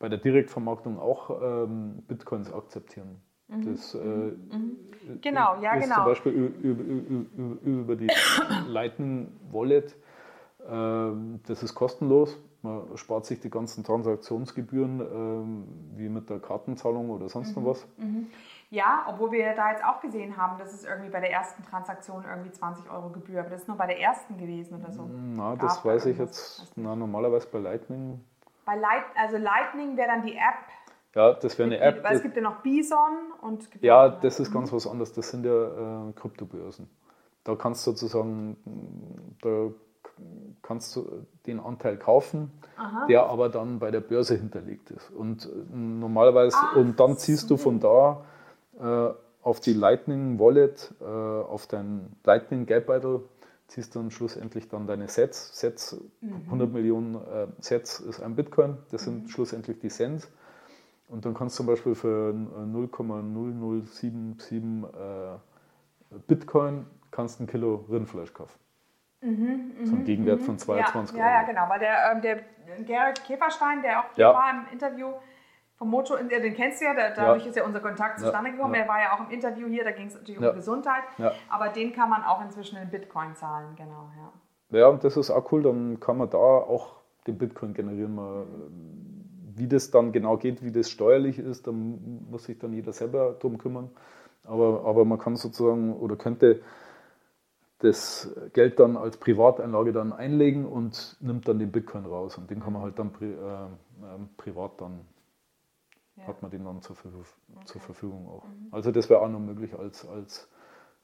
[0.01, 3.21] bei der Direktvermarktung auch ähm, Bitcoins akzeptieren.
[3.47, 3.65] Mhm.
[3.73, 4.77] Das äh, Mhm.
[5.23, 5.95] Genau, ja, ist genau.
[5.97, 8.09] zum Beispiel über, über, über die
[8.69, 9.95] Lightning Wallet.
[10.69, 12.37] ähm, Das ist kostenlos.
[12.63, 15.65] Man spart sich die ganzen Transaktionsgebühren, ähm,
[15.97, 17.63] wie mit der Kartenzahlung oder sonst Mhm.
[17.63, 17.87] noch was.
[18.71, 22.23] Ja, obwohl wir da jetzt auch gesehen haben, dass es irgendwie bei der ersten Transaktion
[22.29, 25.11] irgendwie 20 Euro Gebühr, aber das ist nur bei der ersten gewesen oder so.
[25.37, 26.71] Na, das da weiß ich jetzt.
[26.77, 28.21] Na, normalerweise bei Lightning.
[28.71, 30.55] Bei Light, also Lightning wäre dann die App.
[31.17, 32.05] Ja, das wäre eine App.
[32.05, 35.13] Weil es gibt ja noch Bison und gibt Ja, das ist ganz was anderes.
[35.13, 36.89] Das sind ja äh, Kryptobörsen.
[37.43, 38.57] Da kannst du sozusagen,
[39.43, 39.71] da
[40.63, 42.53] kannst du den Anteil kaufen,
[43.09, 45.11] der aber dann bei der Börse hinterlegt ist.
[45.11, 47.65] Und äh, normalerweise, Ach und dann ziehst du so.
[47.65, 48.25] von da
[48.79, 53.25] äh, auf die Lightning Wallet, äh, auf dein Lightning Geldbeutel,
[53.71, 55.59] ziehst dann schlussendlich dann deine Sets.
[55.59, 60.29] Sets, 100 Millionen äh, Sets ist ein Bitcoin, das sind schlussendlich die Cents.
[61.09, 65.39] Und dann kannst du zum Beispiel für äh, 0,0077 äh,
[66.27, 68.59] Bitcoin kannst ein Kilo Rindfleisch kaufen.
[69.23, 69.27] so
[69.97, 71.47] ein Gegenwert von 22 Mhm, ja, ja, ja, Euro.
[71.49, 71.69] genau.
[71.69, 72.41] Weil der, ähm, der
[72.85, 74.33] Gerrit Käferstein, der auch Ja.
[74.35, 75.09] war im Interview
[75.81, 78.75] vom Moto, den kennst du ja, da- dadurch ist ja unser Kontakt Ja, zustande gekommen.
[78.75, 78.83] ja.
[78.83, 80.51] Er war ja auch im Interview hier, da ging es natürlich Ja.
[80.51, 81.05] um Gesundheit.
[81.17, 81.33] Ja.
[81.49, 84.11] Aber den kann man auch inzwischen in Bitcoin zahlen, genau.
[84.71, 84.79] Ja.
[84.79, 86.97] Ja, und das ist auch cool, dann kann man da auch
[87.27, 88.15] den Bitcoin generieren.
[88.15, 88.45] Man,
[89.57, 93.37] wie das dann genau geht, wie das steuerlich ist, da muss sich dann jeder selber
[93.41, 93.91] drum kümmern.
[94.45, 96.61] Aber, aber man kann sozusagen oder könnte
[97.79, 102.37] das Geld dann als Privateinlage dann einlegen und nimmt dann den Bitcoin raus.
[102.37, 105.01] Und den kann man halt dann pri, äh, ähm, privat dann,
[106.21, 106.27] Ja.
[106.29, 108.45] hat man den dann zur, Verf- zur Verfügung auch.
[108.45, 108.69] Mhm.
[108.71, 110.49] Also das wäre auch noch möglich als, als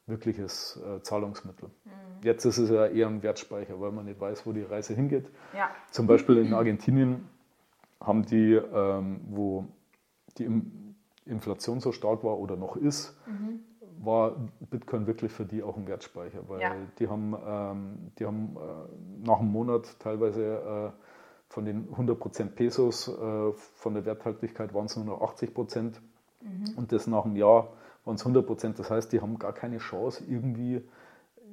[0.07, 1.69] wirkliches äh, Zahlungsmittel.
[1.85, 1.91] Mhm.
[2.23, 5.29] Jetzt ist es ja eher ein Wertspeicher, weil man nicht weiß, wo die Reise hingeht.
[5.55, 5.69] ja.
[5.91, 7.29] Zum Beispiel in Argentinien
[8.01, 9.67] haben die, ähm, wo
[10.39, 10.49] die
[11.25, 13.19] Inflation so stark war oder noch ist,
[13.99, 16.75] war Bitcoin wirklich für die auch ein Wertspeicher, weil Ja.
[16.99, 21.03] die haben, ähm, die haben äh, nach einem Monat teilweise äh,
[21.57, 25.95] von den 100% Pesos äh, von der Werthaltigkeit waren es nur noch 80%
[26.77, 27.69] und das nach einem Jahr
[28.05, 28.77] waren es 100%.
[28.77, 30.83] Das heißt, die haben gar keine Chance, irgendwie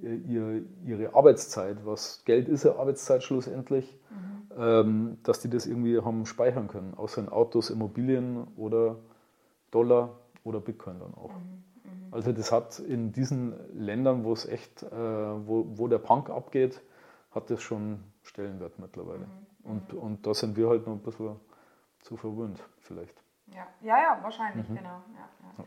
[0.04, 3.98] äh, ihr, ihre Arbeitszeit, was Geld ist ja Arbeitszeit schlussendlich,
[4.58, 8.98] ähm, dass die das irgendwie haben speichern können, außer in Autos, Immobilien oder
[9.72, 11.32] Dollar oder Bitcoin dann auch.
[12.12, 16.82] Also das hat in diesen Ländern, wo es echt, äh, wo, wo der Punk abgeht,
[17.32, 19.28] hat das schon Stellenwert mittlerweile.
[19.64, 21.40] Und, und da sind wir halt noch ein bisschen
[22.02, 23.16] zu verwöhnt vielleicht.
[23.48, 25.02] Ja, ja, ja wahrscheinlich, genau.
[25.16, 25.66] Ja, ja.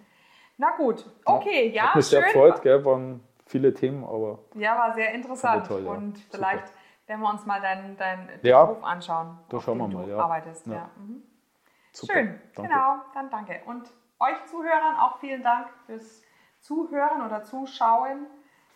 [0.58, 2.32] Na gut, okay, ja, Hat mich sehr schön.
[2.32, 5.66] gefreut, gell, waren viele Themen, aber Ja, war sehr interessant.
[5.66, 5.90] Toll, ja.
[5.90, 6.36] Und Super.
[6.38, 6.72] vielleicht
[7.06, 8.64] werden wir uns mal deinen dein Ja.
[8.64, 9.38] Beruf anschauen.
[9.48, 10.18] Da schauen wir mal, du ja.
[10.18, 10.66] arbeitest.
[10.66, 10.74] Ja.
[10.74, 10.90] Ja.
[10.96, 11.22] Mhm.
[11.92, 12.12] super.
[12.14, 12.70] Schön, Danke.
[12.72, 13.60] genau, dann danke.
[13.66, 16.22] Und euch Zuhörern auch vielen Dank fürs
[16.60, 18.26] Zuhören oder Zuschauen.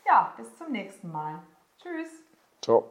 [0.07, 1.41] Ja, bis zum nächsten Mal.
[1.79, 2.25] Tschüss.
[2.63, 2.91] Ciao.